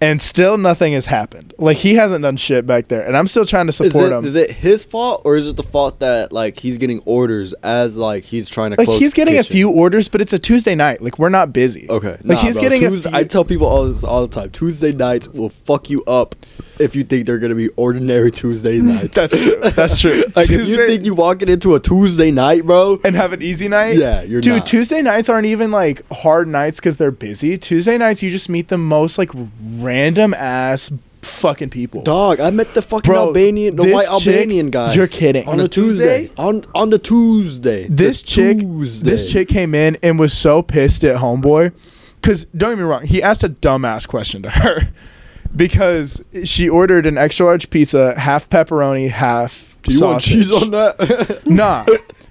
and 0.00 0.22
still 0.22 0.56
nothing 0.56 0.92
has 0.92 1.06
happened. 1.06 1.52
Like 1.58 1.78
he 1.78 1.94
hasn't 1.94 2.22
done 2.22 2.36
shit 2.36 2.64
back 2.64 2.86
there, 2.86 3.04
and 3.04 3.16
I'm 3.16 3.26
still 3.26 3.44
trying 3.44 3.66
to 3.66 3.70
Is 3.70 3.76
support 3.76 4.12
it, 4.12 4.16
him. 4.16 4.24
is 4.24 4.36
it 4.36 4.52
his 4.52 4.84
fault 4.84 5.22
or 5.24 5.36
is 5.36 5.48
it 5.48 5.56
the 5.56 5.64
fault 5.64 5.98
that 5.98 6.30
like 6.30 6.60
he's 6.60 6.76
getting 6.78 7.00
orders 7.06 7.54
as 7.64 7.96
like 7.96 8.22
he's 8.22 8.48
trying 8.48 8.70
to 8.70 8.76
like 8.78 8.86
close 8.86 9.00
he's 9.00 9.14
getting 9.14 9.34
kitchen? 9.34 9.52
a 9.52 9.52
few 9.52 9.68
orders, 9.68 10.08
but 10.08 10.20
it's 10.20 10.32
a 10.32 10.38
Tuesday 10.38 10.76
night. 10.76 11.02
Like 11.02 11.18
we're 11.18 11.28
not 11.28 11.52
busy. 11.52 11.90
Okay. 11.90 12.10
Like 12.10 12.24
Nah, 12.24 12.36
he's 12.36 12.54
bro. 12.54 12.62
getting 12.68 12.84
a 12.84 12.90
few- 12.92 13.10
I 13.12 13.24
tell 13.24 13.44
people 13.44 13.66
all 13.66 13.88
this 13.88 14.04
all 14.04 14.24
the 14.24 14.32
time. 14.32 14.50
Tuesday 14.50 14.92
nights 14.92 15.26
will 15.26 15.50
fuck 15.50 15.90
you 15.90 16.04
up 16.04 16.36
if 16.78 16.94
you 16.96 17.04
think 17.04 17.26
they're 17.26 17.38
gonna 17.38 17.54
be 17.54 17.68
ordinary 17.70 18.30
Tuesday 18.30 18.78
nights. 18.80 19.14
That's 19.14 19.36
true. 19.40 19.56
That's 19.70 20.00
true. 20.00 20.24
like 20.34 20.50
if 20.50 20.68
you 20.68 20.76
think 20.86 21.04
you 21.04 21.14
walking 21.14 21.48
into 21.48 21.74
a 21.74 21.80
Tuesday 21.80 22.30
night, 22.30 22.64
bro. 22.66 23.00
and 23.04 23.14
have 23.16 23.32
an 23.32 23.42
easy 23.42 23.68
night. 23.68 23.96
Yeah, 23.98 24.22
you're 24.22 24.40
dude. 24.40 24.56
not. 24.58 24.66
Tuesday 24.66 25.02
nights 25.02 25.28
aren't 25.28 25.46
even 25.46 25.70
like 25.70 26.02
hard 26.12 26.48
nights 26.48 26.80
because 26.80 26.96
they're 26.96 27.10
busy. 27.10 27.56
Tuesday 27.58 27.96
nights 27.98 28.22
you 28.22 28.30
just 28.30 28.48
meet 28.48 28.68
the 28.68 28.78
most 28.78 29.18
like 29.18 29.30
random 29.78 30.34
ass 30.34 30.90
fucking 31.22 31.70
people. 31.70 32.02
Dog, 32.02 32.38
I 32.38 32.50
met 32.50 32.72
the 32.74 32.82
fucking 32.82 33.10
Bro, 33.12 33.26
Albanian, 33.28 33.74
the 33.74 33.90
white 33.92 34.06
chick- 34.20 34.28
Albanian 34.34 34.70
guy. 34.70 34.94
You're 34.94 35.08
kidding. 35.08 35.48
on 35.48 35.58
a 35.58 35.66
Tuesday. 35.68 36.30
On 36.38 36.64
on 36.74 36.90
the 36.90 36.98
Tuesday. 37.00 37.88
This 37.88 38.20
The 38.22 38.26
chick, 38.28 38.58
Tuesday. 38.60 39.10
this 39.10 39.32
chick 39.32 39.48
came 39.48 39.74
in 39.74 39.96
and 40.04 40.18
was 40.20 40.32
so 40.32 40.62
pissed 40.62 41.02
at 41.04 41.16
homeboy, 41.16 41.72
because 42.20 42.44
don't 42.56 42.70
get 42.70 42.78
me 42.78 42.84
wrong, 42.84 43.04
he 43.06 43.22
asked 43.22 43.42
a 43.42 43.48
dumbass 43.48 44.06
question 44.06 44.42
to 44.42 44.50
her, 44.50 44.90
because 45.56 46.22
she 46.44 46.68
ordered 46.68 47.06
an 47.06 47.18
extra 47.18 47.46
large 47.46 47.70
pizza, 47.70 48.18
half 48.18 48.48
pepperoni, 48.50 49.10
half 49.10 49.78
Do 49.82 49.94
you 49.94 50.00
want 50.00 50.22
cheese 50.22 50.52
on 50.52 50.70
that? 50.72 51.42
Nah. 51.46 51.86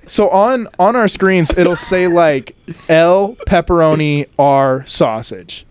So 0.08 0.30
on 0.30 0.68
on 0.78 0.96
our 0.96 1.08
screens 1.08 1.58
it'll 1.58 1.76
say 1.76 2.08
like 2.08 2.56
L 2.88 3.36
pepperoni 3.48 4.30
R 4.38 4.86
sausage. 4.86 5.66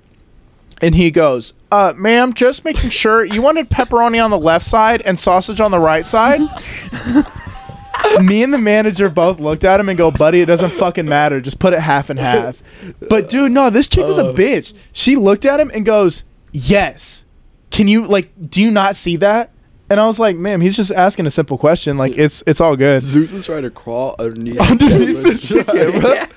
And 0.82 0.96
he 0.96 1.10
goes, 1.10 1.54
uh, 1.70 1.94
ma'am, 1.96 2.34
just 2.34 2.64
making 2.64 2.90
sure 2.90 3.24
you 3.24 3.40
wanted 3.40 3.70
pepperoni 3.70 4.22
on 4.22 4.30
the 4.30 4.38
left 4.38 4.64
side 4.66 5.00
and 5.02 5.18
sausage 5.18 5.60
on 5.60 5.70
the 5.70 5.78
right 5.78 6.06
side? 6.06 6.40
Me 8.20 8.42
and 8.42 8.52
the 8.52 8.58
manager 8.58 9.08
both 9.08 9.40
looked 9.40 9.64
at 9.64 9.80
him 9.80 9.88
and 9.88 9.96
go, 9.96 10.10
buddy, 10.10 10.40
it 10.42 10.46
doesn't 10.46 10.70
fucking 10.72 11.08
matter. 11.08 11.40
Just 11.40 11.58
put 11.58 11.72
it 11.72 11.80
half 11.80 12.10
and 12.10 12.18
half. 12.18 12.60
But 13.08 13.30
dude, 13.30 13.52
no, 13.52 13.70
this 13.70 13.88
chick 13.88 14.04
was 14.04 14.18
a 14.18 14.24
bitch. 14.24 14.74
She 14.92 15.16
looked 15.16 15.44
at 15.46 15.58
him 15.58 15.70
and 15.72 15.86
goes, 15.86 16.24
Yes. 16.52 17.23
Can 17.74 17.88
you 17.88 18.06
like 18.06 18.30
do 18.50 18.62
you 18.62 18.70
not 18.70 18.96
see 18.96 19.16
that? 19.16 19.50
And 19.90 20.00
I 20.00 20.06
was 20.06 20.18
like, 20.18 20.36
ma'am, 20.36 20.60
he's 20.60 20.76
just 20.76 20.90
asking 20.92 21.26
a 21.26 21.30
simple 21.30 21.58
question. 21.58 21.98
Like 21.98 22.16
it's 22.16 22.42
it's 22.46 22.60
all 22.60 22.76
good. 22.76 23.02
Zeus 23.02 23.32
is 23.32 23.44
trying 23.46 23.64
to 23.64 23.70
crawl 23.70 24.14
underneath. 24.18 24.60
Underneath 24.70 25.48
the 25.48 25.64
camera. 25.64 26.28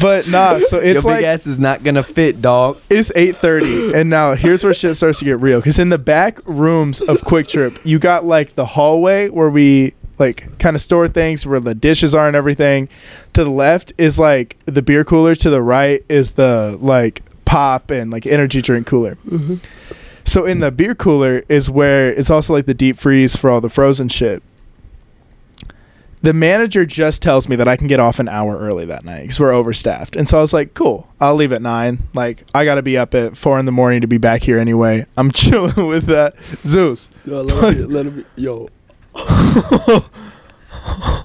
But 0.00 0.28
nah, 0.28 0.58
so 0.58 0.78
it's 0.78 0.86
Your 0.86 0.96
it's 0.96 1.04
big 1.04 1.12
like 1.12 1.24
ass 1.24 1.46
is 1.46 1.58
not 1.58 1.84
gonna 1.84 2.02
fit, 2.02 2.42
dog. 2.42 2.80
it's 2.90 3.12
eight 3.14 3.36
thirty, 3.36 3.94
and 3.94 4.10
now 4.10 4.34
here's 4.34 4.64
where 4.64 4.74
shit 4.74 4.96
starts 4.96 5.20
to 5.20 5.24
get 5.24 5.38
real. 5.40 5.60
Because 5.60 5.78
in 5.78 5.88
the 5.90 5.98
back 5.98 6.40
rooms 6.46 7.00
of 7.00 7.24
Quick 7.24 7.46
Trip, 7.46 7.78
you 7.84 8.00
got 8.00 8.24
like 8.24 8.56
the 8.56 8.64
hallway 8.64 9.28
where 9.28 9.50
we 9.50 9.94
like 10.18 10.58
kind 10.58 10.74
of 10.74 10.82
store 10.82 11.06
things, 11.06 11.46
where 11.46 11.60
the 11.60 11.74
dishes 11.76 12.12
are 12.14 12.26
and 12.26 12.34
everything. 12.34 12.88
To 13.34 13.44
the 13.44 13.50
left 13.50 13.92
is 13.96 14.18
like 14.18 14.56
the 14.66 14.82
beer 14.82 15.04
cooler. 15.04 15.36
To 15.36 15.50
the 15.50 15.62
right 15.62 16.04
is 16.08 16.32
the 16.32 16.76
like 16.80 17.22
pop 17.44 17.90
and 17.90 18.10
like 18.10 18.26
energy 18.26 18.60
drink 18.62 18.86
cooler. 18.88 19.14
Mm-hmm. 19.28 19.56
So 20.24 20.44
in 20.46 20.60
the 20.60 20.70
beer 20.70 20.94
cooler 20.94 21.44
is 21.48 21.68
where 21.70 22.10
it's 22.10 22.30
also 22.30 22.52
like 22.52 22.66
the 22.66 22.74
deep 22.74 22.98
freeze 22.98 23.36
for 23.36 23.50
all 23.50 23.60
the 23.60 23.70
frozen 23.70 24.08
shit. 24.08 24.42
The 26.22 26.32
manager 26.32 26.86
just 26.86 27.20
tells 27.20 27.50
me 27.50 27.56
that 27.56 27.68
I 27.68 27.76
can 27.76 27.86
get 27.86 28.00
off 28.00 28.18
an 28.18 28.30
hour 28.30 28.56
early 28.58 28.86
that 28.86 29.04
night 29.04 29.22
because 29.22 29.38
we're 29.38 29.52
overstaffed. 29.52 30.16
And 30.16 30.26
so 30.26 30.38
I 30.38 30.40
was 30.40 30.54
like, 30.54 30.72
cool, 30.72 31.06
I'll 31.20 31.34
leave 31.34 31.52
at 31.52 31.60
nine. 31.60 32.04
Like, 32.14 32.44
I 32.54 32.64
got 32.64 32.76
to 32.76 32.82
be 32.82 32.96
up 32.96 33.14
at 33.14 33.36
four 33.36 33.58
in 33.58 33.66
the 33.66 33.72
morning 33.72 34.00
to 34.00 34.06
be 34.06 34.16
back 34.16 34.42
here 34.42 34.58
anyway. 34.58 35.04
I'm 35.18 35.30
chilling 35.30 35.86
with 35.86 36.06
that. 36.06 36.34
Zeus. 36.64 37.10
Yo, 37.26 37.42
let 37.42 37.90
let 37.90 38.16
be- 38.16 38.24
yo. 38.36 38.70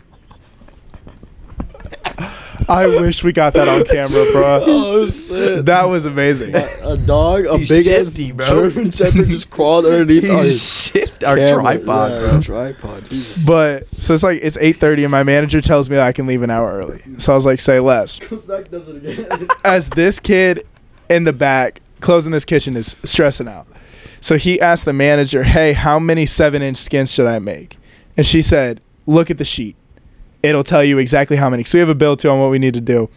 I 2.69 2.85
wish 2.87 3.23
we 3.23 3.31
got 3.33 3.53
that 3.55 3.67
on 3.67 3.83
camera, 3.85 4.31
bro. 4.31 4.63
Oh 4.67 5.09
shit. 5.09 5.65
That 5.65 5.85
was 5.85 6.05
amazing. 6.05 6.55
a, 6.55 6.69
a 6.83 6.97
dog, 6.97 7.45
a 7.45 7.57
He's 7.57 7.69
big 7.69 7.87
ass 7.87 8.05
shifty, 8.07 8.31
bro. 8.31 8.69
German 8.69 8.91
Shepherd 8.91 9.27
just 9.27 9.49
crawled 9.49 9.85
underneath 9.85 10.29
our 10.29 10.45
shift 10.51 11.23
our 11.23 11.35
camera. 11.35 11.61
tripod, 11.61 12.11
Yeah, 12.11 12.29
bro. 12.29 12.41
Tripod. 12.41 13.09
Jesus. 13.09 13.43
But 13.43 13.87
so 13.95 14.13
it's 14.13 14.23
like 14.23 14.39
it's 14.43 14.57
eight 14.61 14.77
thirty, 14.77 15.03
and 15.03 15.11
my 15.11 15.23
manager 15.23 15.61
tells 15.61 15.89
me 15.89 15.95
that 15.95 16.05
I 16.05 16.11
can 16.11 16.27
leave 16.27 16.41
an 16.43 16.49
hour 16.49 16.71
early. 16.71 17.01
So 17.17 17.31
I 17.33 17.35
was 17.35 17.45
like, 17.45 17.59
say 17.61 17.79
less. 17.79 18.19
Comes 18.19 18.45
back, 18.45 18.69
does 18.69 18.87
it 18.89 18.97
again. 18.97 19.47
As 19.65 19.89
this 19.89 20.19
kid 20.19 20.65
in 21.09 21.23
the 21.23 21.33
back 21.33 21.81
closing 22.01 22.31
this 22.31 22.45
kitchen 22.45 22.75
is 22.77 22.95
stressing 23.03 23.47
out. 23.47 23.67
So 24.21 24.37
he 24.37 24.59
asked 24.61 24.85
the 24.85 24.93
manager, 24.93 25.43
"Hey, 25.43 25.73
how 25.73 25.97
many 25.99 26.25
seven-inch 26.25 26.77
skins 26.77 27.11
should 27.11 27.25
I 27.27 27.39
make?" 27.39 27.77
And 28.17 28.25
she 28.27 28.41
said, 28.41 28.81
"Look 29.07 29.31
at 29.31 29.37
the 29.37 29.45
sheet. 29.45 29.75
It'll 30.41 30.63
tell 30.63 30.83
you 30.83 30.97
exactly 30.97 31.37
how 31.37 31.49
many." 31.49 31.63
So 31.63 31.77
we 31.77 31.79
have 31.79 31.89
a 31.89 31.95
bill 31.95 32.15
too 32.15 32.29
on 32.29 32.39
what 32.39 32.49
we 32.49 32.59
need 32.59 32.73
to 32.73 32.81
do. 32.81 33.09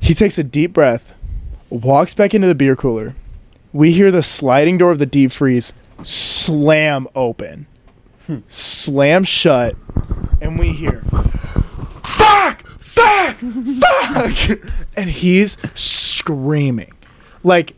He 0.00 0.14
takes 0.14 0.38
a 0.38 0.44
deep 0.44 0.72
breath, 0.72 1.12
walks 1.68 2.14
back 2.14 2.34
into 2.34 2.46
the 2.48 2.54
beer 2.54 2.76
cooler. 2.76 3.14
We 3.72 3.92
hear 3.92 4.10
the 4.10 4.22
sliding 4.22 4.78
door 4.78 4.90
of 4.90 4.98
the 4.98 5.06
deep 5.06 5.30
freeze 5.32 5.72
slam 6.02 7.06
open, 7.14 7.66
hmm. 8.26 8.38
slam 8.48 9.24
shut, 9.24 9.76
and 10.40 10.58
we 10.58 10.72
hear, 10.72 11.02
"Fuck! 12.02 12.66
Fuck! 12.80 13.36
Fuck!" 13.36 14.60
and 14.96 15.10
he's 15.10 15.56
screaming, 15.74 16.92
like, 17.42 17.74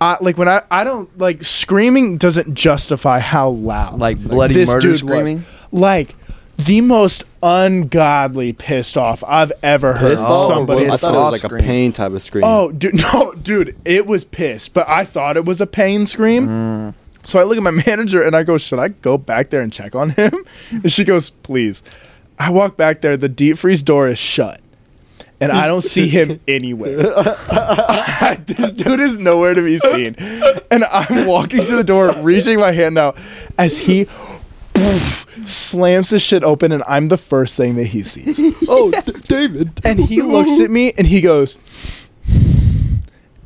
I 0.00 0.16
like 0.20 0.36
when 0.36 0.48
I 0.48 0.62
I 0.70 0.84
don't 0.84 1.16
like 1.18 1.42
screaming 1.42 2.18
doesn't 2.18 2.54
justify 2.54 3.18
how 3.18 3.50
loud 3.50 3.98
Like 3.98 4.18
bloody 4.22 4.54
this 4.54 4.68
murder 4.68 4.96
screaming. 4.96 5.44
was. 5.70 5.80
Like 5.80 6.14
the 6.58 6.80
most 6.82 7.24
ungodly 7.46 8.52
pissed 8.52 8.96
off 8.96 9.22
I've 9.26 9.52
ever 9.62 9.92
heard 9.94 10.12
Pissed 10.12 10.24
off? 10.26 10.48
somebody. 10.48 10.88
I 10.88 10.96
thought 10.96 11.14
it 11.14 11.18
was 11.18 11.42
like 11.42 11.52
a 11.52 11.56
pain 11.56 11.92
type 11.92 12.12
of 12.12 12.22
scream. 12.22 12.44
Oh, 12.44 12.72
dude, 12.72 12.94
no, 13.14 13.32
dude, 13.34 13.76
it 13.84 14.06
was 14.06 14.24
pissed, 14.24 14.74
but 14.74 14.88
I 14.88 15.04
thought 15.04 15.36
it 15.36 15.44
was 15.44 15.60
a 15.60 15.66
pain 15.66 16.06
scream. 16.06 16.48
Mm. 16.48 16.94
So 17.24 17.38
I 17.38 17.44
look 17.44 17.56
at 17.56 17.62
my 17.62 17.70
manager 17.86 18.22
and 18.22 18.34
I 18.36 18.42
go, 18.42 18.58
"Should 18.58 18.78
I 18.78 18.88
go 18.88 19.16
back 19.18 19.50
there 19.50 19.60
and 19.60 19.72
check 19.72 19.94
on 19.94 20.10
him?" 20.10 20.32
And 20.70 20.90
she 20.92 21.04
goes, 21.04 21.30
"Please." 21.30 21.82
I 22.38 22.50
walk 22.50 22.76
back 22.76 23.00
there. 23.00 23.16
The 23.16 23.30
deep 23.30 23.56
freeze 23.56 23.82
door 23.82 24.08
is 24.08 24.18
shut, 24.18 24.60
and 25.40 25.50
I 25.50 25.66
don't 25.66 25.80
see 25.82 26.06
him 26.06 26.38
anywhere. 26.46 26.96
this 28.46 28.72
dude 28.72 29.00
is 29.00 29.16
nowhere 29.16 29.54
to 29.54 29.62
be 29.62 29.78
seen, 29.78 30.16
and 30.70 30.84
I'm 30.84 31.26
walking 31.26 31.64
to 31.64 31.76
the 31.76 31.82
door, 31.84 32.12
reaching 32.20 32.60
my 32.60 32.72
hand 32.72 32.98
out 32.98 33.16
as 33.58 33.78
he. 33.78 34.06
Poof, 34.76 35.26
slams 35.48 36.10
this 36.10 36.22
shit 36.22 36.44
open 36.44 36.72
and 36.72 36.82
I'm 36.86 37.08
the 37.08 37.16
first 37.16 37.56
thing 37.56 37.76
that 37.76 37.86
he 37.86 38.02
sees. 38.02 38.38
oh, 38.68 38.90
D- 38.90 39.12
David. 39.26 39.80
And 39.84 39.98
he 39.98 40.22
looks 40.22 40.60
at 40.60 40.70
me 40.70 40.92
and 40.96 41.06
he 41.06 41.20
goes, 41.20 41.58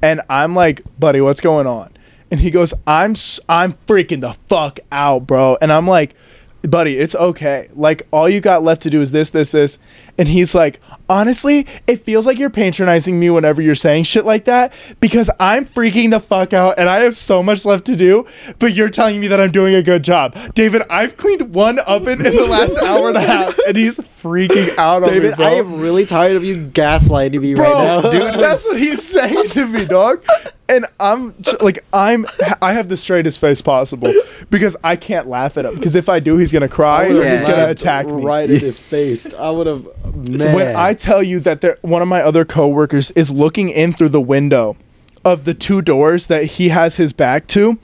and 0.02 0.20
I'm 0.28 0.54
like, 0.54 0.82
buddy, 0.98 1.20
what's 1.20 1.40
going 1.40 1.66
on? 1.66 1.92
And 2.30 2.40
he 2.40 2.50
goes, 2.50 2.72
I'm 2.86 3.12
s- 3.12 3.40
I'm 3.48 3.72
freaking 3.86 4.20
the 4.20 4.32
fuck 4.48 4.80
out, 4.92 5.26
bro. 5.26 5.56
And 5.60 5.72
I'm 5.72 5.86
like, 5.86 6.14
buddy, 6.62 6.96
it's 6.96 7.14
okay. 7.14 7.68
Like 7.74 8.06
all 8.10 8.28
you 8.28 8.40
got 8.40 8.62
left 8.62 8.82
to 8.82 8.90
do 8.90 9.00
is 9.00 9.12
this, 9.12 9.30
this, 9.30 9.52
this. 9.52 9.78
And 10.18 10.28
he's 10.28 10.54
like, 10.54 10.80
honestly, 11.08 11.66
it 11.86 12.00
feels 12.00 12.26
like 12.26 12.38
you're 12.38 12.50
patronizing 12.50 13.18
me 13.18 13.30
whenever 13.30 13.62
you're 13.62 13.74
saying 13.74 14.04
shit 14.04 14.24
like 14.24 14.44
that 14.44 14.72
because 15.00 15.30
I'm 15.40 15.64
freaking 15.64 16.10
the 16.10 16.20
fuck 16.20 16.52
out 16.52 16.74
and 16.78 16.88
I 16.88 16.98
have 16.98 17.16
so 17.16 17.42
much 17.42 17.64
left 17.64 17.86
to 17.86 17.96
do. 17.96 18.26
But 18.58 18.74
you're 18.74 18.90
telling 18.90 19.20
me 19.20 19.28
that 19.28 19.40
I'm 19.40 19.50
doing 19.52 19.74
a 19.74 19.82
good 19.82 20.02
job, 20.02 20.36
David. 20.54 20.82
I've 20.90 21.16
cleaned 21.16 21.54
one 21.54 21.78
oven 21.80 22.24
in 22.24 22.36
the 22.36 22.46
last 22.46 22.76
hour 22.82 23.08
and 23.08 23.16
a 23.16 23.22
half, 23.22 23.58
and 23.66 23.76
he's 23.76 23.98
freaking 23.98 24.76
out 24.76 25.02
on 25.02 25.08
me, 25.10 25.20
David, 25.20 25.36
bro. 25.36 25.46
I 25.46 25.50
am 25.52 25.80
really 25.80 26.04
tired 26.04 26.36
of 26.36 26.44
you 26.44 26.66
gaslighting 26.66 27.40
me 27.40 27.54
Bro, 27.54 27.64
right 27.72 28.02
now. 28.02 28.10
dude, 28.10 28.40
that's 28.40 28.64
what 28.66 28.78
he's 28.78 29.06
saying 29.06 29.48
to 29.50 29.66
me, 29.66 29.84
dog. 29.86 30.24
And 30.70 30.86
I'm 31.00 31.34
like, 31.60 31.84
I'm, 31.92 32.26
I 32.62 32.72
have 32.74 32.88
the 32.88 32.96
straightest 32.96 33.38
face 33.40 33.60
possible 33.60 34.12
because 34.50 34.76
I 34.84 34.94
can't 34.96 35.26
laugh 35.26 35.58
at 35.58 35.64
him. 35.64 35.74
Because 35.74 35.96
if 35.96 36.08
I 36.08 36.20
do, 36.20 36.36
he's 36.36 36.52
gonna 36.52 36.68
cry 36.68 37.06
or 37.08 37.28
he's 37.28 37.44
gonna 37.44 37.68
attack 37.68 38.06
me. 38.06 38.22
right 38.22 38.48
in 38.48 38.60
his 38.60 38.78
face. 38.78 39.34
I 39.34 39.50
would 39.50 39.66
have. 39.66 39.84
Man, 40.14 40.54
When 40.54 40.76
I 40.76 40.94
tell 40.94 41.22
you 41.22 41.40
that 41.40 41.60
there, 41.60 41.76
one 41.82 42.02
of 42.02 42.08
my 42.08 42.22
other 42.22 42.44
coworkers 42.44 43.10
is 43.12 43.30
looking 43.32 43.68
in 43.68 43.92
through 43.92 44.10
the 44.10 44.20
window 44.20 44.76
of 45.24 45.44
the 45.44 45.54
two 45.54 45.82
doors 45.82 46.28
that 46.28 46.44
he 46.44 46.68
has 46.68 46.96
his 46.96 47.12
back 47.12 47.46
to, 47.48 47.78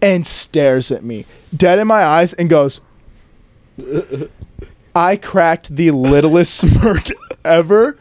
and 0.00 0.26
stares 0.26 0.90
at 0.90 1.04
me 1.04 1.26
dead 1.54 1.78
in 1.78 1.86
my 1.86 2.02
eyes 2.04 2.32
and 2.32 2.48
goes, 2.48 2.80
I 4.94 5.16
cracked 5.16 5.74
the 5.76 5.90
littlest 5.90 6.54
smirk 6.58 7.08
ever. 7.44 7.98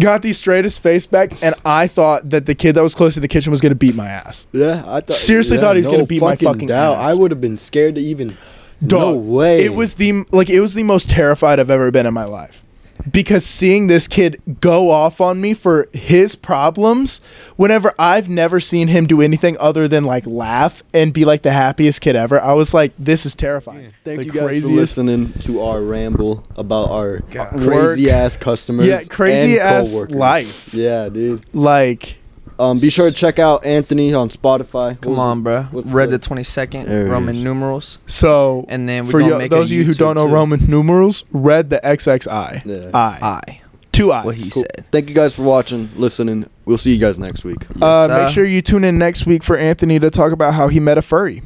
Got 0.00 0.22
the 0.22 0.32
straightest 0.32 0.82
face 0.82 1.06
back, 1.06 1.40
and 1.42 1.54
I 1.64 1.86
thought 1.86 2.30
that 2.30 2.46
the 2.46 2.54
kid 2.54 2.74
that 2.74 2.82
was 2.82 2.94
close 2.94 3.14
to 3.14 3.20
the 3.20 3.28
kitchen 3.28 3.50
was 3.52 3.60
gonna 3.60 3.74
beat 3.76 3.94
my 3.94 4.08
ass. 4.08 4.46
yeah, 4.52 4.82
I 4.86 5.00
thought 5.00 5.12
Seriously 5.12 5.56
yeah, 5.56 5.62
thought 5.62 5.76
he 5.76 5.80
was 5.80 5.86
no 5.86 5.92
gonna 5.92 6.06
beat 6.06 6.20
my 6.22 6.36
fucking 6.36 6.68
doubt. 6.68 6.98
ass. 7.00 7.08
I 7.08 7.14
would 7.14 7.30
have 7.30 7.40
been 7.40 7.56
scared 7.56 7.94
to 7.96 8.00
even. 8.00 8.36
no 8.80 8.88
Dog, 8.88 9.24
way. 9.24 9.64
It 9.64 9.74
was 9.74 9.94
the 9.94 10.24
like 10.32 10.48
it 10.50 10.60
was 10.60 10.74
the 10.74 10.82
most 10.84 11.10
terrified 11.10 11.60
I've 11.60 11.70
ever 11.70 11.90
been 11.90 12.06
in 12.06 12.14
my 12.14 12.24
life. 12.24 12.64
Because 13.10 13.46
seeing 13.46 13.86
this 13.86 14.08
kid 14.08 14.40
go 14.60 14.90
off 14.90 15.20
on 15.20 15.40
me 15.40 15.54
for 15.54 15.88
his 15.92 16.34
problems 16.34 17.18
whenever 17.56 17.94
I've 17.98 18.28
never 18.28 18.60
seen 18.60 18.88
him 18.88 19.06
do 19.06 19.20
anything 19.20 19.56
other 19.58 19.88
than 19.88 20.04
like 20.04 20.26
laugh 20.26 20.82
and 20.92 21.12
be 21.12 21.24
like 21.24 21.42
the 21.42 21.52
happiest 21.52 22.00
kid 22.00 22.16
ever, 22.16 22.40
I 22.40 22.52
was 22.52 22.74
like, 22.74 22.92
this 22.98 23.24
is 23.26 23.34
terrifying. 23.34 23.92
Thank 24.04 24.18
The 24.20 24.24
you 24.26 24.32
guys 24.32 24.62
for 24.62 24.68
listening 24.68 25.32
to 25.44 25.62
our 25.62 25.80
ramble 25.82 26.46
about 26.56 26.90
our 26.90 27.18
God. 27.30 27.50
crazy 27.52 28.10
ass 28.10 28.36
customers. 28.36 28.86
Yeah, 28.86 29.02
crazy 29.08 29.58
and 29.58 29.68
ass 29.68 29.90
coworkers. 29.90 30.14
life. 30.14 30.74
Yeah, 30.74 31.08
dude. 31.08 31.44
Like 31.54 32.18
Um, 32.60 32.78
be 32.78 32.90
sure 32.90 33.08
to 33.08 33.16
check 33.16 33.38
out 33.38 33.64
Anthony 33.64 34.12
on 34.12 34.28
Spotify. 34.28 34.90
What 34.90 35.00
Come 35.00 35.12
was 35.12 35.20
on, 35.20 35.38
it? 35.38 35.42
bro. 35.42 35.62
What's 35.70 35.88
Read 35.88 36.10
the- 36.10 36.18
the 36.18 36.24
twenty 36.26 36.42
second 36.44 36.88
There 36.88 37.06
it 37.06 37.10
Roman 37.10 37.36
is. 37.36 37.42
numerals, 37.42 37.98
so 38.06 38.66
and 38.68 38.88
then 38.88 39.06
we 39.06 39.10
for 39.10 39.20
gonna 39.20 39.32
you, 39.32 39.38
make 39.38 39.50
those 39.50 39.70
of 39.70 39.76
you 39.76 39.84
who 39.84 39.94
don't 39.94 40.14
know 40.14 40.26
too. 40.26 40.34
Roman 40.34 40.66
numerals, 40.68 41.24
read 41.32 41.70
the 41.70 41.80
XXI. 41.82 42.62
Yeah. 42.66 42.90
I. 42.92 43.18
I 43.22 43.60
Two 43.92 44.12
eyes. 44.12 44.24
what 44.24 44.38
he 44.38 44.50
Cool. 44.50 44.62
said. 44.62 44.84
Thank 44.92 45.08
you 45.08 45.14
guys 45.14 45.34
for 45.34 45.42
watching, 45.42 45.88
listening. 45.96 46.48
We'll 46.64 46.78
see 46.78 46.92
you 46.92 46.98
guys 46.98 47.18
next 47.18 47.44
week. 47.44 47.64
uh, 47.82 48.06
Yes, 48.08 48.08
make 48.10 48.28
sir. 48.28 48.34
sure 48.34 48.44
you 48.44 48.60
tune 48.60 48.84
in 48.84 48.98
next 48.98 49.26
week 49.26 49.42
for 49.42 49.56
Anthony 49.56 49.98
to 49.98 50.10
talk 50.10 50.30
about 50.32 50.54
how 50.54 50.68
he 50.68 50.78
met 50.80 50.96
a 50.98 51.02
furry. 51.02 51.42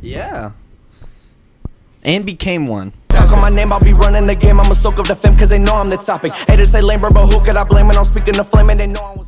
Yeah. 0.00 0.50
And 2.02 2.24
became 2.24 2.66
one. 2.66 2.92
Talk 3.08 3.32
on 3.32 3.40
my 3.40 3.50
name, 3.50 3.72
I'll 3.72 3.80
be 3.80 3.92
running 3.92 4.26
the 4.26 4.34
game. 4.34 4.60
I'm 4.60 4.70
a 4.70 4.74
soak 4.74 4.98
of 4.98 5.08
the 5.08 5.14
fame, 5.16 5.36
cause 5.36 5.48
they 5.50 5.58
know 5.58 5.74
I'm 5.74 5.88
the 5.88 5.96
topic. 5.96 6.32
Haters 6.32 6.70
say 6.70 6.80
lame, 6.80 7.00
bro, 7.00 7.10
but 7.10 7.26
who 7.26 7.40
could 7.44 7.56
I 7.56 7.64
blame 7.64 7.86
when 7.88 7.96
I'm 7.96 8.04
speaking 8.04 8.34
the 8.34 8.44
flame 8.44 8.70
and 8.70 8.78
they 8.80 8.86
know 8.86 9.00
I 9.00 9.16
was. 9.16 9.26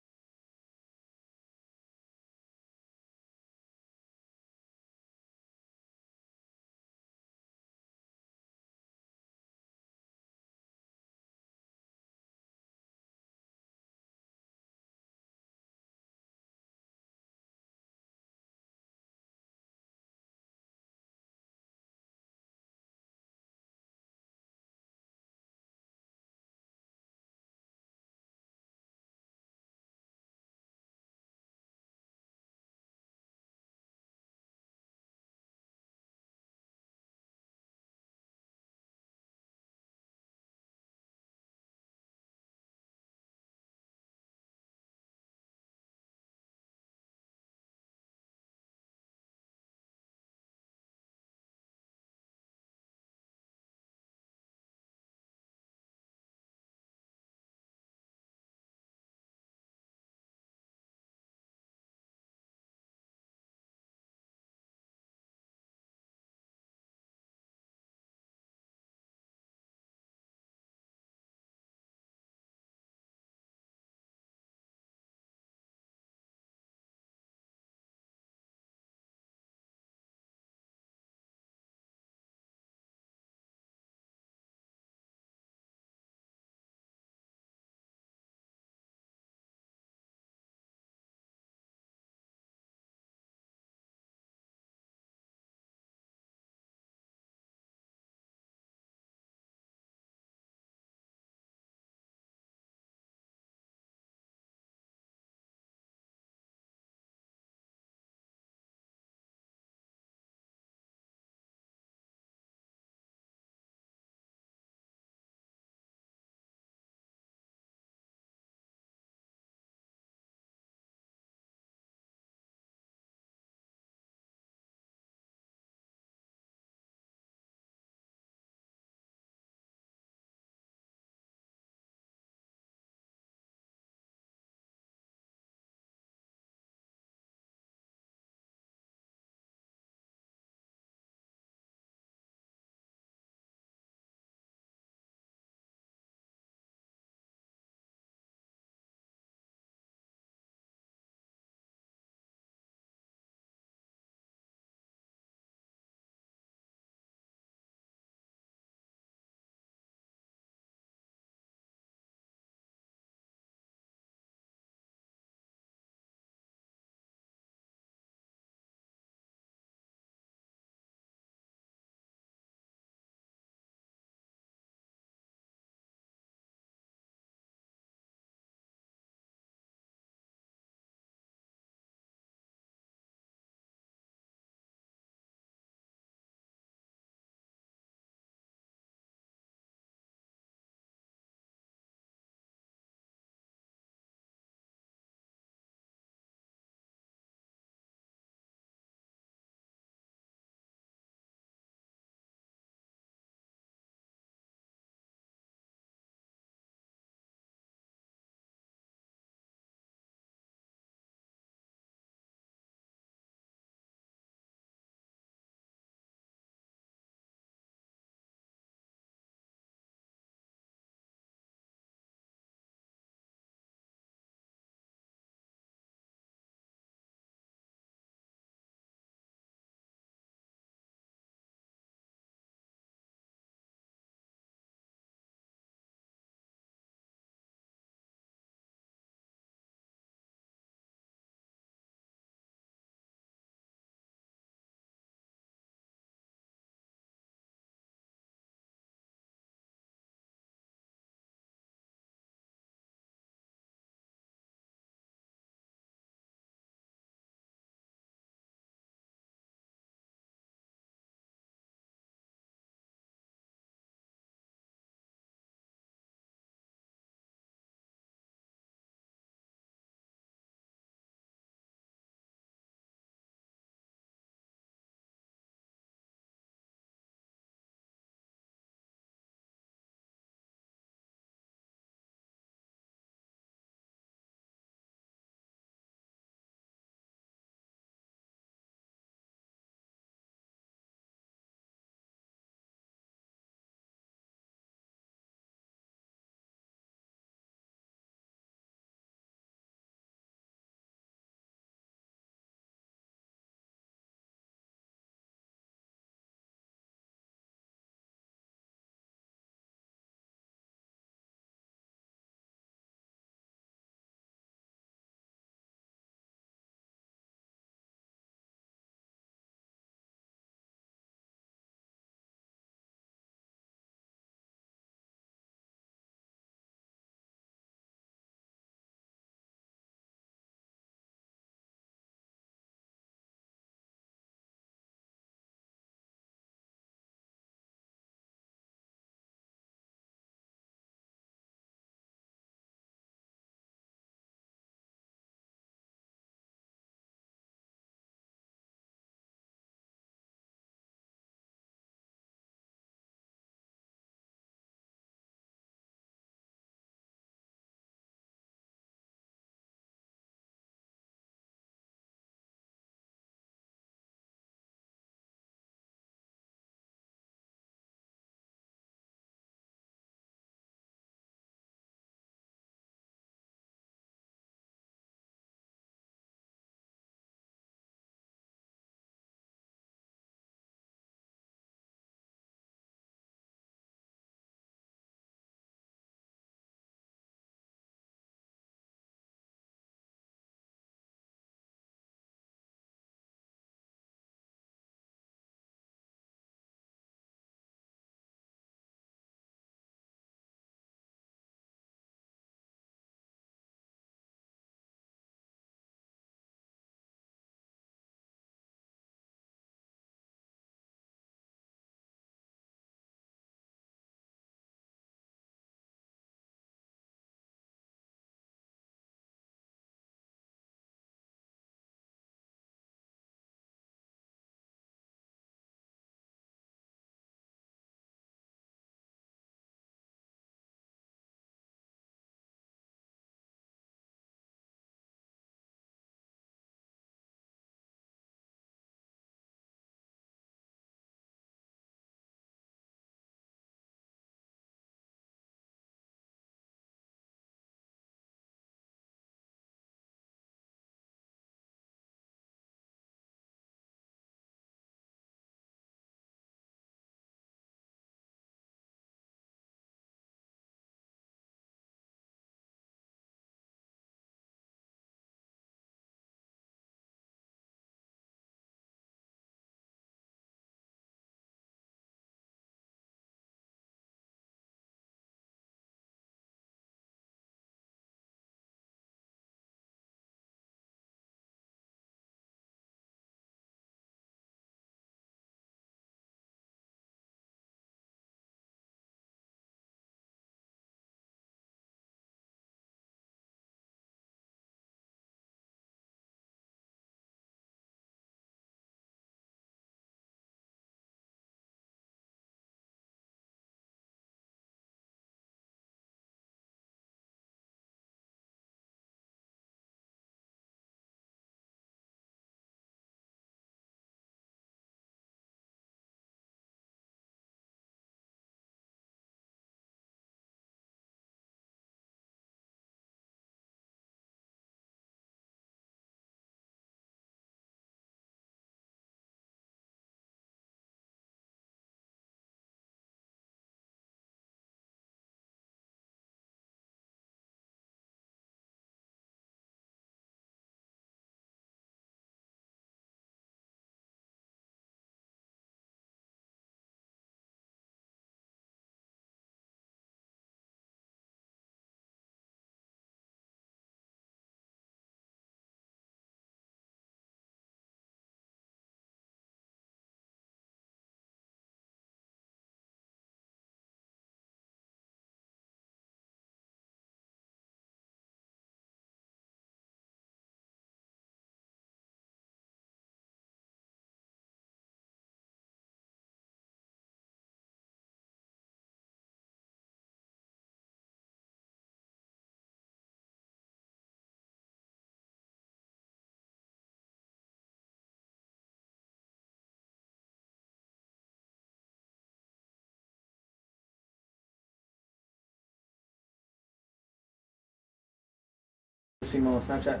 On 599.40 599.60
Snapchat? 599.60 600.00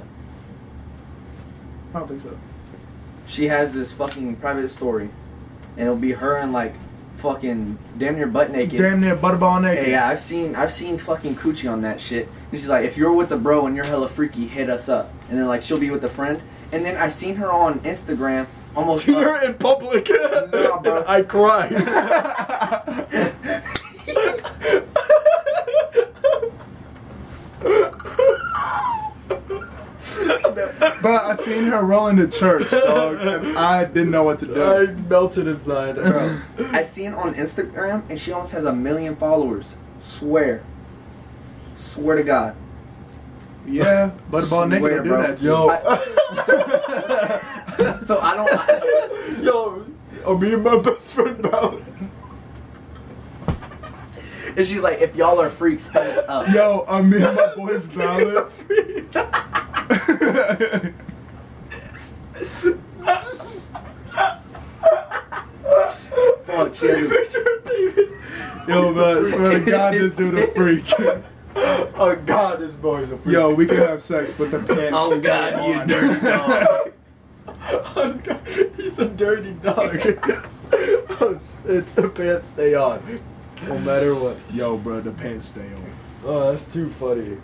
I 1.94 1.98
don't 1.98 2.08
think 2.08 2.20
so. 2.20 2.36
She 3.26 3.48
has 3.48 3.72
this 3.72 3.92
fucking 3.92 4.36
private 4.36 4.70
story, 4.70 5.08
and 5.76 5.86
it'll 5.86 5.96
be 5.96 6.12
her 6.12 6.36
and 6.36 6.52
like 6.52 6.74
fucking 7.16 7.78
damn 7.96 8.16
near 8.16 8.26
butt 8.26 8.50
naked. 8.50 8.78
Damn 8.78 9.00
near 9.00 9.16
butterball 9.16 9.62
naked. 9.62 9.84
Hey, 9.84 9.90
yeah, 9.92 10.08
I've 10.08 10.20
seen 10.20 10.56
I've 10.56 10.72
seen 10.72 10.98
fucking 10.98 11.36
coochie 11.36 11.70
on 11.70 11.82
that 11.82 12.00
shit. 12.00 12.28
And 12.50 12.60
she's 12.60 12.68
like, 12.68 12.84
if 12.84 12.96
you're 12.96 13.12
with 13.12 13.28
the 13.28 13.36
bro 13.36 13.66
and 13.66 13.76
you're 13.76 13.86
hella 13.86 14.08
freaky, 14.08 14.46
hit 14.46 14.68
us 14.68 14.88
up. 14.88 15.12
And 15.28 15.38
then 15.38 15.46
like 15.46 15.62
she'll 15.62 15.80
be 15.80 15.90
with 15.90 16.04
a 16.04 16.08
friend. 16.08 16.42
And 16.72 16.84
then 16.84 16.96
I 16.96 17.08
seen 17.08 17.36
her 17.36 17.52
on 17.52 17.80
Instagram 17.80 18.46
almost. 18.76 19.06
Seen 19.06 19.14
her 19.14 19.42
in 19.42 19.54
public. 19.54 20.10
Nah, 20.52 20.80
bro. 20.80 21.04
I 21.06 21.22
cried. 21.22 21.72
but 31.02 31.24
I 31.24 31.34
seen 31.36 31.64
her 31.64 31.84
rolling 31.84 32.16
to 32.16 32.26
church, 32.28 32.70
dog, 32.70 33.16
and 33.20 33.58
I 33.58 33.84
didn't 33.84 34.10
know 34.10 34.22
what 34.22 34.38
to 34.40 34.46
do. 34.46 34.62
I 34.62 34.86
melted 34.86 35.46
inside. 35.46 35.96
Bro, 35.96 36.40
I 36.72 36.82
seen 36.82 37.12
on 37.14 37.34
Instagram 37.34 38.02
and 38.08 38.18
she 38.20 38.32
almost 38.32 38.52
has 38.52 38.64
a 38.64 38.72
million 38.72 39.16
followers. 39.16 39.74
Swear. 40.00 40.62
Swear 41.76 42.16
to 42.16 42.22
God. 42.22 42.56
Yeah, 43.66 44.12
but 44.30 44.42
naked 44.68 44.78
Swear, 44.78 44.80
will 44.80 45.02
do 45.02 45.08
bro. 45.08 45.22
that 45.22 45.38
to 45.38 45.44
you. 45.44 45.50
Yo, 45.50 45.68
So 48.00 48.20
I 48.20 48.36
don't. 48.36 48.48
yo, 49.44 49.84
oh, 50.24 50.38
me 50.38 50.52
and 50.52 50.62
my 50.62 50.78
best 50.78 51.14
friend 51.14 51.44
about. 51.44 51.82
And 54.56 54.66
she's 54.66 54.80
like, 54.80 55.00
if 55.00 55.14
y'all 55.16 55.40
are 55.40 55.50
freaks, 55.50 55.86
hit 55.88 56.02
us 56.02 56.24
up. 56.28 56.48
Yo, 56.48 56.84
uh, 56.88 57.02
me 57.02 57.22
and 57.22 57.36
my 57.36 57.54
boys 57.54 57.88
dollar. 57.88 58.50
Fuck, 66.46 66.82
a- 66.82 68.08
Yo, 68.68 68.92
man, 68.94 69.26
swear 69.26 69.50
to 69.52 69.60
God, 69.60 69.94
this 69.94 70.14
dude 70.14 70.38
a 70.38 70.46
freak. 70.48 70.86
Oh 71.96 72.16
God, 72.26 72.58
this 72.58 72.74
boy's 72.74 73.08
a 73.12 73.16
freak. 73.18 73.32
Yo, 73.34 73.54
we 73.54 73.66
can 73.66 73.76
have 73.76 74.02
sex, 74.02 74.32
but 74.36 74.50
the 74.50 74.58
pants. 74.58 74.90
Oh 74.92 75.20
God, 75.20 75.52
you 75.68 75.74
on. 75.74 75.86
dirty 75.86 76.20
dog. 76.26 76.92
Oh, 77.96 78.20
God, 78.24 78.40
he's 78.76 78.98
a 78.98 79.08
dirty 79.08 79.52
dog. 79.52 79.96
oh 80.02 81.38
shit, 81.62 81.86
the 81.94 82.08
pants 82.12 82.48
stay 82.48 82.74
on, 82.74 82.98
no 83.62 83.78
matter 83.80 84.14
what. 84.14 84.44
Yo, 84.52 84.76
bro, 84.76 85.00
the 85.00 85.12
pants 85.12 85.46
stay 85.46 85.60
on. 85.62 85.92
Oh, 86.24 86.50
that's 86.50 86.72
too 86.72 86.88
funny. 86.88 87.38